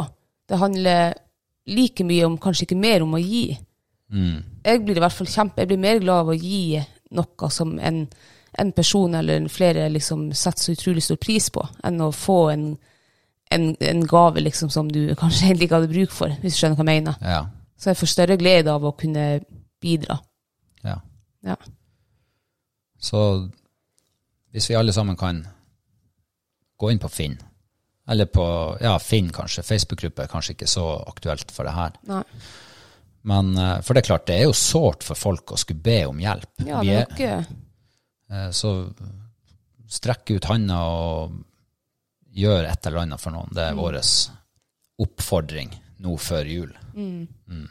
Det 0.47 0.61
handler 0.61 1.17
like 1.67 2.05
mye 2.07 2.27
om, 2.29 2.37
kanskje 2.39 2.69
ikke 2.69 2.79
mer, 2.79 3.03
om 3.03 3.17
å 3.17 3.23
gi. 3.23 3.57
Jeg 4.13 4.83
blir 4.85 5.01
i 5.01 5.03
hvert 5.03 5.17
fall 5.17 5.27
kjempe, 5.27 5.65
jeg 5.65 5.73
blir 5.73 5.83
mer 5.83 5.99
glad 5.99 6.27
av 6.27 6.29
å 6.31 6.39
gi 6.39 6.79
noe 7.17 7.49
som 7.51 7.73
en, 7.83 8.05
en 8.59 8.73
person 8.77 9.15
eller 9.19 9.49
flere 9.51 9.89
liksom 9.91 10.29
setter 10.31 10.63
så 10.63 10.77
utrolig 10.77 11.03
stor 11.03 11.19
pris 11.23 11.49
på, 11.51 11.65
enn 11.87 12.05
å 12.05 12.13
få 12.15 12.39
en, 12.53 12.69
en, 13.55 13.77
en 13.81 14.07
gave 14.07 14.43
liksom 14.43 14.71
som 14.71 14.89
du 14.93 15.15
kanskje 15.19 15.47
egentlig 15.47 15.69
ikke 15.69 15.81
hadde 15.81 15.93
bruk 15.93 16.15
for, 16.15 16.33
hvis 16.43 16.57
du 16.57 16.61
skjønner 16.61 16.79
hva 16.79 16.87
jeg 16.87 17.03
mener. 17.05 17.19
Ja. 17.23 17.43
Så 17.77 17.91
jeg 17.93 18.01
får 18.01 18.13
større 18.13 18.39
glede 18.41 18.73
av 18.73 18.85
å 18.87 18.95
kunne 18.99 19.27
bidra. 19.83 20.21
ja. 20.85 21.01
Ja. 21.47 21.57
Så 22.99 23.21
hvis 24.51 24.71
vi 24.71 24.75
alle 24.75 24.93
sammen 24.93 25.19
kan 25.21 25.43
gå 26.81 26.91
inn 26.91 26.99
på 26.99 27.11
Finn, 27.13 27.37
eller 28.09 28.27
på 28.31 28.47
ja, 28.81 28.95
Finn 29.03 29.29
kanskje, 29.35 29.63
Facebook-gruppe 29.67 30.25
er 30.25 30.31
kanskje 30.33 30.55
ikke 30.57 30.69
så 30.71 30.87
aktuelt 31.07 31.53
for 31.55 31.69
det 31.69 31.75
her. 31.77 31.99
Nei. 32.09 32.23
Men 33.27 33.53
eh, 33.59 33.79
for 33.83 33.95
det 33.95 34.05
er 34.05 34.09
klart, 34.09 34.27
det 34.31 34.39
er 34.39 34.47
jo 34.47 34.57
sårt 34.57 35.05
for 35.07 35.19
folk 35.19 35.53
å 35.53 35.61
skulle 35.61 35.83
be 35.83 35.99
om 36.07 36.21
hjelp. 36.23 36.51
Ja, 36.67 36.83
det 36.87 36.97
er, 36.97 37.07
ikke 37.11 37.33
eh, 38.31 38.51
så 38.55 38.73
strekk 39.91 40.37
ut 40.37 40.49
handa 40.51 40.81
og 40.91 41.37
gjør 42.37 42.69
et 42.69 42.87
eller 42.89 43.05
annet 43.05 43.23
for 43.23 43.35
noen. 43.35 43.51
Det 43.55 43.65
er 43.65 43.79
vår 43.79 43.99
oppfordring 45.05 45.73
nå 46.05 46.17
før 46.21 46.49
jul. 46.49 46.71
Mm. 46.97 47.67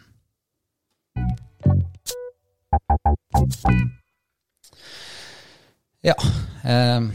Ja. 6.05 6.15
Eh, 6.63 7.07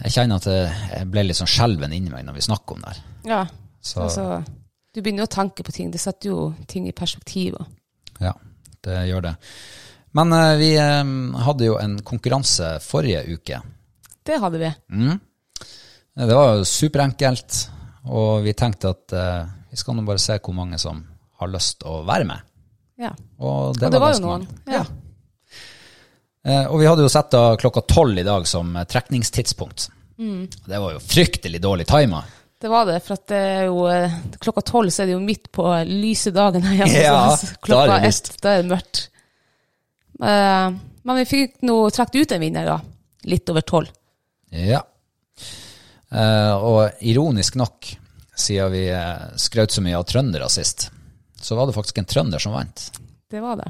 jeg 0.00 0.14
kjenner 0.14 0.40
at 0.40 0.48
jeg, 0.48 1.08
ble 1.12 1.26
litt 1.26 1.36
sånn 1.40 1.50
skjelven 1.50 1.92
inni 1.92 2.12
meg 2.12 2.24
når 2.24 2.38
vi 2.38 2.46
snakker 2.48 2.76
om 2.76 2.84
det 2.84 2.94
her. 2.94 3.02
Ja. 3.28 3.42
Så 3.80 4.04
Altså, 4.04 4.24
du 4.92 5.00
begynner 5.00 5.28
å 5.28 5.32
tanke 5.32 5.64
på 5.64 5.72
ting. 5.72 5.90
Det 5.92 6.00
setter 6.00 6.32
jo 6.32 6.50
ting 6.68 6.88
i 6.88 6.96
perspektiv. 6.96 7.56
ja, 8.20 8.34
det 8.84 9.06
gjør 9.08 9.28
det. 9.28 9.34
Men 10.16 10.32
eh, 10.34 10.56
vi 10.60 10.70
eh, 10.80 11.10
hadde 11.46 11.68
jo 11.68 11.76
en 11.80 11.98
konkurranse 12.04 12.78
forrige 12.84 13.24
uke. 13.28 13.60
Det 14.24 14.40
hadde 14.40 14.60
vi. 14.60 14.72
Det 16.20 16.36
var 16.36 16.58
jo 16.58 16.64
superenkelt, 16.68 17.58
og 18.12 18.42
vi 18.44 18.52
tenkte 18.56 18.92
at 18.92 19.14
eh, 19.16 19.44
vi 19.70 19.78
skal 19.80 19.96
nå 19.96 20.04
bare 20.04 20.20
se 20.20 20.36
hvor 20.42 20.56
mange 20.56 20.78
som 20.80 20.98
har 21.40 21.48
lyst 21.52 21.86
å 21.88 22.02
være 22.04 22.26
med. 22.28 22.42
Ja. 23.00 23.14
Og 23.40 23.78
det, 23.78 23.88
Og 23.88 23.94
det 23.94 24.02
var 24.02 24.12
jo 24.12 24.24
noen. 24.26 24.44
Ja. 24.68 24.82
Ja. 24.82 24.84
Eh, 26.44 26.66
og 26.66 26.80
vi 26.80 26.88
hadde 26.88 27.04
jo 27.04 27.12
sett 27.12 27.32
da 27.32 27.54
klokka 27.60 27.82
tolv 27.88 28.20
i 28.20 28.26
dag 28.26 28.46
som 28.48 28.74
eh, 28.76 28.86
trekningstidspunkt. 28.88 29.88
Mm. 30.20 30.44
Det 30.66 30.82
var 30.82 30.94
jo 30.96 31.00
fryktelig 31.00 31.60
dårlig 31.64 31.86
tima. 31.88 32.22
Det 32.60 32.68
var 32.68 32.84
det, 32.88 32.98
for 33.04 33.16
at 33.16 33.24
det 33.32 33.40
er 33.40 33.62
jo 33.70 33.86
eh, 33.88 34.18
klokka 34.44 34.64
tolv 34.68 34.92
så 34.92 35.02
er 35.02 35.08
det 35.10 35.16
jo 35.16 35.24
midt 35.24 35.48
på 35.56 35.64
lyse 35.88 36.32
dagen 36.36 36.64
her 36.68 36.82
hjemme. 36.82 37.00
Ja, 37.06 37.22
så 37.36 37.48
da 37.48 37.54
er 37.54 37.64
klokka 37.64 37.96
det 37.96 38.12
ett, 38.12 38.30
da 38.44 38.52
er 38.52 38.60
det 38.62 38.72
mørkt. 38.74 39.02
Eh, 40.20 40.78
men 41.08 41.20
vi 41.22 41.28
fikk 41.28 41.60
nå 41.64 41.78
trukket 41.96 42.20
ut 42.20 42.36
en 42.36 42.44
vinner, 42.44 42.68
da. 42.68 42.78
Litt 43.32 43.52
over 43.52 43.64
tolv. 43.64 43.92
Ja. 44.52 44.82
Eh, 46.10 46.54
og 46.56 46.90
ironisk 47.06 47.54
nok, 47.60 47.86
siden 48.40 48.72
vi 48.72 48.86
uh, 48.90 49.28
skrøt 49.38 49.70
så 49.74 49.82
mye 49.84 49.98
av 49.98 50.06
trøndere 50.08 50.48
sist, 50.50 50.88
så 51.40 51.56
var 51.58 51.68
det 51.68 51.74
faktisk 51.76 52.00
en 52.00 52.08
trønder 52.08 52.42
som 52.42 52.54
vant. 52.56 52.86
Det 53.30 53.40
var 53.44 53.60
det. 53.60 53.68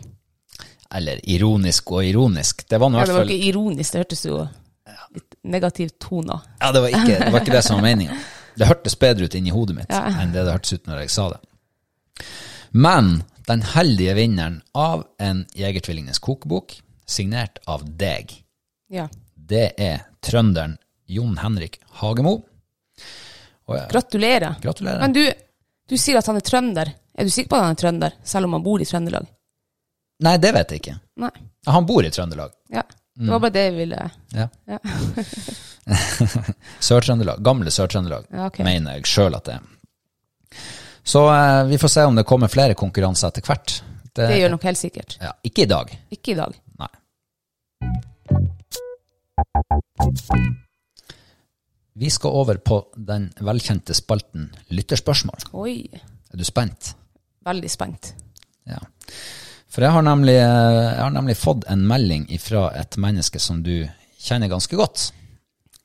Eller 0.94 1.20
ironisk 1.30 1.90
og 1.92 2.04
ironisk. 2.06 2.64
Det 2.68 2.78
var 2.80 2.90
Ja, 2.96 3.04
det 3.06 3.14
var 3.14 3.28
ikke 3.28 3.48
ironisk, 3.50 3.92
det 3.92 4.02
hørtes 4.04 4.24
jo 4.26 4.40
litt 5.14 5.34
negativt 5.42 5.98
tone. 6.02 6.40
Ja, 6.60 6.70
det 6.72 6.82
var 6.84 6.88
ikke 6.94 7.18
det, 7.18 7.32
var 7.32 7.40
ikke 7.42 7.56
det 7.58 7.64
som 7.66 7.78
var 7.80 7.86
meninga. 7.88 8.16
Det 8.58 8.66
hørtes 8.68 8.96
bedre 8.98 9.26
ut 9.26 9.34
inni 9.38 9.52
hodet 9.54 9.76
mitt 9.76 9.90
Ja. 9.92 10.06
enn 10.22 10.32
det 10.32 10.44
det 10.44 10.52
hørtes 10.54 10.72
ut 10.78 10.86
når 10.90 11.02
jeg 11.04 11.10
sa 11.10 11.28
det. 11.30 11.40
Men 12.72 13.22
den 13.46 13.62
heldige 13.62 14.14
vinneren 14.14 14.60
av 14.74 15.04
en 15.18 15.46
Jegertvillingenes 15.58 16.18
kokebok, 16.22 16.76
signert 17.06 17.58
av 17.66 17.84
deg, 17.98 18.32
Ja. 18.88 19.08
det 19.34 19.74
er 19.78 20.06
trønderen 20.22 20.78
Jon 21.10 21.36
Henrik 21.42 21.80
Hagemo. 22.00 22.36
Og 23.70 23.76
Gratulerer. 23.90 24.56
gratulerer. 24.62 25.00
Men 25.04 25.12
du, 25.14 25.22
du 25.90 25.96
sier 25.98 26.18
at 26.18 26.26
han 26.30 26.38
er 26.40 26.44
trønder. 26.46 26.90
Er 27.18 27.26
du 27.26 27.30
sikker 27.34 27.50
på 27.52 27.58
at 27.60 27.66
han 27.68 27.76
er 27.76 27.80
trønder, 27.82 28.16
selv 28.26 28.48
om 28.48 28.56
han 28.56 28.64
bor 28.64 28.82
i 28.82 28.86
Trøndelag? 28.88 29.26
Nei, 30.24 30.36
det 30.42 30.50
vet 30.56 30.72
jeg 30.74 30.80
ikke. 30.82 30.96
Nei. 31.22 31.30
Han 31.70 31.86
bor 31.88 32.04
i 32.06 32.10
Trøndelag. 32.14 32.50
Ja. 32.72 32.82
Det 33.20 33.28
var 33.28 33.40
bare 33.42 33.52
det 33.52 33.62
jeg 33.66 33.74
ville 33.76 33.98
Ja. 34.32 34.46
Ja. 34.70 34.78
Sør-Trøndelag. 36.88 37.42
Gamle 37.44 37.70
Sør-Trøndelag, 37.74 38.24
Ja, 38.32 38.46
okay. 38.46 38.64
mener 38.64 38.96
jeg 38.98 39.06
sjøl 39.10 39.36
at 39.36 39.44
det 39.50 39.58
er. 39.58 39.66
Så 41.04 41.24
eh, 41.32 41.64
vi 41.70 41.78
får 41.80 41.88
se 41.94 42.04
om 42.08 42.16
det 42.16 42.24
kommer 42.28 42.48
flere 42.52 42.74
konkurranser 42.78 43.28
etter 43.32 43.44
hvert. 43.46 43.80
Det, 44.14 44.26
Det 44.30 44.38
gjør 44.40 44.54
nok 44.56 44.64
helt 44.70 44.78
sikkert. 44.80 45.18
ja, 45.20 45.32
ikke 45.46 45.62
i 45.66 45.70
dag. 45.70 45.92
Ikke 46.16 46.32
i 46.34 46.38
dag. 46.40 46.56
Nei. 46.80 46.92
Vi 52.00 52.08
skal 52.10 52.32
over 52.32 52.56
på 52.56 52.78
den 52.96 53.26
velkjente 53.44 53.92
spalten 53.92 54.46
Lytterspørsmål. 54.72 55.42
Oi. 55.52 55.84
Er 56.32 56.40
du 56.40 56.44
spent? 56.48 56.94
Veldig 57.44 57.68
spent. 57.68 58.14
Ja. 58.64 58.78
For 59.68 59.84
jeg 59.84 59.92
har 59.92 60.06
nemlig, 60.06 60.38
jeg 60.38 60.96
har 60.96 61.12
nemlig 61.12 61.36
fått 61.36 61.66
en 61.68 61.82
melding 61.90 62.24
fra 62.40 62.70
et 62.80 62.96
menneske 62.96 63.36
som 63.36 63.60
du 63.66 63.84
kjenner 64.16 64.48
ganske 64.48 64.80
godt. 64.80 65.10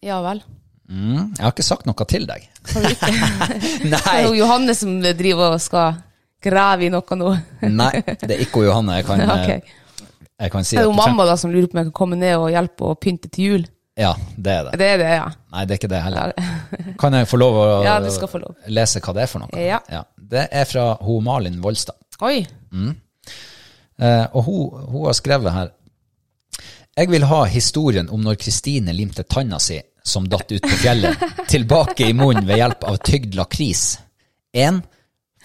Ja 0.08 0.22
vel. 0.24 0.40
Mm, 0.88 1.36
jeg 1.36 1.44
har 1.44 1.52
ikke 1.52 1.68
sagt 1.68 1.84
noe 1.90 2.08
til 2.08 2.30
deg. 2.32 2.48
Har 2.72 2.88
du 2.88 2.90
ikke? 2.94 3.12
Nei. 3.92 4.00
Det 4.00 4.02
er 4.16 4.24
jo 4.30 4.34
Johanne 4.40 4.80
som 4.80 4.96
driver 5.04 5.58
og 5.58 5.62
skal 5.68 6.00
grave 6.48 6.88
i 6.88 6.94
noe 6.96 7.20
nå. 7.20 7.36
Nei, 7.84 7.92
det 8.24 8.38
er 8.38 8.48
ikke 8.48 8.64
Johanne. 8.70 9.02
Jeg 9.02 9.10
kan, 9.12 9.26
Ja, 9.28 9.40
eh, 9.52 9.78
jeg 10.48 10.56
kan 10.56 10.64
si 10.64 10.80
Det 10.80 10.86
er 10.86 10.94
jo 10.94 10.96
mamma 10.96 11.28
da 11.28 11.36
som 11.44 11.52
lurer 11.52 11.68
på 11.68 11.76
om 11.76 11.84
jeg 11.84 11.92
kan 11.92 12.00
komme 12.06 12.24
ned 12.24 12.40
og 12.40 12.54
hjelpe 12.56 12.88
å 12.88 12.96
pynte 12.96 13.28
til 13.28 13.52
jul. 13.52 13.72
Ja, 13.96 14.12
det 14.36 14.52
er 14.52 14.64
det. 14.68 14.72
Det 14.80 14.88
er 14.92 14.98
det, 15.00 15.10
ja. 15.16 15.28
Nei, 15.56 15.62
det 15.66 15.76
er 15.76 15.80
ikke 15.80 15.90
det 15.94 16.02
heller. 16.04 16.34
Kan 17.02 17.16
jeg 17.16 17.30
få 17.32 17.38
lov 17.40 17.56
å 17.62 17.66
Ja, 17.86 17.94
du 18.04 18.10
skal 18.12 18.28
få 18.32 18.42
lov. 18.44 18.58
lese 18.68 19.00
hva 19.00 19.14
det 19.16 19.24
er 19.24 19.30
for 19.32 19.46
noe? 19.46 19.62
Ja. 19.64 19.80
Det 20.20 20.48
er 20.52 20.68
fra 20.68 20.84
ho 21.06 21.16
Malin 21.24 21.62
Volstad. 21.64 21.96
Oi. 22.26 22.42
Eh, 22.76 24.26
og 24.36 24.42
hun, 24.44 24.86
hun 24.92 25.06
har 25.08 25.16
skrevet 25.16 25.54
her 25.56 25.70
Jeg 27.00 27.10
vil 27.12 27.24
ha 27.30 27.42
historien 27.48 28.10
om 28.12 28.24
når 28.24 28.36
Kristine 28.44 28.92
limte 28.96 29.24
tanna 29.24 29.60
si, 29.64 29.78
som 30.04 30.28
datt 30.32 30.52
ut 30.52 30.64
på 30.64 30.78
fjellet, 30.84 31.24
tilbake 31.52 32.10
i 32.10 32.14
munnen 32.16 32.46
ved 32.48 32.60
hjelp 32.60 32.84
av 32.88 33.00
tygd 33.04 33.36
lakris. 33.40 33.98
En, 34.56 34.82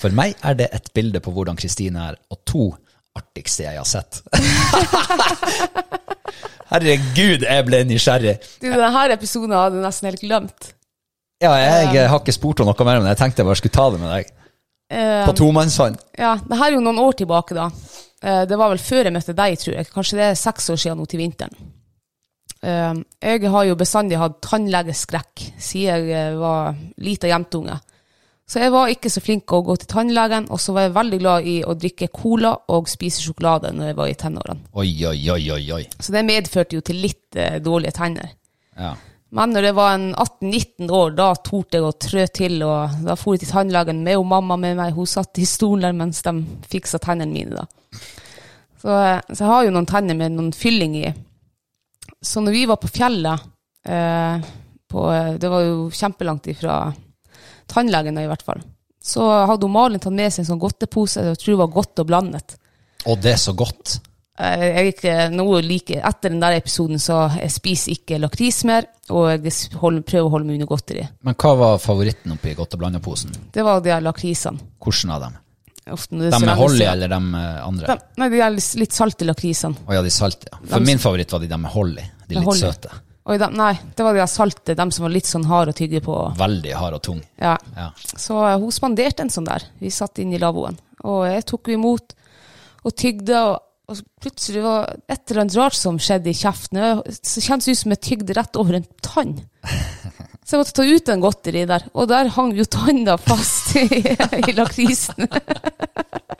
For 0.00 0.14
meg 0.14 0.34
er 0.46 0.54
det 0.58 0.68
et 0.74 0.90
bilde 0.96 1.20
på 1.22 1.32
hvordan 1.34 1.58
Kristine 1.58 2.02
er, 2.10 2.18
og 2.32 2.38
to, 2.48 2.68
artigste 3.18 3.64
jeg 3.66 3.80
har 3.80 3.88
sett. 3.88 4.20
Herregud, 6.70 7.42
jeg 7.42 7.64
ble 7.66 7.80
nysgjerrig. 7.88 8.36
Du, 8.62 8.68
denne 8.70 9.06
episoden 9.16 9.54
hadde 9.56 9.80
jeg 9.80 9.86
nesten 9.86 10.08
helt 10.10 10.22
glemt. 10.22 10.68
Ja, 11.42 11.54
jeg 11.56 12.04
har 12.12 12.20
ikke 12.20 12.34
spurt 12.36 12.60
henne 12.60 12.74
noe 12.74 12.86
mer, 12.86 13.00
men 13.00 13.08
jeg 13.10 13.18
tenkte 13.18 13.40
jeg 13.42 13.48
bare 13.48 13.58
skulle 13.58 13.74
ta 13.74 13.86
det 13.94 14.00
med 14.02 14.12
deg. 14.12 14.30
Eh, 14.92 15.22
På 15.26 15.32
tomannshånd. 15.38 15.96
Ja, 16.20 16.34
det 16.44 16.58
her 16.60 16.68
er 16.68 16.76
jo 16.76 16.82
noen 16.84 17.00
år 17.00 17.16
tilbake 17.18 17.56
da. 17.56 17.68
Eh, 18.22 18.42
Det 18.50 18.58
var 18.60 18.70
vel 18.74 18.82
før 18.82 19.08
jeg 19.08 19.14
møtte 19.14 19.34
deg, 19.38 19.56
tror 19.62 19.76
jeg. 19.78 19.88
Kanskje 19.94 20.18
det 20.20 20.26
er 20.28 20.38
seks 20.38 20.68
år 20.74 20.78
siden 20.82 20.98
nå 21.00 21.06
til 21.10 21.22
vinteren. 21.22 21.54
Eh, 22.62 22.94
Jeg 23.22 23.50
har 23.54 23.64
jo 23.70 23.78
bestandig 23.80 24.18
hatt 24.20 24.36
tannlegeskrekk 24.44 25.46
siden 25.58 26.08
jeg 26.10 26.36
var 26.38 26.74
lita 26.98 27.26
jentunge. 27.30 27.78
Så 28.50 28.58
jeg 28.58 28.72
var 28.74 28.90
ikke 28.90 29.10
så 29.12 29.20
flink 29.22 29.52
å 29.54 29.60
gå 29.62 29.76
til 29.78 29.86
tannlegen, 29.92 30.48
og 30.50 30.58
så 30.58 30.72
var 30.74 30.88
jeg 30.88 30.96
veldig 30.96 31.18
glad 31.20 31.46
i 31.46 31.60
å 31.62 31.76
drikke 31.78 32.08
cola 32.10 32.50
og 32.74 32.88
spise 32.90 33.22
sjokolade 33.22 33.70
når 33.76 33.92
jeg 33.92 33.98
var 34.00 34.10
i 34.10 34.16
tenårene. 34.18 34.64
Oi, 34.74 34.88
oi, 35.06 35.20
oi, 35.30 35.44
oi, 35.54 35.62
oi. 35.76 35.84
Så 36.02 36.10
det 36.16 36.24
medførte 36.26 36.74
jo 36.74 36.82
til 36.82 36.98
litt 36.98 37.38
eh, 37.38 37.60
dårlige 37.62 37.94
tenner. 38.00 38.32
Ja. 38.74 38.96
Men 39.38 39.52
når 39.54 39.68
jeg 39.68 39.76
var 39.76 39.94
18-19 39.94 40.90
år, 40.90 41.12
da 41.14 41.28
torde 41.46 41.78
jeg 41.78 41.86
å 41.86 41.92
trø 42.02 42.24
til, 42.34 42.56
og 42.66 42.96
da 43.06 43.14
for 43.18 43.36
jeg 43.36 43.44
til 43.44 43.52
tannlegen 43.52 44.00
med 44.02 44.18
og 44.18 44.26
mamma 44.32 44.56
med 44.58 44.74
meg. 44.80 44.96
Hun 44.96 45.06
satt 45.06 45.38
i 45.38 45.46
stolen 45.46 45.86
der 45.86 45.94
mens 45.94 46.24
de 46.26 46.32
fiksa 46.72 46.98
tennene 47.04 47.30
mine, 47.30 47.62
da. 47.62 48.00
Så, 48.80 48.96
eh, 48.96 49.20
så 49.30 49.44
jeg 49.44 49.52
har 49.52 49.68
jo 49.68 49.76
noen 49.76 49.86
tenner 49.86 50.18
med 50.18 50.34
noen 50.34 50.50
fylling 50.56 50.96
i. 51.04 51.12
Så 52.18 52.42
når 52.42 52.56
vi 52.56 52.64
var 52.66 52.80
på 52.82 52.90
fjellet, 52.90 53.46
eh, 53.86 54.50
på, 54.90 55.06
eh, 55.14 55.38
det 55.38 55.52
var 55.54 55.62
jo 55.68 55.86
kjempelangt 55.94 56.50
ifra 56.50 56.80
tannlegen 57.70 58.18
i 58.20 58.26
hvert 58.30 58.44
fall, 58.46 58.60
så 59.00 59.24
hadde 59.48 59.64
hun 59.68 59.72
Malin 59.78 60.02
tatt 60.02 60.12
med 60.16 60.32
seg 60.32 60.44
en 60.44 60.50
sånn 60.52 60.60
godtepose, 60.62 61.22
jeg 61.30 61.40
tror 61.40 61.54
det 61.54 61.60
var 61.62 61.74
godt 61.78 62.02
og 62.02 62.08
blandet. 62.10 62.56
Og 63.08 63.20
det 63.24 63.32
er 63.36 63.40
så 63.40 63.54
godt. 63.56 63.98
Eh, 64.40 64.64
Jeg 64.70 64.94
ikke 64.94 65.14
noe 65.32 65.60
like 65.64 65.98
Etter 66.00 66.32
den 66.32 66.40
der 66.40 66.56
episoden 66.58 67.00
så 67.00 67.26
jeg 67.38 67.52
spiser 67.52 67.92
ikke 67.96 68.18
lakris 68.20 68.62
mer, 68.68 68.86
og 69.10 69.30
jeg 69.32 69.52
hold, 69.80 70.02
prøver 70.08 70.28
å 70.28 70.32
holde 70.34 70.48
meg 70.48 70.58
under 70.60 70.70
godteri. 70.70 71.04
Men 71.26 71.36
hva 71.40 71.54
var 71.60 71.78
favoritten 71.82 72.32
oppi 72.36 72.54
godt 72.58 72.76
og 72.76 72.82
blanda-posen? 72.82 73.32
Det 73.52 73.64
var 73.66 73.80
de 73.84 73.96
lakrisene. 74.04 74.60
Hvordan 74.80 75.14
av 75.16 75.24
dem? 75.26 75.38
Ofte 75.90 76.14
De 76.14 76.20
med 76.28 76.34
lenge 76.36 76.54
Holly 76.60 76.84
eller 76.86 77.08
de 77.10 77.18
eh, 77.40 77.60
andre? 77.66 77.86
De, 77.96 78.08
nei, 78.20 78.28
de 78.30 78.40
er 78.44 78.56
litt, 78.56 78.94
salte 78.94 79.26
lakrisene. 79.26 79.80
Å 79.88 79.96
ja, 79.96 80.02
de 80.06 80.12
salte, 80.14 80.50
ja. 80.52 80.60
For 80.70 80.84
min 80.86 81.00
favoritt 81.02 81.32
var 81.34 81.42
de 81.42 81.48
der 81.50 81.60
med 81.60 81.72
Holly. 81.72 82.04
De 82.28 82.36
Med 82.36 82.36
litt 82.38 82.48
Holly. 82.52 82.60
søte. 82.68 82.92
Oi, 83.28 83.36
de, 83.36 83.46
nei, 83.52 83.74
det 83.96 84.04
var 84.04 84.16
de 84.16 84.26
salte, 84.30 84.74
de 84.74 84.86
som 84.94 85.04
var 85.04 85.12
litt 85.12 85.28
sånn 85.28 85.44
hard 85.50 85.72
å 85.72 85.76
tygge 85.76 86.00
på. 86.04 86.14
Veldig 86.38 86.76
hard 86.80 86.96
og 86.96 87.02
tung. 87.04 87.18
Ja. 87.40 87.56
Ja. 87.76 87.90
Så 88.16 88.38
eh, 88.46 88.56
hun 88.58 88.72
spanderte 88.72 89.26
en 89.26 89.32
sånn 89.32 89.48
der. 89.48 89.66
Vi 89.78 89.92
satt 89.92 90.22
inne 90.22 90.38
i 90.38 90.40
lavvoen. 90.40 90.78
Og 91.04 91.26
jeg 91.28 91.44
tok 91.48 91.68
henne 91.68 91.82
imot 91.82 92.14
og 92.88 92.94
tygde, 92.96 93.42
og, 93.44 93.58
og 93.90 93.98
så 93.98 94.06
plutselig 94.24 94.64
var 94.64 94.88
det 94.88 95.18
et 95.18 95.22
eller 95.26 95.42
annet 95.44 95.58
rart 95.60 95.76
som 95.76 96.00
skjedde 96.00 96.32
i 96.32 96.38
kjeften. 96.38 96.80
Så 97.20 97.44
kjentes 97.44 97.68
det 97.68 97.76
ut 97.76 97.82
som 97.82 97.94
jeg 97.94 98.02
tygde 98.08 98.36
rett 98.40 98.60
over 98.60 98.80
en 98.80 98.88
tann. 99.04 99.36
Så 100.50 100.56
jeg 100.56 100.64
måtte 100.64 100.72
ta 100.80 100.82
ut 100.82 101.06
den 101.06 101.20
godteri 101.22 101.60
der, 101.70 101.84
og 101.94 102.08
der 102.10 102.30
hang 102.34 102.48
jo 102.58 102.64
tanna 102.66 103.14
fast 103.22 103.76
i, 103.78 104.00
i 104.50 104.54
lakrisen. 104.56 105.28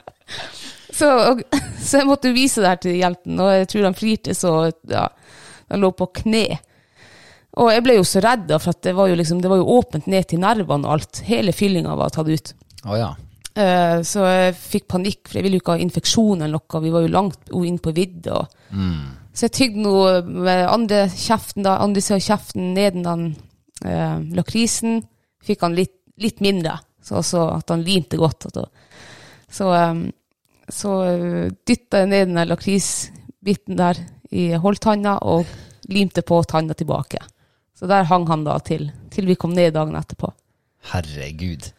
så, 0.99 1.07
og, 1.29 1.45
så 1.79 2.01
jeg 2.01 2.09
måtte 2.09 2.33
vise 2.35 2.59
det 2.59 2.73
her 2.73 2.81
til 2.83 2.97
hjelpen 2.97 3.39
og 3.39 3.53
jeg 3.55 3.69
tror 3.71 3.87
han 3.87 3.95
flirte 3.95 4.35
så 4.35 4.51
ja, 4.91 5.05
Han 5.71 5.85
lå 5.85 5.93
på 5.95 6.09
kne. 6.19 6.59
Og 7.59 7.67
jeg 7.73 7.83
ble 7.83 7.97
jo 7.97 8.05
så 8.07 8.21
redd, 8.23 8.51
for 8.63 8.77
det 8.83 8.93
var 8.95 9.11
liksom, 9.11 9.41
det 9.43 9.49
var 9.51 9.59
jo 9.59 9.73
åpent 9.75 10.07
ned 10.11 10.29
til 10.29 10.39
nervene 10.39 10.87
og 10.87 10.95
alt. 10.95 11.23
Hele 11.27 11.51
fyllinga 11.55 11.97
var 11.99 12.13
tatt 12.15 12.29
ut. 12.31 12.53
Oh, 12.85 12.95
ja. 12.95 13.11
Eh, 13.51 13.97
så 14.07 14.23
jeg 14.23 14.53
fikk 14.55 14.85
panikk, 14.93 15.25
for 15.27 15.39
jeg 15.39 15.45
ville 15.45 15.59
jo 15.59 15.63
ikke 15.65 15.75
ha 15.75 15.83
infeksjon 15.83 16.45
eller 16.45 16.61
noe. 16.61 16.83
Vi 16.85 16.93
var 16.93 17.03
jo 17.03 17.11
langt 17.11 17.51
inn 17.51 17.79
på 17.83 17.91
vidda. 17.95 18.45
Mm. 18.71 19.01
Så 19.35 19.47
jeg 19.47 19.55
tygde 19.57 19.83
noe 19.83 20.21
med 20.23 20.63
andre 20.67 21.05
kjeften, 21.11 21.65
da, 21.67 21.77
andre 21.83 22.03
siden 22.03 22.21
av 22.21 22.25
kjeften, 22.29 22.71
neden 22.77 23.05
den 23.07 23.27
eh, 23.87 24.17
lakrisen. 24.37 25.01
Fikk 25.43 25.65
han 25.65 25.75
litt, 25.75 25.97
litt 26.21 26.39
mindre, 26.43 26.77
så, 27.03 27.19
så 27.25 27.49
at 27.57 27.71
han 27.73 27.83
limte 27.83 28.19
godt. 28.19 28.47
Så, 29.51 29.67
um, 29.73 30.03
så 30.69 30.91
uh, 31.01 31.47
dytta 31.67 32.03
jeg 32.03 32.11
ned 32.11 32.29
den 32.29 32.45
lakrisbiten 32.45 33.79
der 33.79 33.97
i 34.31 34.51
holdtanna 34.53 35.17
og 35.27 35.49
limte 35.91 36.21
på 36.23 36.37
tanna 36.47 36.77
tilbake. 36.77 37.23
Så 37.81 37.89
der 37.89 38.05
hang 38.05 38.27
han 38.29 38.45
da 38.45 38.59
til, 38.61 38.91
til 39.09 39.25
vi 39.25 39.35
kom 39.41 39.55
ned 39.57 39.73
dagen 39.73 39.97
etterpå. 39.97 40.29
Herregud. 40.93 41.71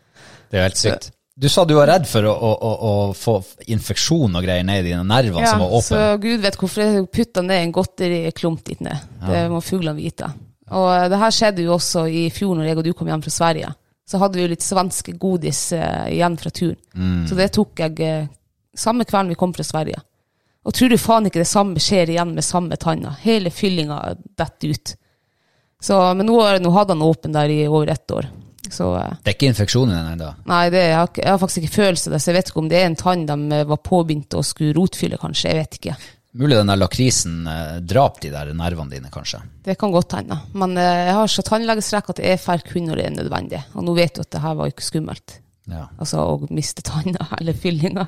Det 0.51 0.59
er 0.59 0.65
jo 0.65 0.69
helt 0.69 0.81
sykt. 0.81 1.13
Du 1.43 1.49
sa 1.49 1.63
du 1.65 1.73
var 1.79 1.89
redd 1.89 2.05
for 2.11 2.27
å, 2.29 2.33
å, 2.33 2.51
å, 2.53 2.71
å 2.89 2.95
få 3.17 3.39
infeksjon 3.73 4.35
og 4.37 4.45
greier 4.45 4.67
ned 4.69 4.83
i 4.83 4.91
dine 4.91 5.05
nerver 5.07 5.47
som 5.49 5.63
var 5.63 5.85
så. 5.87 6.01
Gud 6.21 6.43
vet 6.43 6.59
hvorfor 6.61 6.83
jeg 6.85 7.07
putta 7.09 7.45
ned 7.47 7.63
en 7.63 7.75
godteriklump 7.79 8.65
dit 8.67 8.83
ned. 8.85 9.07
Det 9.25 9.47
må 9.51 9.63
fuglene 9.65 9.97
vite. 9.97 10.29
Og 10.73 10.89
eh, 10.93 11.09
det 11.13 11.21
her 11.21 11.35
skjedde 11.35 11.65
jo 11.67 11.77
også 11.77 12.05
i 12.09 12.27
fjor 12.35 12.59
når 12.59 12.69
jeg 12.69 12.81
og 12.81 12.87
du 12.87 12.93
kom 12.97 13.11
hjem 13.11 13.25
fra 13.25 13.35
Sverige. 13.35 13.73
Så 14.09 14.21
hadde 14.21 14.39
vi 14.39 14.45
jo 14.45 14.53
litt 14.53 14.65
svenske 14.65 15.15
godis 15.21 15.61
eh, 15.77 16.09
igjen 16.19 16.37
fra 16.41 16.53
turen. 16.53 16.81
Mm. 16.95 17.21
Så 17.31 17.39
det 17.39 17.51
tok 17.57 17.85
jeg 17.85 18.01
eh, 18.07 18.31
samme 18.77 19.07
kvelden 19.09 19.33
vi 19.33 19.39
kom 19.41 19.55
fra 19.57 19.67
Sverige. 19.67 20.03
Og 20.63 20.75
tror 20.77 20.93
du 20.93 20.99
faen 21.01 21.27
ikke 21.27 21.43
det 21.43 21.51
samme 21.51 21.81
skjer 21.83 22.13
igjen 22.13 22.37
med 22.37 22.47
samme 22.47 22.77
tanna. 22.81 23.17
Hele 23.25 23.51
fyllinga 23.51 23.99
detter 24.39 24.77
ut. 24.77 24.95
Så, 25.83 25.99
men 26.15 26.29
nå, 26.29 26.39
nå 26.63 26.73
hadde 26.77 26.95
han 26.95 27.03
åpen 27.03 27.35
der 27.35 27.51
i 27.51 27.65
over 27.67 27.91
ett 27.91 28.11
år. 28.15 28.31
Så 28.71 28.95
eh, 28.97 29.15
Det 29.23 29.33
er 29.33 29.37
ikke 29.37 29.51
infeksjon 29.51 29.91
i 29.91 29.97
den 29.97 30.11
ennå. 30.15 30.33
Nei, 30.49 30.65
det, 30.73 30.83
jeg, 30.87 30.97
har, 31.01 31.13
jeg 31.19 31.31
har 31.35 31.41
faktisk 31.43 31.65
ikke 31.65 31.79
følelse 31.81 32.13
det, 32.13 32.21
så 32.23 32.31
jeg 32.31 32.39
vet 32.39 32.51
ikke 32.53 32.63
om 32.63 32.71
det 32.71 32.81
er 32.81 32.89
en 32.89 32.99
tann 32.99 33.25
de 33.29 33.39
eh, 33.59 33.69
var 33.69 33.81
påbegynt 33.83 34.39
å 34.39 34.45
skulle 34.47 34.77
rotfylle, 34.79 35.19
kanskje. 35.21 35.51
Jeg 35.51 35.65
vet 35.65 35.81
ikke. 35.81 35.97
Mulig 36.39 36.57
den 36.57 36.71
der 36.71 36.81
lakrisen 36.81 37.43
eh, 37.51 37.75
drap 37.85 38.23
de 38.23 38.31
der 38.33 38.55
nervene 38.57 38.95
dine, 38.95 39.11
kanskje. 39.13 39.43
Det 39.67 39.77
kan 39.81 39.93
godt 39.93 40.15
hende. 40.17 40.39
Men 40.57 40.79
eh, 40.81 41.03
jeg 41.09 41.17
har 41.19 41.35
så 41.35 41.45
tannlegestrekk 41.51 42.15
at 42.15 42.23
jeg 42.25 42.41
får 42.41 42.65
kun 42.71 42.89
når 42.89 43.01
det 43.01 43.09
er 43.09 43.17
nødvendig. 43.19 43.65
Og 43.75 43.85
nå 43.89 43.97
vet 43.99 44.17
du 44.17 44.23
at 44.23 44.31
det 44.33 44.45
her 44.47 44.57
var 44.63 44.71
ikke 44.73 44.87
skummelt. 44.87 45.37
Ja. 45.71 45.85
Altså 46.01 46.23
å 46.23 46.39
miste 46.51 46.87
tanna 46.87 47.27
eller 47.41 47.59
fyllinga. 47.59 48.07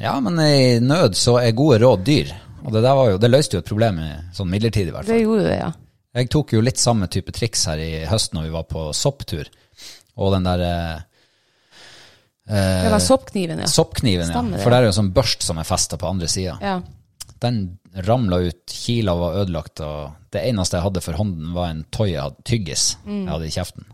ja, 0.00 0.16
men 0.24 0.40
i 0.42 0.80
nød 0.82 1.20
så 1.20 1.38
er 1.44 1.54
gode 1.56 1.78
råd 1.84 2.02
dyr. 2.08 2.34
Og 2.64 2.72
det 2.72 2.80
der 2.80 2.96
var 2.96 3.12
jo, 3.12 3.20
det 3.20 3.28
løste 3.30 3.58
jo 3.58 3.62
et 3.62 3.68
problem 3.68 4.00
i, 4.00 4.10
sånn 4.34 4.48
midlertidig 4.50 4.88
i 4.88 4.96
hvert 4.96 5.04
fall. 5.04 5.12
Det 5.12 5.22
gjorde 5.22 5.46
det, 5.46 5.56
ja. 5.60 5.72
Jeg 6.14 6.28
tok 6.30 6.52
jo 6.54 6.60
litt 6.62 6.78
samme 6.78 7.08
type 7.10 7.32
triks 7.34 7.64
her 7.66 7.80
i 7.82 8.04
høst 8.06 8.34
når 8.36 8.46
vi 8.48 8.52
var 8.54 8.66
på 8.70 8.84
sopptur. 8.94 9.48
Og 10.16 10.30
den 10.36 10.44
der 10.46 10.60
eh, 10.62 11.00
Det 12.84 12.90
var 12.92 13.02
soppkniven, 13.02 13.64
ja. 13.64 13.66
soppkniven, 13.70 14.28
ja. 14.28 14.34
Stemmer. 14.36 14.60
For 14.62 14.70
der 14.70 14.82
er 14.84 14.88
jo 14.88 14.92
en 14.92 14.98
sånn 15.00 15.14
børst 15.16 15.42
som 15.46 15.58
er 15.58 15.66
festa 15.68 15.98
på 16.00 16.10
andre 16.10 16.28
sida. 16.30 16.58
ja. 16.62 16.76
Den 17.44 17.56
ramla 18.06 18.38
ut, 18.40 18.62
kila 18.72 19.12
var 19.18 19.34
ødelagt, 19.42 19.80
og 19.84 20.14
det 20.32 20.40
eneste 20.48 20.78
jeg 20.78 20.84
hadde 20.86 21.00
for 21.04 21.18
hånden, 21.18 21.50
var 21.52 21.68
en 21.68 21.82
toy 21.92 22.12
jeg 22.14 22.22
hadde, 22.22 22.40
tyggis 22.46 22.84
Mm. 23.04 23.24
jeg 23.26 23.32
hadde 23.34 23.46
i 23.46 23.50
kjeften. 23.52 23.84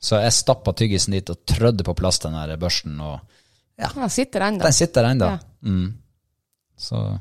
Så 0.00 0.20
jeg 0.22 0.32
stappa 0.32 0.72
tyggisen 0.72 1.12
dit 1.16 1.28
og 1.32 1.40
trødde 1.44 1.82
på 1.84 1.94
plass 1.96 2.20
den 2.22 2.32
der 2.38 2.56
børsten, 2.56 3.00
og 3.00 3.18
ja 3.80 3.88
sitter 4.08 4.40
ennå. 4.46 4.62
den 4.62 4.72
sitter 4.72 5.04
ennå. 5.10 5.26
Ja. 5.26 5.38
Mm. 5.64 5.94
Så 6.78 7.20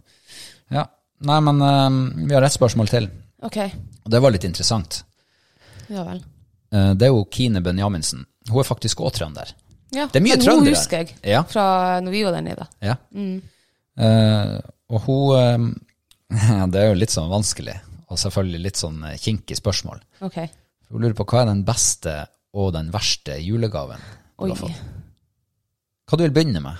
ja, 0.71 0.85
Nei, 1.21 1.39
men 1.41 1.61
eh, 1.61 2.27
vi 2.27 2.33
har 2.35 2.43
et 2.43 2.53
spørsmål 2.53 2.87
til, 2.87 3.09
Ok, 3.41 3.57
og 4.05 4.11
det 4.11 4.19
var 4.21 4.31
litt 4.35 4.43
interessant. 4.43 5.03
ja 5.89 6.03
vel. 6.03 6.19
Eh, 6.71 6.93
det 6.93 7.07
er 7.07 7.13
jo 7.13 7.25
Kine 7.31 7.61
Benjaminsen. 7.65 8.25
Hun 8.49 8.59
er 8.61 8.67
faktisk 8.67 8.99
òg 9.05 9.13
trønder. 9.15 9.53
Ja, 9.95 10.05
Det 10.05 10.19
er 10.19 10.25
mye 10.25 10.35
men 10.37 10.43
trøndere. 10.45 10.65
Hun 10.65 10.73
husker 10.75 10.97
jeg 10.97 11.15
Ja. 11.23 11.43
fra 11.43 11.99
når 12.01 12.11
vi 12.11 12.23
var 12.23 12.31
der 12.35 12.41
nede. 12.45 12.67
Ja. 12.81 12.95
Eh, 13.97 14.59
og 14.89 15.01
hun 15.07 15.37
eh, 15.39 16.67
Det 16.69 16.77
er 16.81 16.89
jo 16.91 16.99
litt 16.99 17.09
sånn 17.09 17.29
vanskelig, 17.31 17.73
og 18.09 18.17
selvfølgelig 18.21 18.61
litt 18.61 18.77
sånn 18.77 18.99
eh, 19.03 19.17
kinkig 19.17 19.57
spørsmål. 19.57 19.99
Ok. 20.21 20.37
Hun 20.91 21.01
lurer 21.01 21.15
på 21.17 21.25
hva 21.25 21.41
er 21.41 21.49
den 21.53 21.63
beste 21.65 22.13
og 22.53 22.73
den 22.73 22.91
verste 22.93 23.37
julegaven 23.41 23.99
du 24.01 24.45
Oi. 24.45 24.49
har 24.51 24.57
fått? 24.57 24.83
Hva 26.09 26.17
du 26.17 26.23
vil 26.23 26.33
begynne 26.33 26.61
med? 26.63 26.77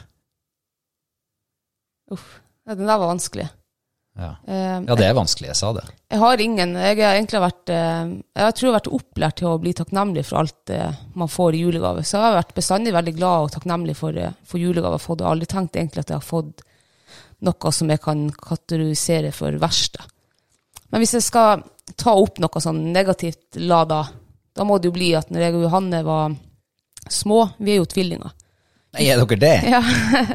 Uff. 2.14 2.40
Ja, 2.68 2.76
den 2.76 2.88
der 2.90 2.98
var 2.98 3.10
vanskelig. 3.12 3.48
Ja. 4.20 4.30
Eh, 4.48 4.80
ja, 4.84 4.96
det 5.00 5.06
er 5.08 5.16
vanskelig, 5.16 5.48
jeg 5.54 5.58
sa 5.60 5.72
det. 5.78 5.86
Jeg 6.12 6.20
har 6.20 6.42
ingen 6.44 6.74
Jeg 6.76 6.98
har 7.00 7.16
egentlig 7.16 7.40
vært 7.40 7.72
eh, 7.72 8.10
Jeg 8.36 8.56
tror 8.58 8.66
jeg 8.66 8.72
har 8.74 8.80
vært 8.80 8.92
opplært 8.98 9.38
til 9.40 9.48
å 9.48 9.60
bli 9.64 9.74
takknemlig 9.78 10.26
for 10.28 10.42
alt 10.42 10.74
eh, 10.76 10.98
man 11.16 11.32
får 11.32 11.56
i 11.56 11.62
julegave. 11.64 12.04
Så 12.04 12.18
jeg 12.18 12.26
har 12.26 12.40
vært 12.42 12.56
bestandig 12.58 12.94
veldig 12.96 13.16
glad 13.16 13.46
og 13.46 13.54
takknemlig 13.56 13.96
for, 14.00 14.20
for 14.44 14.60
julegave. 14.60 15.00
Jeg 15.00 15.22
har 15.24 15.32
aldri 15.32 15.50
tenkt 15.54 15.80
egentlig 15.80 16.04
at 16.04 16.12
jeg 16.12 16.20
har 16.20 16.28
fått 16.28 16.66
noe 17.48 17.72
som 17.72 17.92
jeg 17.94 18.04
kan 18.04 18.26
kategorisere 18.36 19.32
for 19.36 19.56
verste. 19.62 20.04
Men 20.92 21.04
hvis 21.04 21.16
jeg 21.16 21.28
skal 21.30 21.64
ta 22.00 22.16
opp 22.18 22.42
noe 22.44 22.62
sånn 22.62 22.90
negativt 22.92 23.60
lada, 23.62 24.04
da 24.56 24.66
må 24.68 24.78
det 24.78 24.90
jo 24.90 24.98
bli 24.98 25.14
at 25.16 25.32
når 25.32 25.46
jeg 25.46 25.56
og 25.56 25.66
Johanne 25.68 26.04
var 26.04 26.36
små 27.10 27.46
Vi 27.58 27.72
er 27.74 27.80
jo 27.80 27.88
tvillinger. 27.90 28.34
Nei, 28.94 29.04
er 29.06 29.20
dere 29.22 29.38
det? 29.38 29.70
Ja, 29.70 29.80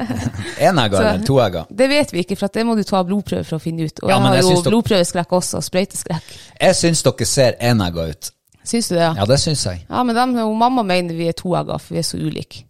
Enegga 0.69 0.97
Så- 0.97 1.03
eller 1.03 1.25
toegga? 1.27 1.65
Det 1.69 1.87
vet 1.91 2.13
vi 2.13 2.21
ikke, 2.23 2.37
for 2.39 2.47
det 2.53 2.63
må 2.65 2.75
du 2.77 2.83
ta 2.87 3.01
blodprøve 3.03 3.43
for 3.43 3.57
å 3.57 3.61
finne 3.63 3.83
ut. 3.89 3.99
Og 4.03 4.09
Ja, 4.09 4.15
jeg 4.15 4.23
har 4.27 4.35
jeg 4.35 4.43
jo 4.45 4.53
dere- 4.61 4.71
blodprøveskrekk 4.71 5.33
også, 5.39 5.61
sprøyteskrekk. 5.65 6.29
Jeg 6.61 6.75
syns 6.79 7.03
dere 7.03 7.25
ser 7.27 7.57
enegger 7.59 8.13
ut. 8.13 8.31
Syns 8.65 8.87
du 8.89 8.95
det? 8.95 9.01
Ja, 9.03 9.13
Ja, 9.19 9.25
det 9.25 9.39
syns 9.43 9.65
jeg. 9.65 9.85
ja 9.89 10.03
men 10.03 10.15
dem, 10.15 10.35
og 10.45 10.55
mamma 10.57 10.83
mener 10.83 11.13
vi 11.13 11.27
er 11.27 11.33
toegger, 11.37 11.77
for 11.79 11.93
vi 11.93 11.99
er 11.99 12.07
så 12.07 12.17
ulike. 12.17 12.63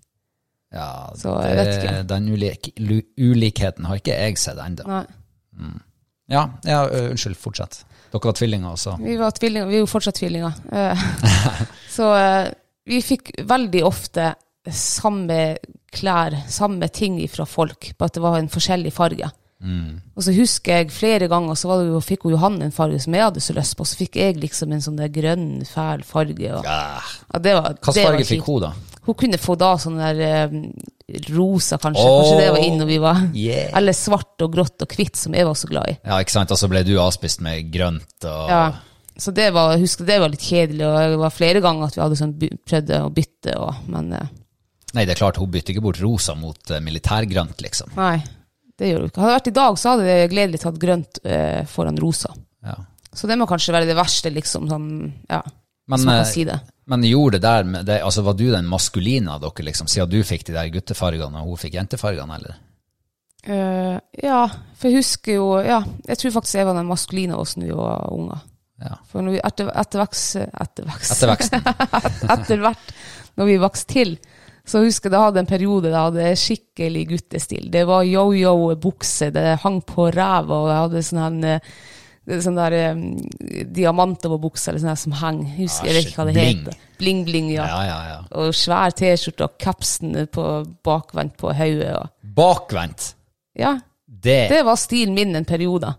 Ja, 0.74 0.88
Så 1.16 1.36
jeg 1.46 1.56
vet 1.56 1.84
ikke. 1.84 2.04
Den 2.08 2.30
ulik, 2.34 2.72
lu- 2.80 3.06
ulikheten 3.18 3.86
har 3.86 3.96
ikke 4.02 4.12
jeg 4.18 4.38
sett 4.38 4.58
ennå. 4.58 5.06
Mm. 5.58 5.80
Ja, 6.30 6.48
ja, 6.66 6.82
unnskyld, 6.90 7.38
fortsett. 7.38 7.84
Dere 8.12 8.24
var 8.26 8.34
tvillinger 8.34 8.72
også. 8.74 8.98
Vi 9.00 9.16
var 9.18 9.32
tvillinger, 9.32 9.68
vi 9.70 9.76
er 9.76 9.80
jo 9.86 9.86
fortsatt 9.86 10.16
tvillinger. 10.16 10.54
Eh, 10.74 10.98
så 11.90 12.10
eh, 12.18 12.50
vi 12.88 13.00
fikk 13.02 13.32
veldig 13.48 13.84
ofte 13.86 14.34
samme 14.74 15.58
klær, 15.96 16.36
samme 16.52 16.88
ting 16.94 17.20
fra 17.32 17.46
folk, 17.48 17.92
bare 17.98 18.12
at 18.12 18.18
det 18.18 18.24
var 18.24 18.40
en 18.40 18.52
forskjellig 18.52 18.94
farge. 18.96 19.30
Mm. 19.66 20.02
Og 20.14 20.26
så 20.26 20.34
husker 20.36 20.82
jeg 20.82 20.92
flere 20.94 21.30
ganger, 21.32 21.56
så 21.58 21.70
var 21.70 21.82
det 21.82 21.88
jo, 21.90 22.02
fikk 22.04 22.26
hun 22.28 22.36
Johanne 22.36 22.68
en 22.68 22.76
farge 22.76 23.00
som 23.02 23.16
jeg 23.16 23.24
hadde 23.24 23.44
så 23.44 23.56
lyst 23.56 23.78
på, 23.80 23.88
så 23.88 23.98
fikk 23.98 24.20
jeg 24.20 24.42
liksom 24.42 24.74
en 24.76 24.84
sånn 24.84 25.00
der 25.00 25.14
grønn, 25.14 25.64
fæl 25.70 26.04
farge. 26.06 26.52
Og, 26.58 26.66
Ja. 26.68 27.00
ja, 27.34 27.40
det 27.40 27.56
var, 27.56 27.72
Hvilken 27.74 28.04
var 28.04 28.12
farge 28.12 28.28
fikk 28.30 28.46
hun, 28.50 28.62
da? 28.68 28.74
Hun 29.06 29.18
kunne 29.22 29.38
få 29.38 29.54
da 29.62 29.76
sånn 29.78 30.00
der 30.02 30.50
um, 30.50 30.62
rosa, 31.30 31.78
kanskje. 31.78 32.02
Oh, 32.04 32.24
kanskje 32.24 32.40
det 32.42 32.50
var 32.56 32.64
inn 32.66 32.80
når 32.82 32.88
vi 32.90 32.98
var 33.04 33.20
yeah. 33.38 33.68
Eller 33.78 33.94
svart 33.94 34.42
og 34.42 34.56
grått 34.56 34.82
og 34.82 34.96
hvitt, 34.98 35.16
som 35.20 35.36
jeg 35.38 35.46
var 35.46 35.58
så 35.60 35.70
glad 35.70 35.92
i. 35.92 35.98
Ja, 36.02 36.18
ikke 36.26 36.34
sant? 36.34 36.54
Og 36.54 36.58
så 36.58 36.70
ble 36.72 36.82
du 36.88 36.96
avspist 37.02 37.44
med 37.46 37.70
grønt 37.74 38.26
og 38.30 38.50
Ja. 38.52 38.66
Så 39.16 39.32
det 39.32 39.54
var, 39.56 39.72
jeg 39.72 39.86
husker 39.86 40.04
det 40.04 40.18
var 40.20 40.28
litt 40.28 40.44
kjedelig, 40.44 40.84
og 40.84 40.98
det 41.14 41.20
var 41.22 41.32
flere 41.32 41.62
ganger 41.64 41.88
at 41.88 41.96
vi 41.96 42.02
hadde 42.04 42.18
sånn, 42.20 42.34
prøvd 42.68 42.90
å 42.98 43.06
bytte, 43.16 43.54
og, 43.64 43.86
men 43.88 44.10
eh, 44.12 44.34
Nei, 44.96 45.04
det 45.04 45.16
er 45.16 45.20
klart, 45.20 45.40
hun 45.42 45.52
bytter 45.52 45.76
ikke 45.76 45.84
bort 45.84 46.02
rosa 46.02 46.36
mot 46.40 46.72
eh, 46.72 46.84
militærgrønt, 46.84 47.62
liksom. 47.66 47.94
nei, 48.00 48.18
det 48.80 48.92
gjør 48.92 49.04
hun 49.04 49.12
ikke. 49.12 49.22
Hadde 49.22 49.32
det 49.32 49.40
vært 49.40 49.52
i 49.52 49.56
dag, 49.60 49.80
så 49.80 49.94
hadde 49.94 50.08
det 50.08 50.30
gledelig 50.32 50.62
tatt 50.64 50.80
grønt 50.80 51.20
eh, 51.24 51.62
foran 51.70 52.00
rosa. 52.00 52.32
Ja. 52.66 52.78
Så 53.16 53.30
det 53.32 53.38
må 53.40 53.48
kanskje 53.48 53.76
være 53.76 53.90
det 53.90 53.98
verste, 53.98 54.32
liksom, 54.34 54.70
sånn, 54.72 54.90
ja, 55.32 55.42
Men, 55.92 56.00
man 56.00 56.16
eh, 56.16 56.22
kan 56.24 56.32
si 56.32 56.46
det. 56.48 56.60
Men 56.92 57.06
gjorde 57.08 57.40
det 57.40 57.48
der 57.48 57.68
med 57.68 57.88
det, 57.88 58.00
altså 58.06 58.22
Var 58.26 58.36
du 58.38 58.46
den 58.52 58.68
maskuline 58.70 59.32
av 59.34 59.42
dere, 59.42 59.68
liksom, 59.72 59.90
siden 59.90 60.12
du 60.12 60.20
fikk 60.28 60.46
de 60.48 60.56
der 60.56 60.72
guttefargene 60.74 61.42
og 61.42 61.54
hun 61.56 61.62
fikk 61.66 61.80
jentefargene, 61.80 62.40
eller? 62.40 62.62
Uh, 63.46 64.00
ja, 64.18 64.42
for 64.74 64.90
jeg 64.90 65.04
husker 65.04 65.38
jo, 65.38 65.50
ja, 65.62 65.84
jeg 66.08 66.18
tror 66.18 66.34
faktisk 66.40 66.58
jeg 66.58 66.66
var 66.66 66.78
den 66.80 66.90
maskuline 66.90 67.36
av 67.36 67.44
oss 67.44 67.54
når 67.60 67.68
vi 67.68 67.76
var 67.78 68.08
unger. 68.10 68.46
Ja. 68.82 68.96
For 69.10 69.26
når 69.26 69.38
vi 69.38 69.42
etter, 69.48 69.70
etter, 69.82 70.02
veks, 70.02 70.24
etter, 70.42 70.90
etter 72.36 72.64
hvert, 72.64 72.96
når 73.38 73.50
vi 73.52 73.60
vokste 73.62 73.94
til, 73.94 74.16
så 74.66 74.82
husker 74.84 75.12
jeg 75.14 75.20
hadde 75.22 75.40
en 75.44 75.50
periode 75.50 75.90
da 75.92 75.98
jeg 76.00 76.08
hadde 76.10 76.38
skikkelig 76.42 77.04
guttestil. 77.12 77.68
Det 77.72 77.84
var 77.88 78.04
yo-yo-bukse, 78.08 79.32
det 79.36 79.60
hang 79.64 79.82
på 79.86 80.10
ræva, 80.16 80.58
og 80.64 80.70
jeg 80.72 80.82
hadde 80.84 81.04
sånn 81.06 81.44
eh, 81.44 81.60
sånn 82.42 82.56
der 82.58 82.76
um, 82.96 83.02
diamanter 83.76 84.32
på 84.34 84.40
buksa, 84.48 84.72
eller 84.72 84.82
sånn 84.82 84.98
som 84.98 85.12
hang. 85.20 85.44
Husker, 85.60 85.86
Ah, 85.86 85.92
jeg 85.92 85.96
vet 86.00 86.08
ikke 86.10 86.22
hva 86.24 86.26
det 86.26 86.34
bling. 86.40 86.64
heter. 86.64 86.80
Bling-bling, 86.98 87.52
ja. 87.54 87.68
Ja, 87.70 87.82
ja, 87.86 87.98
ja. 88.10 88.18
Og 88.42 88.56
svær 88.58 88.96
t-skjorte 88.98 89.46
og 89.46 89.58
capsen 89.62 90.16
på 90.34 90.46
bakvendt 90.86 91.38
på 91.38 91.54
hodet. 91.54 91.92
og- 92.00 92.10
Bakvendt. 92.36 93.12
Ja, 93.56 93.76
Det, 94.08 94.50
det 94.50 94.64
var 94.66 94.76
stilen 94.76 95.14
min 95.14 95.36
en 95.36 95.46
periode. 95.46 95.94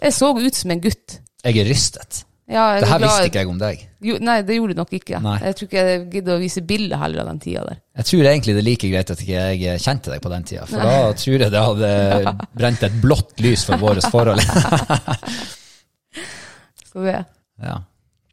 Jeg 0.00 0.12
så 0.12 0.30
ut 0.38 0.54
som 0.54 0.70
en 0.70 0.80
gutt. 0.80 1.18
Jeg 1.44 1.58
er 1.58 1.64
rystet. 1.68 2.24
Ja, 2.44 2.74
Det 2.76 2.84
er 2.84 2.90
her 2.90 3.00
visste 3.00 3.28
ikke 3.30 3.40
jeg 3.40 3.48
om 3.48 3.60
deg. 3.60 3.82
Jo, 4.04 4.18
nei, 4.20 4.34
det 4.44 4.58
gjorde 4.58 4.74
du 4.76 4.80
nok 4.82 4.90
ikke. 4.92 5.16
Nei. 5.24 5.38
Jeg 5.46 5.56
tror 5.56 5.68
ikke 5.70 5.84
jeg 5.88 6.00
gidder 6.12 6.34
å 6.34 6.40
vise 6.42 6.62
bilde 6.68 6.98
heller 7.00 7.22
av 7.22 7.30
den 7.30 7.38
tida 7.40 7.62
der. 7.64 7.78
Jeg 7.96 8.08
tror 8.10 8.28
egentlig 8.28 8.52
det 8.56 8.60
er 8.60 8.66
like 8.66 8.90
greit 8.92 9.12
at 9.14 9.22
ikke 9.24 9.44
jeg 9.62 9.80
kjente 9.80 10.12
deg 10.12 10.20
på 10.26 10.32
den 10.34 10.44
tida, 10.50 10.66
for 10.68 10.84
da 10.84 11.14
tror 11.22 11.44
jeg 11.46 11.54
det 11.54 11.62
hadde 11.68 12.34
brent 12.60 12.84
et 12.84 12.98
blått 13.00 13.40
lys 13.40 13.64
for 13.64 13.80
vårt 13.80 14.04
forhold. 14.12 14.44
Skal 16.84 17.06
vi 17.06 17.14
ja. 17.14 17.78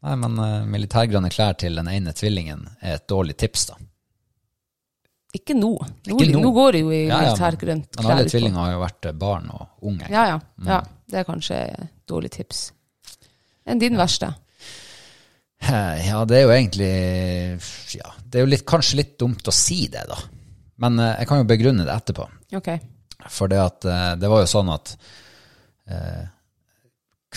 Nei, 0.02 0.18
men 0.18 0.36
uh, 0.42 0.66
militærgrønne 0.66 1.30
klær 1.32 1.56
til 1.62 1.78
den 1.78 1.88
ene 1.92 2.12
tvillingen 2.18 2.66
er 2.82 2.98
et 2.98 3.08
dårlig 3.10 3.38
tips, 3.40 3.68
da. 3.70 3.78
ikke 5.38 5.56
nå. 5.56 5.72
Nå, 5.78 6.18
Ikke 6.18 6.34
nå. 6.34 6.42
nå 6.44 6.52
går 6.58 6.76
det 6.76 6.82
jo 6.84 6.92
i 6.92 7.02
Ja, 7.06 7.08
ja, 7.08 7.20
militærgrønt 7.30 7.88
klær. 7.96 8.04
Men 8.04 8.12
alle 8.18 8.28
tvillinger 8.34 8.64
har 8.66 8.72
jo 8.74 8.82
vært 8.82 9.08
eh, 9.08 9.18
barn 9.24 9.50
og 9.54 9.88
unge. 9.88 10.10
Ja, 10.12 10.26
ja, 10.34 10.40
ja. 10.68 10.82
Det 11.08 11.22
er 11.22 11.28
kanskje 11.30 11.64
et 11.70 11.92
dårlig 12.10 12.34
tips. 12.34 12.72
Enn 13.66 13.82
din 13.82 14.00
verste? 14.00 14.34
Ja, 15.62 16.24
det 16.26 16.40
er 16.40 16.48
jo 16.48 16.54
egentlig 16.56 16.92
Ja, 17.94 18.14
det 18.26 18.40
er 18.40 18.46
jo 18.46 18.50
litt, 18.50 18.66
kanskje 18.68 18.98
litt 19.02 19.18
dumt 19.22 19.46
å 19.48 19.54
si 19.54 19.84
det, 19.94 20.08
da. 20.10 20.18
Men 20.82 20.98
eh, 21.00 21.20
jeg 21.22 21.30
kan 21.30 21.42
jo 21.42 21.50
begrunne 21.50 21.86
det 21.86 21.94
etterpå. 21.94 22.26
Ok. 22.58 22.72
For 23.30 23.52
det 23.52 23.60
at 23.62 23.86
eh, 23.86 24.14
det 24.18 24.32
var 24.32 24.42
jo 24.42 24.50
sånn 24.50 24.72
at 24.74 24.96
eh, 25.92 26.24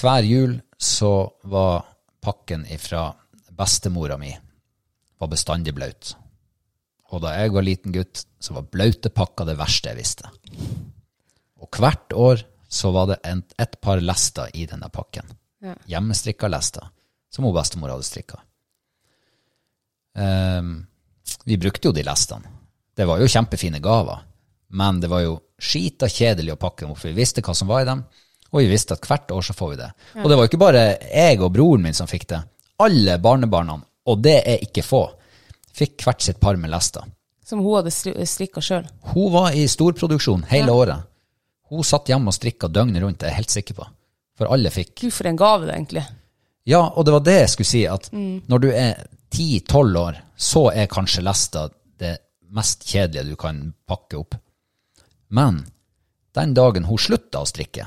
hver 0.01 0.25
jul 0.27 0.57
så 0.81 1.13
var 1.53 1.85
pakken 2.25 2.65
ifra 2.73 3.11
bestemora 3.55 4.17
mi 4.19 4.33
var 5.21 5.31
bestandig 5.31 5.75
blaut. 5.77 6.15
Og 7.13 7.21
da 7.23 7.35
jeg 7.37 7.53
var 7.55 7.67
liten 7.67 7.95
gutt, 7.95 8.25
så 8.41 8.57
var 8.57 8.71
blaute 8.73 9.13
pakker 9.15 9.47
det 9.47 9.59
verste 9.61 9.93
jeg 9.93 10.01
visste. 10.01 10.31
Og 11.63 11.79
hvert 11.79 12.17
år 12.17 12.43
så 12.75 12.91
var 12.95 13.13
det 13.13 13.21
en, 13.29 13.45
et 13.61 13.77
par 13.85 14.03
lester 14.03 14.51
i 14.57 14.67
denne 14.67 14.89
pakken. 14.93 15.29
Ja. 15.65 15.75
Hjemmestrikka 15.95 16.49
lester, 16.53 16.91
som 17.33 17.47
hun 17.47 17.55
bestemor 17.57 17.95
hadde 17.95 18.07
strikka. 18.07 18.41
Um, 20.15 20.77
vi 21.49 21.57
brukte 21.59 21.89
jo 21.89 21.95
de 21.97 22.05
lestene. 22.07 22.53
Det 22.95 23.07
var 23.09 23.19
jo 23.19 23.31
kjempefine 23.31 23.81
gaver, 23.83 24.21
men 24.77 25.01
det 25.01 25.11
var 25.11 25.25
jo 25.25 25.39
skita 25.59 26.07
kjedelig 26.11 26.55
å 26.55 26.61
pakke 26.61 26.85
dem 26.85 26.93
opp, 26.93 27.01
for 27.01 27.11
vi 27.11 27.19
visste 27.19 27.43
hva 27.43 27.55
som 27.57 27.71
var 27.71 27.83
i 27.83 27.89
dem, 27.89 28.05
og 28.53 28.61
vi 28.61 28.71
visste 28.71 28.95
at 28.95 29.09
hvert 29.09 29.33
år 29.35 29.43
så 29.43 29.57
får 29.57 29.73
vi 29.73 29.81
det. 29.81 29.89
Og 30.23 30.29
det 30.31 30.37
var 30.37 30.45
jo 30.45 30.51
ikke 30.53 30.63
bare 30.63 30.85
jeg 31.09 31.41
og 31.41 31.51
broren 31.57 31.83
min 31.83 31.97
som 31.97 32.11
fikk 32.11 32.29
det. 32.31 32.39
Alle 32.85 33.17
barnebarna, 33.23 33.81
og 33.83 34.23
det 34.23 34.37
er 34.45 34.63
ikke 34.63 34.85
få, 34.87 35.03
fikk 35.75 36.05
hvert 36.05 36.23
sitt 36.23 36.39
par 36.43 36.61
med 36.61 36.71
lester. 36.71 37.09
Som 37.45 37.65
hun 37.65 37.81
hadde 37.81 37.93
strikka 37.93 38.63
sjøl. 38.65 38.87
Hun 39.11 39.33
var 39.35 39.57
i 39.59 39.67
storproduksjon 39.69 40.47
hele 40.53 40.73
året. 40.73 41.11
Hun 41.73 41.85
satt 41.85 42.09
hjemme 42.09 42.31
og 42.31 42.37
strikka 42.37 42.71
døgnet 42.71 43.03
rundt, 43.03 43.19
det 43.21 43.29
er 43.29 43.35
jeg 43.35 43.43
helt 43.43 43.57
sikker 43.57 43.81
på. 43.81 43.89
For 44.39 44.51
alle 44.51 44.71
fikk. 44.75 44.97
Gud, 45.01 45.13
for 45.15 45.31
en 45.31 45.39
gave, 45.39 45.67
det, 45.69 45.75
egentlig. 45.77 46.05
Ja, 46.67 46.81
og 46.89 47.05
det 47.07 47.13
var 47.15 47.25
det 47.27 47.37
jeg 47.39 47.51
skulle 47.53 47.71
si, 47.71 47.83
at 47.87 48.09
når 48.13 48.63
du 48.65 48.71
er 48.73 49.05
10-12 49.35 49.99
år, 50.01 50.21
så 50.37 50.69
er 50.73 50.91
kanskje 50.91 51.23
lesta 51.27 51.69
det 52.01 52.17
mest 52.55 52.87
kjedelige 52.89 53.35
du 53.35 53.39
kan 53.39 53.61
pakke 53.89 54.19
opp. 54.19 54.39
Men 55.35 55.65
den 56.35 56.55
dagen 56.57 56.87
hun 56.89 56.99
slutta 56.99 57.43
å 57.45 57.49
strikke, 57.49 57.87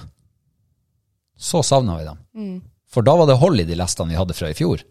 så 1.38 1.64
savna 1.66 1.98
vi 2.00 2.06
dem. 2.08 2.62
For 2.88 3.04
da 3.06 3.18
var 3.20 3.28
det 3.28 3.40
hold 3.42 3.60
i 3.62 3.68
de 3.68 3.76
lestene 3.78 4.14
vi 4.14 4.20
hadde 4.20 4.36
fra 4.38 4.52
i 4.52 4.56
fjor. 4.58 4.84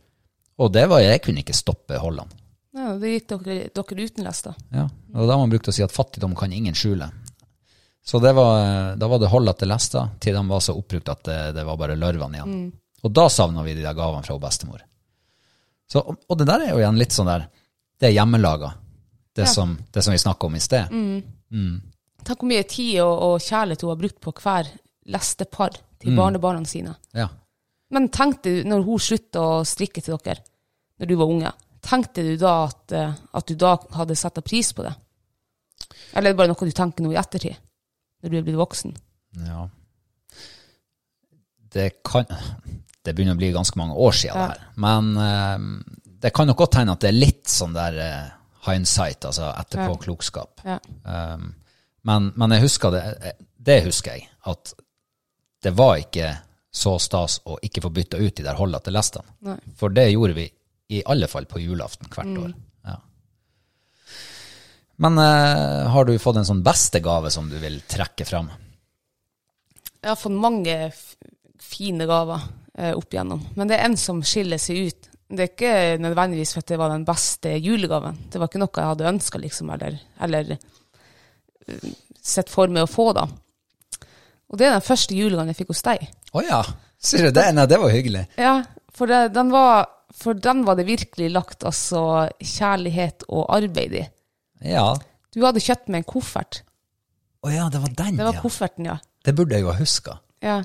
Og 0.61 0.73
det 0.73 0.85
var 0.89 1.03
jeg 1.05 1.23
kunne 1.25 1.43
ikke 1.43 1.57
stoppe 1.57 1.99
holdene. 2.01 2.43
Ja, 2.77 2.93
det 3.01 3.15
gikk 3.15 3.31
dere, 3.33 3.71
dere 3.73 4.05
uten 4.05 4.27
lester. 4.27 4.57
Ja, 4.75 4.85
og 4.85 5.15
det 5.15 5.23
var 5.23 5.31
da 5.31 5.39
man 5.41 5.53
brukte 5.53 5.73
å 5.73 5.77
si 5.77 5.85
at 5.85 5.95
fattigdom 5.95 6.35
kan 6.37 6.53
ingen 6.53 6.77
skjule. 6.77 7.09
Så 8.07 8.21
det 8.23 8.31
var, 8.39 8.95
da 8.97 9.09
var 9.11 9.19
det 9.19 9.29
hold 9.33 9.51
etter 9.51 9.67
lester, 9.67 10.13
til 10.23 10.37
de 10.37 10.43
var 10.47 10.61
så 10.63 10.77
oppbrukt 10.79 11.09
at 11.11 11.25
det, 11.27 11.39
det 11.57 11.65
var 11.67 11.79
bare 11.81 11.97
larvene 11.99 12.39
igjen. 12.39 12.59
Og 13.03 13.13
da 13.15 13.25
savna 13.33 13.65
vi 13.67 13.75
de 13.75 13.83
der 13.83 13.97
gavene 13.99 14.23
fra 14.27 14.37
bestemor. 14.39 14.85
Så, 15.91 16.01
og, 16.03 16.17
og 16.31 16.39
det 16.39 16.47
der 16.49 16.65
er 16.67 16.71
jo 16.75 16.79
igjen 16.83 16.99
litt 16.99 17.15
sånn 17.15 17.29
der 17.31 17.45
Det 18.01 18.09
er 18.09 18.15
hjemmelaga. 18.19 18.73
Det, 19.37 19.45
Ja. 19.45 19.53
som, 19.53 19.75
det 19.93 20.03
som 20.05 20.13
vi 20.15 20.19
snakka 20.19 20.47
om 20.49 20.55
i 20.57 20.61
sted. 20.65 20.89
Tenk 22.27 22.41
hvor 22.41 22.49
mye 22.49 22.63
tid 22.69 23.01
og, 23.05 23.15
og 23.27 23.41
kjærlighet 23.45 23.83
hun 23.85 23.91
har 23.93 23.99
brukt 24.01 24.21
på 24.25 24.33
hver 24.43 24.71
lestepar 25.13 25.77
til 26.03 26.17
barnebarna 26.17 26.65
sine. 26.67 26.95
Ja. 27.15 27.29
Men 27.93 28.09
tenkte 28.09 28.51
du, 28.55 28.63
når 28.69 28.83
hun 28.87 28.99
slutta 29.03 29.41
å 29.41 29.65
strikke 29.69 30.03
til 30.03 30.17
dere, 30.25 30.41
når 30.99 31.11
du 31.11 31.15
var 31.21 31.31
unge, 31.31 31.53
tenkte 31.87 32.25
du 32.27 32.33
da 32.41 32.55
at, 32.67 32.93
eh, 32.97 33.13
at 33.33 33.47
du 33.47 33.55
da 33.61 33.77
hadde 33.99 34.17
satt 34.19 34.41
pris 34.45 34.73
på 34.73 34.83
det? 34.87 34.95
Eller 36.13 36.31
er 36.31 36.33
det 36.33 36.39
bare 36.41 36.51
noe 36.51 36.67
du 36.69 36.73
tenker 36.75 37.05
nå 37.05 37.13
i 37.13 37.21
ettertid, 37.21 37.57
når 38.23 38.33
du 38.33 38.39
er 38.39 38.47
blitt 38.47 38.61
voksen? 38.61 38.97
ja. 39.47 39.67
Det 41.77 41.91
kan 42.09 42.25
Det 43.05 43.13
begynner 43.15 43.37
å 43.37 43.39
bli 43.39 43.51
ganske 43.53 43.77
mange 43.79 43.95
år 43.95 44.15
siden, 44.17 44.37
Ja. 44.39 44.47
det 44.47 44.55
her. 44.57 44.63
Men 44.83 45.11
uh, 45.17 45.83
det 46.23 46.33
kan 46.35 46.47
nok 46.49 46.57
godt 46.59 46.75
hende 46.81 46.95
at 46.97 47.01
det 47.05 47.11
er 47.13 47.19
litt 47.21 47.47
sånn 47.53 47.75
der 47.77 47.99
uh, 48.01 48.31
hindsight, 48.67 49.25
altså 49.29 49.53
etterpåklokskap. 49.61 50.65
Ja. 50.65 50.79
Um, 51.05 51.53
men, 52.03 52.33
men 52.35 52.55
jeg 52.57 52.65
husker 52.65 52.91
det, 52.95 53.35
det 53.59 53.85
husker 53.85 54.17
jeg, 54.17 54.27
at 54.47 54.73
det 55.63 55.75
var 55.77 56.01
ikke 56.01 56.33
så 56.77 56.97
stas 57.03 57.39
å 57.47 57.59
ikke 57.63 57.83
få 57.85 57.93
bytta 57.95 58.19
ut 58.19 58.35
de 58.37 58.45
der 58.47 58.59
holda 58.59 58.81
til 58.83 58.97
lestene. 58.97 59.55
For 59.79 59.95
det 59.95 60.09
gjorde 60.13 60.35
vi 60.37 60.49
i 60.97 61.03
alle 61.07 61.29
fall 61.31 61.47
på 61.51 61.61
julaften 61.63 62.11
hvert 62.11 62.39
år. 62.43 62.53
Men 65.03 65.19
eh, 65.19 65.89
har 65.93 66.05
du 66.09 66.15
fått 66.19 66.39
en 66.41 66.49
sånn 66.49 66.63
beste 66.65 67.03
gave 67.05 67.31
som 67.33 67.51
du 67.51 67.59
vil 67.61 67.81
trekke 67.89 68.25
fram? 68.29 68.49
Jeg 70.01 70.09
har 70.13 70.19
fått 70.21 70.39
mange 70.39 70.77
fine 71.61 72.07
gaver 72.09 72.47
eh, 72.79 72.95
opp 72.97 73.13
igjennom, 73.13 73.43
men 73.59 73.69
det 73.69 73.77
er 73.77 73.89
en 73.89 73.99
som 74.01 74.23
skiller 74.25 74.61
seg 74.63 74.89
ut. 74.89 75.09
Det 75.27 75.43
er 75.43 75.51
ikke 75.51 76.01
nødvendigvis 76.01 76.55
for 76.55 76.63
at 76.63 76.71
det 76.71 76.79
var 76.79 76.93
den 76.95 77.05
beste 77.09 77.57
julegaven. 77.59 78.21
Det 78.31 78.41
var 78.41 78.51
ikke 78.51 78.63
noe 78.63 78.79
jeg 78.79 78.93
hadde 78.93 79.09
ønska, 79.11 79.41
liksom, 79.43 79.73
eller, 79.75 79.97
eller 80.23 80.53
uh, 80.55 81.89
sett 82.23 82.53
for 82.53 82.71
meg 82.71 82.87
å 82.87 82.91
få, 82.91 83.09
da. 83.17 83.25
Og 84.47 84.61
det 84.61 84.69
er 84.69 84.77
den 84.77 84.87
første 84.87 85.19
julegaven 85.19 85.51
jeg 85.51 85.59
fikk 85.59 85.73
hos 85.75 85.83
deg. 85.89 86.07
Å 86.31 86.45
ja, 86.47 86.61
sier 86.95 87.27
du 87.27 87.35
det? 87.35 87.49
Nei, 87.57 87.67
det 87.67 87.81
var 87.83 87.91
hyggelig. 87.91 88.23
Ja, 88.39 88.61
for, 88.95 89.11
det, 89.11 89.35
den 89.35 89.51
var, 89.51 89.89
for 90.15 90.39
den 90.39 90.63
var 90.69 90.79
det 90.79 90.87
virkelig 90.87 91.33
lagt 91.35 91.67
altså 91.67 92.29
kjærlighet 92.39 93.27
og 93.27 93.51
arbeid 93.59 93.99
i. 93.99 94.05
Ja. 94.65 94.95
Du 95.35 95.43
hadde 95.45 95.61
kjøpt 95.61 95.91
med 95.93 96.03
en 96.03 96.09
koffert. 96.09 96.63
Å 97.45 97.53
ja, 97.53 97.67
det 97.71 97.83
var 97.83 97.93
den, 97.99 98.17
Det 98.17 98.25
var 98.25 98.39
ja. 98.39 98.43
kofferten, 98.43 98.89
ja. 98.89 98.97
Det 99.25 99.35
burde 99.37 99.57
jeg 99.57 99.67
jo 99.67 99.71
ha 99.71 99.77
huska. 99.79 100.17
Ja. 100.45 100.57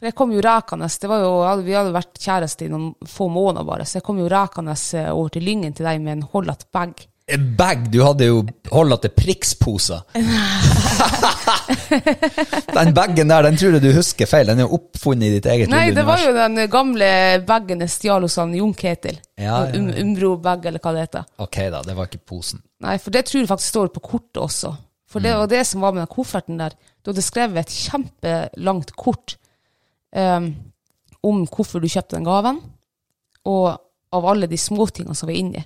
For 0.00 0.08
jeg 0.08 0.16
kom 0.16 0.30
jo 0.32 0.40
rakende. 0.44 0.88
Det 0.88 1.08
var 1.10 1.20
jo, 1.20 1.32
vi 1.66 1.74
hadde 1.76 1.92
vært 1.92 2.20
kjærester 2.20 2.68
i 2.68 2.72
noen 2.72 2.94
få 3.08 3.26
måneder 3.32 3.66
bare, 3.68 3.84
så 3.84 3.98
jeg 3.98 4.06
kom 4.06 4.20
jo 4.22 4.30
rekende 4.32 4.72
eh, 4.96 5.10
over 5.12 5.34
til 5.34 5.44
Lyngen 5.44 5.76
til 5.76 5.88
deg 5.88 6.00
med 6.00 6.14
en 6.14 6.28
holdet 6.32 6.64
bag. 6.72 7.02
Bag, 7.38 7.90
du 7.92 8.00
hadde 8.02 8.26
jo 8.26 8.40
holda 8.72 8.96
til 9.04 9.12
priksposer. 9.14 10.00
den 12.74 12.92
bagen 12.96 13.28
der, 13.30 13.42
den 13.46 13.56
tror 13.60 13.76
jeg 13.76 13.82
du 13.84 13.90
husker 13.94 14.28
feil. 14.30 14.48
Den 14.50 14.62
er 14.62 14.66
jo 14.68 14.76
oppfunnet 14.78 15.28
i 15.28 15.32
ditt 15.36 15.46
eget 15.50 15.70
Nei, 15.72 15.90
det 15.94 16.04
var 16.06 16.22
jo 16.24 16.32
den 16.36 16.58
gamle 16.72 17.08
bagen 17.46 17.84
jeg 17.84 17.92
stjal 17.94 18.26
hos 18.26 18.36
han 18.40 18.54
Jon 18.56 18.74
Ketil. 18.76 19.18
Ja, 19.40 19.64
ja. 19.68 19.74
Um, 19.76 19.90
Umbro-bag, 20.02 20.66
eller 20.70 20.82
hva 20.82 20.94
det 20.96 21.06
heter. 21.06 21.26
Ok 21.42 21.58
da, 21.72 21.82
det 21.86 21.96
var 21.98 22.10
ikke 22.10 22.22
posen. 22.34 22.62
Nei, 22.84 22.96
for 23.02 23.14
det 23.14 23.26
tror 23.28 23.42
jeg 23.42 23.50
faktisk 23.50 23.74
står 23.74 23.92
på 23.96 24.04
kortet 24.12 24.40
også. 24.42 24.74
For 25.10 25.18
Mm. 25.20 25.24
det 25.26 25.36
var 25.36 25.46
det 25.50 25.64
som 25.66 25.80
var 25.82 25.92
med 25.92 26.04
den 26.04 26.14
kofferten 26.14 26.58
der. 26.60 26.72
Du 27.02 27.10
hadde 27.10 27.22
skrevet 27.26 27.58
et 27.64 27.72
kjempelangt 27.74 28.92
kort 28.96 29.36
um, 30.14 30.52
om 31.26 31.46
hvorfor 31.50 31.82
du 31.82 31.88
kjøpte 31.90 32.16
den 32.16 32.24
gaven, 32.28 32.60
og 33.44 33.74
av 34.12 34.26
alle 34.26 34.46
de 34.50 34.56
småtingene 34.58 35.14
som 35.18 35.28
var 35.30 35.36
inni. 35.38 35.64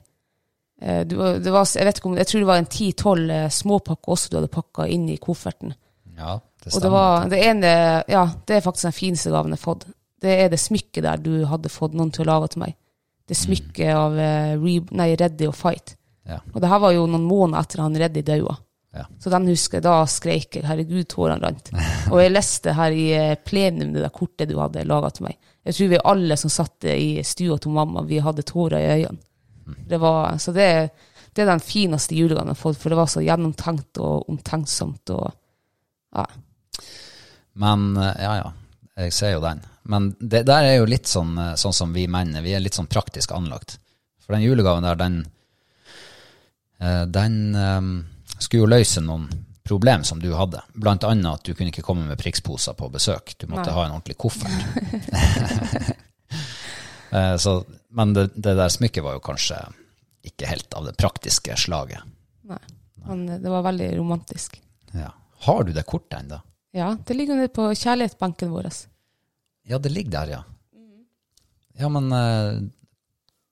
Eh, 0.83 1.03
du, 1.07 1.17
det 1.17 1.53
var, 1.53 1.67
jeg, 1.71 1.87
vet 1.87 1.99
ikke 2.01 2.11
om, 2.11 2.17
jeg 2.19 2.31
tror 2.31 2.43
det 2.43 2.51
var 2.51 2.63
en 2.63 2.71
ti-tolv 2.71 3.31
eh, 3.31 3.51
småpakker 3.53 4.15
også 4.17 4.33
du 4.33 4.39
hadde 4.41 4.53
pakka 4.53 4.87
inn 4.91 5.09
i 5.13 5.19
kofferten. 5.23 5.75
Ja, 6.19 6.39
det 6.39 6.71
Og 6.71 6.71
det 6.71 6.79
stemmer. 6.79 6.95
var 6.95 7.29
det 7.31 7.43
ene 7.43 7.71
Ja, 8.09 8.25
det 8.47 8.57
er 8.57 8.65
faktisk 8.65 8.89
den 8.89 8.97
fineste 8.97 9.33
gaven 9.35 9.55
jeg 9.55 9.61
har 9.61 9.65
fått. 9.65 9.87
Det 10.25 10.35
er 10.45 10.49
det 10.53 10.61
smykket 10.63 11.05
der 11.05 11.21
du 11.21 11.33
hadde 11.51 11.73
fått 11.73 11.97
noen 11.97 12.13
til 12.15 12.25
å 12.25 12.31
lage 12.33 12.55
til 12.55 12.65
meg. 12.65 12.77
Det 13.29 13.37
smykket 13.37 13.91
av 13.97 14.15
uh, 14.17 14.53
Re, 14.61 14.77
nei, 14.97 15.09
Reddy 15.17 15.49
og 15.49 15.57
Fight. 15.57 15.95
Ja. 16.29 16.39
Og 16.53 16.61
det 16.61 16.71
her 16.71 16.81
var 16.81 16.93
jo 16.93 17.07
noen 17.09 17.25
måneder 17.25 17.65
etter 17.65 17.83
han 17.85 17.97
Reddy 18.01 18.23
daua. 18.25 18.57
Ja. 18.95 19.05
Så 19.21 19.33
den 19.33 19.49
husker 19.51 19.81
jeg, 19.81 19.85
da 19.85 20.05
skreik 20.07 20.57
jeg 20.57 20.65
'herregud, 20.65 21.09
tårene 21.11 21.43
rant'. 21.43 21.73
Og 22.13 22.21
jeg 22.23 22.33
leste 22.33 22.77
her 22.77 22.95
i 22.95 23.07
eh, 23.17 23.37
plenum 23.37 23.93
det 23.93 24.05
der 24.05 24.15
kortet 24.15 24.49
du 24.49 24.59
hadde 24.61 24.85
laga 24.87 25.11
til 25.11 25.27
meg. 25.27 25.39
Jeg 25.65 25.75
tror 25.75 25.91
vi 25.91 26.03
alle 26.13 26.37
som 26.39 26.53
satt 26.53 26.87
i 26.93 27.23
stua 27.27 27.59
til 27.59 27.75
mamma, 27.75 28.05
vi 28.07 28.21
hadde 28.23 28.47
tårer 28.47 28.79
i 28.79 28.91
øynene. 29.01 29.19
Det 29.65 29.99
var, 30.01 30.39
så 30.39 30.53
det, 30.53 30.69
det 31.33 31.45
er 31.45 31.51
den 31.51 31.63
fineste 31.65 32.17
julegaven 32.17 32.53
jeg 32.53 32.57
har 32.57 32.63
fått, 32.63 32.81
for 32.81 32.93
det 32.93 32.99
var 32.99 33.11
så 33.11 33.23
gjennomtenkt 33.25 34.01
og 34.03 34.29
omtenksomt. 34.31 35.11
og 35.15 35.33
ja. 36.15 36.27
Men 37.53 37.97
eh, 37.97 38.23
ja, 38.23 38.35
ja, 38.43 38.53
jeg 39.05 39.15
ser 39.15 39.37
jo 39.37 39.45
den. 39.45 39.63
Men 39.91 40.13
det 40.21 40.45
der 40.49 40.69
er 40.69 40.77
jo 40.79 40.91
litt 40.91 41.11
sånn, 41.11 41.37
eh, 41.39 41.55
sånn 41.61 41.77
som 41.77 41.95
vi 41.95 42.07
menn. 42.11 42.37
Vi 42.45 42.55
er 42.55 42.63
litt 42.63 42.77
sånn 42.79 42.91
praktisk 42.91 43.35
anlagt. 43.37 43.79
For 44.25 44.37
den 44.37 44.47
julegaven 44.47 44.87
der, 44.87 44.97
den 44.97 45.19
eh, 46.81 47.03
Den 47.13 47.35
um, 47.55 47.91
skulle 48.39 48.65
jo 48.65 48.71
løse 48.71 49.03
noen 49.05 49.29
problem 49.65 50.05
som 50.05 50.21
du 50.21 50.31
hadde. 50.37 50.61
Blant 50.75 51.05
annet 51.09 51.41
at 51.41 51.45
du 51.45 51.55
kunne 51.55 51.73
ikke 51.73 51.85
komme 51.85 52.07
med 52.09 52.21
priksposer 52.21 52.77
på 52.77 52.91
besøk. 52.93 53.35
Du 53.39 53.47
måtte 53.49 53.71
Nei. 53.71 53.77
ha 53.77 53.87
en 53.87 53.95
ordentlig 53.97 54.19
koffert. 54.21 55.95
Eh, 57.15 57.37
så, 57.41 57.57
men 57.95 58.15
det, 58.17 58.29
det 58.35 58.57
der 58.59 58.73
smykket 58.73 59.05
var 59.07 59.17
jo 59.19 59.23
kanskje 59.25 59.61
ikke 60.25 60.49
helt 60.49 60.75
av 60.75 60.89
det 60.89 60.97
praktiske 60.99 61.57
slaget. 61.61 62.03
Nei. 62.49 62.61
Men 63.05 63.27
det 63.43 63.51
var 63.53 63.65
veldig 63.67 63.91
romantisk. 63.99 64.57
Ja. 64.97 65.11
Har 65.45 65.65
du 65.69 65.75
det 65.77 65.85
kortet 65.87 66.23
ennå? 66.23 66.39
Ja, 66.75 66.95
det 67.07 67.15
ligger 67.15 67.37
nede 67.39 67.53
på 67.55 67.69
kjærlighetsbenken 67.77 68.51
vår. 68.51 68.71
Ja, 69.69 69.79
det 69.79 69.93
ligger 69.93 70.17
der, 70.17 70.33
ja. 70.39 70.43
Ja, 71.79 71.91
men 71.91 72.09
eh, 72.15 72.63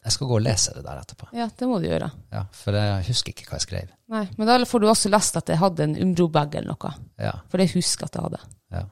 jeg 0.03 0.15
skal 0.15 0.31
gå 0.31 0.39
og 0.39 0.45
lese 0.45 0.73
det 0.75 0.83
der 0.87 1.03
etterpå. 1.03 1.29
Ja, 1.37 1.49
det 1.59 1.69
må 1.69 1.79
du 1.83 1.87
gjøre. 1.87 2.09
Ja, 2.33 2.45
For 2.57 2.75
jeg 2.79 3.05
husker 3.11 3.35
ikke 3.35 3.47
hva 3.51 3.59
jeg 3.61 3.67
skrev. 3.67 3.93
Nei, 4.13 4.25
Men 4.39 4.49
da 4.49 4.57
får 4.67 4.83
du 4.83 4.89
også 4.91 5.11
lest 5.13 5.39
at 5.39 5.51
jeg 5.53 5.61
hadde 5.61 5.85
en 5.87 5.95
Umbro-bag 6.07 6.57
eller 6.59 6.75
noe. 6.75 6.95
Ja, 7.23 7.37
For 7.53 7.63
det 7.63 7.69
husker 7.75 8.07
jeg 8.07 8.11
at 8.11 8.19
jeg 8.19 8.27
hadde. 8.29 8.43
ja. 8.79 8.83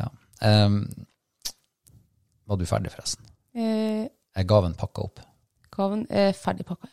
ja. 0.00 0.10
Em, 0.50 0.82
var 2.50 2.58
du 2.60 2.66
ferdig, 2.66 2.90
forresten? 2.92 3.26
Eh, 3.54 4.08
Er 4.36 4.44
gaven 4.46 4.74
pakka 4.78 5.02
opp? 5.08 5.20
gaven 5.70 6.04
er 6.10 6.32
ferdig 6.36 6.66
pakka, 6.66 6.88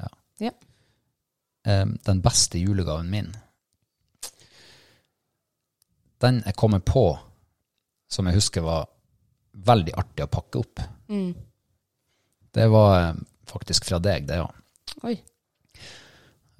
ja. 0.00 0.08
Ja. 0.40 0.50
Em, 1.68 1.96
den 2.04 2.20
beste 2.24 2.58
julegaven 2.58 3.10
min 3.12 3.28
Den 6.22 6.42
jeg 6.46 6.54
kommer 6.58 6.78
på, 6.86 7.02
som 8.10 8.26
jeg 8.28 8.36
husker 8.38 8.62
var 8.66 8.88
veldig 9.66 9.94
artig 9.98 10.24
å 10.26 10.30
pakke 10.32 10.58
opp, 10.62 10.80
Mm. 11.08 11.34
det 12.54 12.68
var 12.70 12.94
eh, 13.10 13.14
faktisk 13.46 13.84
fra 13.84 13.98
deg, 13.98 14.26
det 14.26 14.38
òg. 14.40 14.54
Oi. 15.04 15.16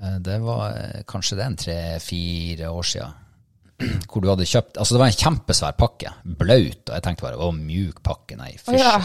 Eh, 0.03 0.19
Det 0.19 0.41
var 0.43 0.75
eh, 0.77 1.03
kanskje 1.09 1.37
det 1.39 1.45
en 1.47 1.57
tre-fire 1.57 2.69
år 2.71 2.83
siden. 2.83 3.15
Hvor 4.11 4.23
du 4.23 4.29
hadde 4.31 4.47
kjøpt 4.47 4.77
Altså, 4.79 4.95
det 4.95 5.01
var 5.03 5.11
en 5.11 5.19
kjempesvær 5.23 5.77
pakke. 5.79 6.13
Blaut. 6.25 6.83
Og 6.89 6.95
jeg 6.95 7.05
tenkte 7.07 7.25
bare 7.27 7.41
å, 7.41 7.51
mjuk 7.57 8.03
pakke. 8.05 8.37
Nei, 8.39 8.53
fysj. 8.61 8.79
ja. 8.79 8.99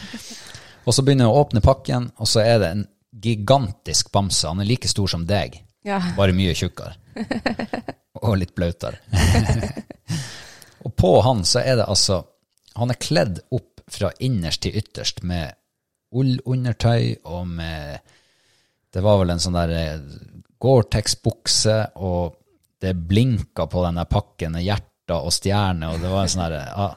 og 0.86 0.96
så 0.96 1.04
begynner 1.04 1.28
jeg 1.28 1.34
å 1.34 1.42
åpne 1.44 1.62
pakken, 1.64 2.10
og 2.18 2.28
så 2.28 2.42
er 2.44 2.58
det 2.62 2.70
en 2.74 2.86
gigantisk 3.24 4.10
bamse. 4.14 4.48
Han 4.50 4.60
er 4.64 4.68
like 4.68 4.90
stor 4.90 5.10
som 5.10 5.26
deg, 5.28 5.60
Ja. 5.86 6.00
bare 6.16 6.34
mye 6.36 6.54
tjukkere. 6.56 6.96
og 8.24 8.38
litt 8.40 8.54
blautere. 8.56 8.98
og 10.84 10.94
på 10.98 11.12
han 11.26 11.44
så 11.46 11.60
er 11.62 11.78
det 11.80 11.86
altså 11.88 12.22
Han 12.74 12.90
er 12.90 12.98
kledd 12.98 13.38
opp 13.54 13.84
fra 13.90 14.08
innerst 14.24 14.64
til 14.64 14.74
ytterst 14.80 15.22
med 15.22 15.52
ullundertøy 16.14 17.20
og 17.30 17.46
med 17.46 18.00
Det 18.94 19.02
var 19.04 19.20
vel 19.20 19.30
en 19.34 19.42
sånn 19.42 19.54
der 19.58 19.72
eh, 19.74 20.00
Gore-Tex-bukse, 20.64 21.76
og 22.00 22.34
det 22.84 22.94
blinka 23.08 23.66
på 23.70 23.84
den 23.86 24.00
der 24.00 24.08
pakken 24.10 24.56
med 24.56 24.66
hjerter 24.66 25.20
og 25.20 25.32
stjerner, 25.34 25.94
og 25.94 26.04
det 26.04 26.12
var 26.12 26.24
en 26.24 26.32
sånn 26.32 26.46
der 26.46 26.58
ja. 26.62 26.88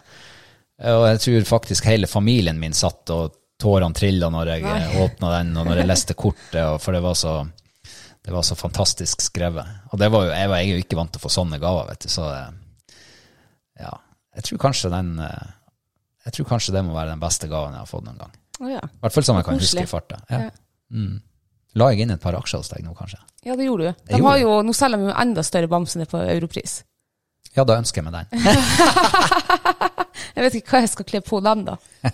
Og 0.94 1.04
jeg 1.10 1.22
tror 1.24 1.46
faktisk 1.58 1.88
hele 1.90 2.08
familien 2.10 2.60
min 2.62 2.76
satt 2.78 3.10
og 3.10 3.38
tårene 3.58 3.98
trilla 3.98 4.30
når 4.30 4.52
jeg 4.54 5.00
åpna 5.02 5.32
den, 5.40 5.56
og 5.58 5.66
når 5.66 5.82
jeg 5.82 5.90
leste 5.90 6.16
kortet, 6.18 6.62
for 6.84 6.94
det 6.94 7.02
var 7.02 7.18
så 7.18 7.40
det 8.28 8.34
var 8.34 8.44
så 8.44 8.56
fantastisk 8.60 9.22
skrevet. 9.24 9.68
Og 9.92 10.00
det 10.00 10.10
var 10.12 10.26
jo, 10.26 10.32
jeg, 10.36 10.50
var, 10.52 10.64
jo 10.68 10.80
ikke 10.82 10.98
vant 11.00 11.14
til 11.16 11.22
å 11.22 11.24
få 11.24 11.30
sånne 11.32 11.62
gaver, 11.64 11.86
vet 11.88 12.02
du, 12.04 12.10
så 12.12 12.26
eh, 12.28 12.98
ja. 13.80 13.94
Jeg 14.36 14.50
tror 14.50 14.60
kanskje 14.66 14.92
den 14.92 15.14
eh, 15.24 15.46
Jeg 16.28 16.36
tror 16.36 16.50
kanskje 16.50 16.74
det 16.76 16.82
må 16.84 16.92
være 16.92 17.14
den 17.14 17.22
beste 17.24 17.48
gaven 17.48 17.78
jeg 17.78 17.86
har 17.86 17.88
fått 17.88 18.04
noen 18.04 18.20
gang. 18.20 18.34
Oh, 18.60 18.68
ja. 18.68 18.82
I 18.84 19.00
hvert 19.06 19.16
fall 19.16 19.26
som 19.30 19.40
jeg 19.40 19.48
kan 19.48 19.62
huske 19.62 19.86
i 19.86 19.88
farta. 19.88 20.20
Ja. 20.28 20.42
Ja. 20.44 20.52
Mm. 20.92 21.22
La 21.78 21.86
jeg 21.94 22.00
inn 22.08 22.14
et 22.16 22.22
par 22.24 22.34
aksjer 22.38 22.60
hos 22.64 22.72
deg 22.74 22.82
nå, 22.86 22.92
kanskje? 22.98 23.20
ja, 23.48 23.54
det 23.56 23.66
gjorde 23.68 23.84
du. 23.94 23.98
De 24.12 24.20
har 24.26 24.38
jo, 24.42 24.50
nå 24.66 24.72
selger 24.76 24.98
de 25.00 25.04
jo 25.12 25.16
enda 25.22 25.42
større 25.46 25.70
bamsene 25.72 26.06
på 26.10 26.18
Europris. 26.34 26.74
Ja, 27.56 27.62
da 27.66 27.74
ønsker 27.80 27.98
jeg 28.02 28.06
meg 28.10 28.16
den. 28.18 28.26
Jeg 30.38 30.44
vet 30.46 30.56
ikke 30.60 30.72
hva 30.76 30.80
jeg 30.84 30.90
skal 30.92 31.06
kle 31.10 31.20
på 31.26 31.38
den, 31.42 31.60
da. 31.66 31.74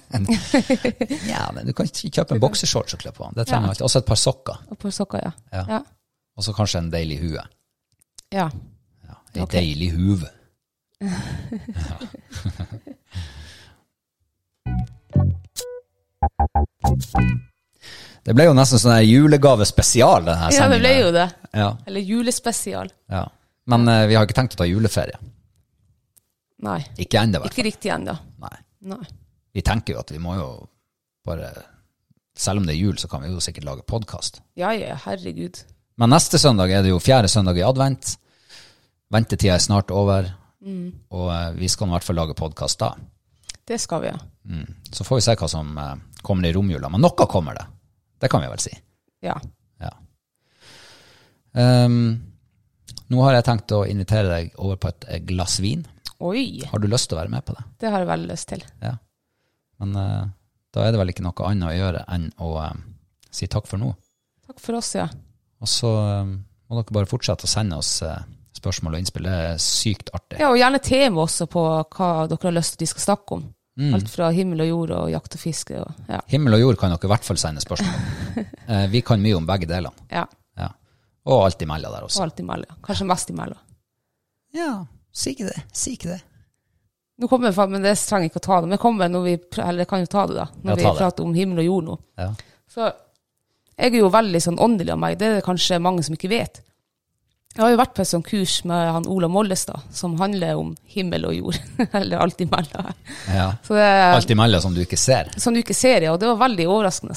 Ja, 1.31 1.41
men 1.51 1.65
Du 1.67 1.73
kan 1.75 1.87
kjøpe 1.91 2.31
en 2.37 2.41
bokseshorts 2.43 2.93
og 2.95 2.99
kle 3.01 3.11
på. 3.15 3.23
Det 3.35 3.43
trenger 3.49 3.67
Ja. 3.67 3.71
alltid. 3.73 3.97
Et 3.99 4.07
par 4.07 4.19
sokker. 4.21 4.57
Og 4.71 4.77
par 4.79 4.91
sokker, 4.95 5.19
ja. 5.25 5.31
Ja. 5.51 5.63
Ja. 5.73 5.79
Og 6.37 6.41
så 6.47 6.51
kanskje 6.55 6.77
en 6.79 6.91
deilig 6.93 7.17
hue. 7.23 7.41
ja. 8.31 8.47
Ja, 9.03 9.15
Ei 9.35 9.41
okay. 9.43 9.59
deilig 9.59 9.89
huve. 9.97 10.29
Det 18.23 18.33
ble 18.35 18.45
jo 18.47 18.53
nesten 18.55 18.79
sånn 18.79 19.01
julegavespesial, 19.03 20.23
denne 20.27 20.51
Ja, 20.55 20.67
det 20.71 20.79
ble 20.79 20.91
jo 21.01 21.09
det. 21.11 21.25
Ja, 21.53 21.71
Eller 21.85 22.01
julespesial. 22.01 22.91
ja. 23.11 23.25
Men 23.65 23.87
eh, 23.87 24.05
vi 24.09 24.15
har 24.15 24.25
ikke 24.27 24.35
tenkt 24.35 24.57
å 24.57 24.59
ta 24.59 24.65
juleferie. 24.67 25.15
Nei, 26.63 26.79
Ikke 26.99 27.19
ennå, 27.21 27.37
i 27.39 27.43
hvert 27.43 27.51
ikke 27.53 27.61
fall. 27.61 27.67
riktig 27.69 27.91
ennå. 27.95 28.15
Nei. 28.43 28.57
Nei. 28.91 29.05
Vi 29.55 29.61
tenker 29.63 29.95
jo 29.95 30.01
at 30.01 30.11
vi 30.11 30.19
må 30.19 30.35
jo 30.35 30.47
bare 31.27 31.51
Selv 32.35 32.59
om 32.59 32.65
det 32.65 32.73
er 32.73 32.79
jul, 32.81 32.95
så 32.97 33.07
kan 33.07 33.21
vi 33.21 33.29
jo 33.29 33.39
sikkert 33.43 33.63
lage 33.67 33.83
podkast. 33.85 34.39
Ja, 34.57 34.71
ja, 34.73 34.95
herregud. 35.05 35.59
Men 36.01 36.09
neste 36.09 36.39
søndag 36.41 36.71
er 36.73 36.81
det 36.81 36.89
jo 36.89 36.97
fjerde 36.99 37.29
søndag 37.29 37.59
i 37.59 37.63
advent. 37.63 38.15
Ventetida 39.13 39.53
er 39.53 39.61
snart 39.61 39.91
over, 39.93 40.31
og 41.13 41.27
eh, 41.29 41.51
vi 41.59 41.69
skal 41.69 41.87
i 41.91 41.93
hvert 41.93 42.07
fall 42.07 42.17
lage 42.17 42.33
podkast 42.39 42.79
da. 42.81 42.95
Det 43.69 43.77
skal 43.79 44.01
vi, 44.01 44.09
ja. 44.09 44.17
Mm. 44.49 44.65
Så 44.91 45.05
får 45.05 45.19
vi 45.21 45.25
se 45.27 45.35
hva 45.37 45.49
som 45.51 45.77
eh, 45.77 45.93
kommer 46.25 46.49
i 46.49 46.53
romjula. 46.57 46.89
Men 46.89 47.05
noe 47.05 47.27
kommer 47.29 47.59
det. 47.59 47.67
Det 48.23 48.29
kan 48.31 48.43
vi 48.43 48.47
vel 48.47 48.61
si. 48.63 48.71
Ja. 49.23 49.35
Ja. 49.83 49.89
Um, 51.53 51.97
nå 53.11 53.19
har 53.25 53.35
jeg 53.35 53.45
tenkt 53.49 53.73
å 53.75 53.83
invitere 53.85 54.29
deg 54.31 54.53
over 54.63 54.79
på 54.79 54.93
et 54.93 55.25
glass 55.27 55.57
vin. 55.63 55.83
Oi, 56.23 56.63
Har 56.69 56.79
du 56.79 56.87
lyst 56.87 57.09
til 57.11 57.17
å 57.17 57.19
være 57.19 57.33
med 57.33 57.43
på 57.43 57.55
det? 57.57 57.65
det 57.83 57.91
har 57.91 57.99
jeg 57.99 58.07
veldig 58.07 58.29
lyst 58.29 58.47
til. 58.53 58.63
Ja. 58.79 58.93
Men 59.83 59.97
uh, 59.99 60.23
da 60.73 60.85
er 60.85 60.93
det 60.93 61.01
vel 61.01 61.11
ikke 61.11 61.25
noe 61.25 61.49
annet 61.49 61.67
å 61.67 61.75
gjøre 61.75 62.05
enn 62.15 62.29
å 62.41 62.53
eh, 62.63 62.77
si 63.33 63.49
takk 63.51 63.67
for 63.67 63.81
nå. 63.81 63.91
Takk 64.47 64.61
for 64.63 64.79
oss, 64.79 64.93
ja. 64.95 65.09
Og 65.59 65.69
så 65.69 65.91
um, 66.23 66.37
må 66.69 66.79
dere 66.79 66.95
bare 66.95 67.11
fortsette 67.11 67.43
å 67.43 67.51
sende 67.51 67.81
oss 67.81 67.97
uh, 68.07 68.21
spørsmål 68.55 68.95
og 68.95 69.03
innspill. 69.03 69.27
Det 69.27 69.35
er 69.49 69.59
sykt 69.61 70.13
artig. 70.15 70.39
Ja, 70.39 70.53
og 70.53 70.61
gjerne 70.61 70.79
tema 70.83 71.25
også 71.27 71.49
på 71.51 71.65
hva 71.83 72.09
dere 72.31 72.47
har 72.47 72.55
lyst 72.55 72.77
til 72.77 72.79
at 72.79 72.87
vi 72.87 72.91
skal 72.93 73.05
snakke 73.09 73.37
om. 73.37 73.45
Mm. 73.79 73.93
Alt 73.97 74.09
fra 74.13 74.27
himmel 74.29 74.61
og 74.61 74.67
jord 74.69 74.91
og 74.99 75.07
jakt 75.09 75.33
og 75.33 75.41
fiske 75.41 75.79
og 75.81 76.09
ja. 76.09 76.19
Himmel 76.29 76.53
og 76.53 76.59
jord 76.61 76.77
kan 76.77 76.91
dere 76.93 77.07
i 77.07 77.09
hvert 77.09 77.25
fall 77.25 77.39
sende 77.41 77.63
spørsmål. 77.63 78.03
Eh, 78.63 78.85
vi 78.89 79.01
kan 79.05 79.19
mye 79.21 79.35
om 79.35 79.45
begge 79.45 79.67
delene. 79.69 79.91
ja. 80.11 80.23
Ja. 80.57 80.67
Og 81.25 81.41
alt 81.45 81.61
imellom 81.61 81.91
der 81.91 82.03
Og 82.05 82.09
også. 82.09 82.21
alt 82.23 82.39
imellom. 82.39 82.77
Kanskje 82.85 83.05
mest 83.09 83.29
imellom. 83.29 83.57
Ja, 84.53 84.85
si 85.11 85.33
ikke 85.33 85.49
det. 85.49 85.63
Si 85.73 85.93
ikke 85.97 86.09
det. 86.13 86.19
Nå 87.21 87.27
kommer 87.29 87.51
jeg, 87.51 87.69
men 87.69 87.83
det 87.85 87.93
trenger 87.99 88.29
ikke 88.29 88.41
å 88.41 88.45
ta 88.47 88.55
det. 88.61 88.67
Men 88.69 88.75
jeg 88.77 88.81
kommer 88.83 89.09
når 89.11 89.23
vi, 89.27 89.33
eller 89.61 89.83
jeg 89.83 89.89
kan 89.91 90.01
jo 90.03 90.09
ta 90.11 90.23
det 90.29 90.35
da, 90.39 90.45
når 90.65 90.79
vi 90.79 90.83
prater 90.97 91.23
om 91.27 91.33
himmel 91.37 91.61
og 91.63 91.67
jord 91.67 91.87
nå. 91.89 91.97
Ja. 92.23 92.29
Så 92.73 92.87
jeg 93.77 93.91
er 93.93 93.99
jo 93.99 94.09
veldig 94.13 94.41
sånn 94.47 94.59
åndelig 94.61 94.93
av 94.95 94.99
meg. 95.03 95.17
Det 95.19 95.27
er 95.29 95.35
det 95.39 95.45
kanskje 95.45 95.79
mange 95.81 96.03
som 96.05 96.15
ikke 96.17 96.31
vet. 96.31 96.61
Jeg 97.53 97.61
har 97.61 97.69
jo 97.69 97.77
vært 97.77 97.91
på 97.93 98.01
et 98.01 98.09
sånt 98.09 98.25
kurs 98.25 98.53
med 98.65 98.87
han 98.95 99.05
Ola 99.13 99.27
Mollestad, 99.29 99.83
som 99.93 100.15
handler 100.17 100.57
om 100.57 100.71
himmel 100.89 101.27
og 101.29 101.35
jord. 101.37 101.57
eller 101.99 102.17
alt 102.23 102.39
imellom. 102.41 102.87
ja. 103.29 103.51
Så 103.61 103.75
det 103.77 103.89
Alt 104.09 104.31
imellom 104.33 104.61
som 104.63 104.73
du 104.73 104.81
ikke 104.81 104.97
ser. 104.97 105.29
Som 105.37 105.53
du 105.53 105.59
ikke 105.61 105.75
ser, 105.77 106.01
ja. 106.07 106.13
Og 106.15 106.19
det 106.21 106.31
var 106.31 106.39
veldig 106.47 106.65
overraskende. 106.65 107.13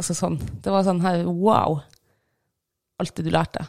Altså 0.00 0.16
sånn, 0.16 0.36
det 0.64 0.72
var 0.74 0.84
sånn 0.84 1.00
her, 1.04 1.22
wow. 1.24 1.78
Alt 3.00 3.14
det 3.16 3.24
du 3.24 3.30
lærte. 3.32 3.64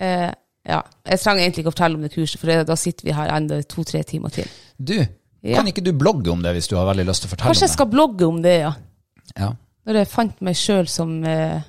Eh, 0.00 0.30
ja. 0.68 0.80
Jeg 1.04 1.20
trenger 1.20 1.44
egentlig 1.44 1.64
ikke 1.66 1.72
å 1.72 1.76
fortelle 1.76 2.00
om 2.00 2.06
det 2.06 2.12
kurset, 2.16 2.40
for 2.40 2.48
det, 2.52 2.58
da 2.72 2.76
sitter 2.80 3.10
vi 3.10 3.16
her 3.16 3.32
enda 3.36 3.60
to-tre 3.68 4.02
timer 4.08 4.32
til. 4.32 4.48
Du, 4.78 4.96
Ja. 5.42 5.56
kan 5.58 5.66
ikke 5.68 5.82
du 5.84 5.92
blogge 5.92 6.30
om 6.32 6.40
det 6.44 6.52
hvis 6.56 6.68
du 6.70 6.76
har 6.78 6.86
veldig 6.86 7.04
lyst 7.08 7.24
til 7.24 7.28
å 7.28 7.32
fortelle 7.34 7.50
Kanskje 7.50 7.66
jeg 7.66 7.68
om 7.68 7.72
det? 7.72 7.76
skal 7.80 7.92
blogge 7.92 8.26
om 8.28 8.42
det, 8.44 8.56
ja. 8.62 8.72
Ja. 9.36 9.48
Når 9.84 9.96
jeg 10.00 10.08
fant 10.12 10.40
meg 10.46 10.54
sjøl 10.56 10.86
som 10.88 11.16
eh, 11.26 11.60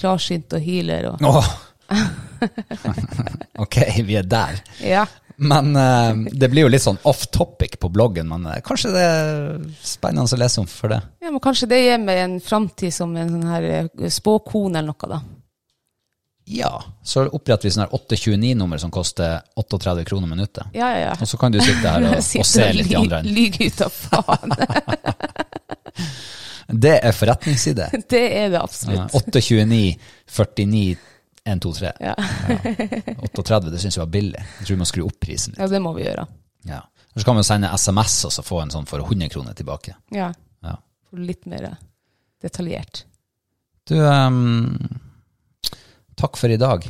klarsynt 0.00 0.54
og 0.56 0.62
healer 0.64 1.10
og 1.12 1.22
Åh. 1.28 1.50
ok, 3.64 3.76
vi 4.06 4.16
er 4.20 4.28
der. 4.28 4.62
Ja. 4.84 5.06
Men 5.40 5.76
uh, 5.76 6.12
det 6.32 6.50
blir 6.52 6.66
jo 6.66 6.70
litt 6.70 6.84
sånn 6.84 6.98
off 7.08 7.26
topic 7.32 7.78
på 7.80 7.88
bloggen, 7.88 8.28
men 8.28 8.44
uh, 8.44 8.58
kanskje 8.64 8.92
det 8.92 9.04
er 9.08 9.28
spennende 9.80 10.28
å 10.28 10.40
lese 10.40 10.60
om 10.60 10.68
for 10.68 10.92
det. 10.92 11.00
ja, 11.24 11.30
men 11.32 11.40
kanskje 11.40 11.70
det 11.70 11.78
gir 11.80 12.00
meg 12.02 12.20
en 12.26 12.38
framtid 12.44 12.92
som 12.92 13.14
en 13.16 13.30
sånn 13.32 13.48
her 13.48 13.68
eh, 13.70 14.10
spåkone 14.12 14.82
eller 14.82 14.92
noe, 14.92 15.08
da. 15.14 15.20
Ja, 16.50 16.72
så 17.06 17.24
oppretter 17.30 17.68
vi 17.68 17.72
sånn 17.72 17.86
her 17.86 17.94
829-nummer 17.94 18.80
som 18.82 18.90
koster 18.92 19.38
38 19.56 20.04
kroner 20.08 20.28
minuttet. 20.28 20.72
Ja, 20.74 20.90
ja, 20.92 21.02
ja. 21.06 21.12
Og 21.16 21.28
så 21.30 21.38
kan 21.40 21.54
du 21.54 21.60
sitte 21.62 21.88
her 21.88 22.08
og, 22.08 22.16
og 22.42 22.48
se 22.50 22.66
litt 22.74 22.90
i 22.90 22.98
andre 22.98 23.22
enden. 23.22 23.36
Lyge 23.36 23.70
ut 23.70 23.84
av 23.86 23.94
faen. 23.94 24.56
Det 26.70 27.00
er 27.02 27.10
forretningside. 27.10 27.88
det 28.12 28.20
er 28.38 28.52
det 28.52 28.60
absolutt. 28.60 29.10
829 29.18 29.96
49 30.30 30.98
123. 31.44 31.92
Ja. 32.00 32.14
38, 33.22 33.70
det 33.70 33.80
syns 33.80 33.96
jeg 33.96 34.04
var 34.04 34.12
billig. 34.12 34.42
Jeg 34.58 34.66
tror 34.66 34.74
vi 34.76 34.80
må 34.82 34.88
skru 34.88 35.04
opp 35.06 35.20
prisen 35.22 35.54
litt. 35.54 35.60
ja, 35.62 35.68
det 35.72 35.80
må 35.82 35.92
vi 35.96 36.04
gjøre. 36.04 36.26
Ja. 36.68 36.82
Så 37.16 37.24
kan 37.26 37.34
man 37.34 37.44
sende 37.44 37.70
SMS 37.74 38.18
og 38.28 38.32
så 38.32 38.44
få 38.46 38.60
en 38.62 38.70
sånn 38.70 38.86
for 38.86 39.02
100 39.02 39.28
kroner 39.32 39.56
tilbake. 39.58 39.96
Ja. 40.14 40.30
Ja. 40.62 40.76
Litt 41.16 41.46
mer 41.50 41.72
detaljert. 42.42 43.04
Du, 43.88 43.96
um, 43.98 44.76
takk 46.14 46.38
for 46.38 46.52
i 46.52 46.60
dag. 46.60 46.86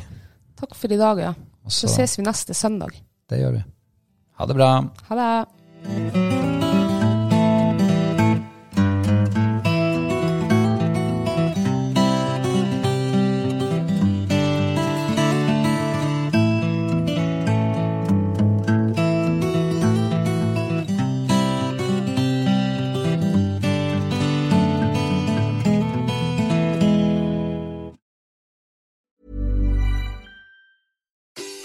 Takk 0.61 0.75
for 0.77 0.93
i 0.93 0.99
dag, 0.99 1.23
ja. 1.23 1.33
Også, 1.65 1.87
Så 1.87 1.95
ses 1.95 2.19
vi 2.19 2.25
neste 2.27 2.53
søndag. 2.53 2.93
Det 3.29 3.41
gjør 3.41 3.57
vi. 3.59 3.63
Ha 4.37 4.49
det 4.49 4.57
bra. 4.57 4.73
Ha 5.09 5.21
det. 5.21 6.60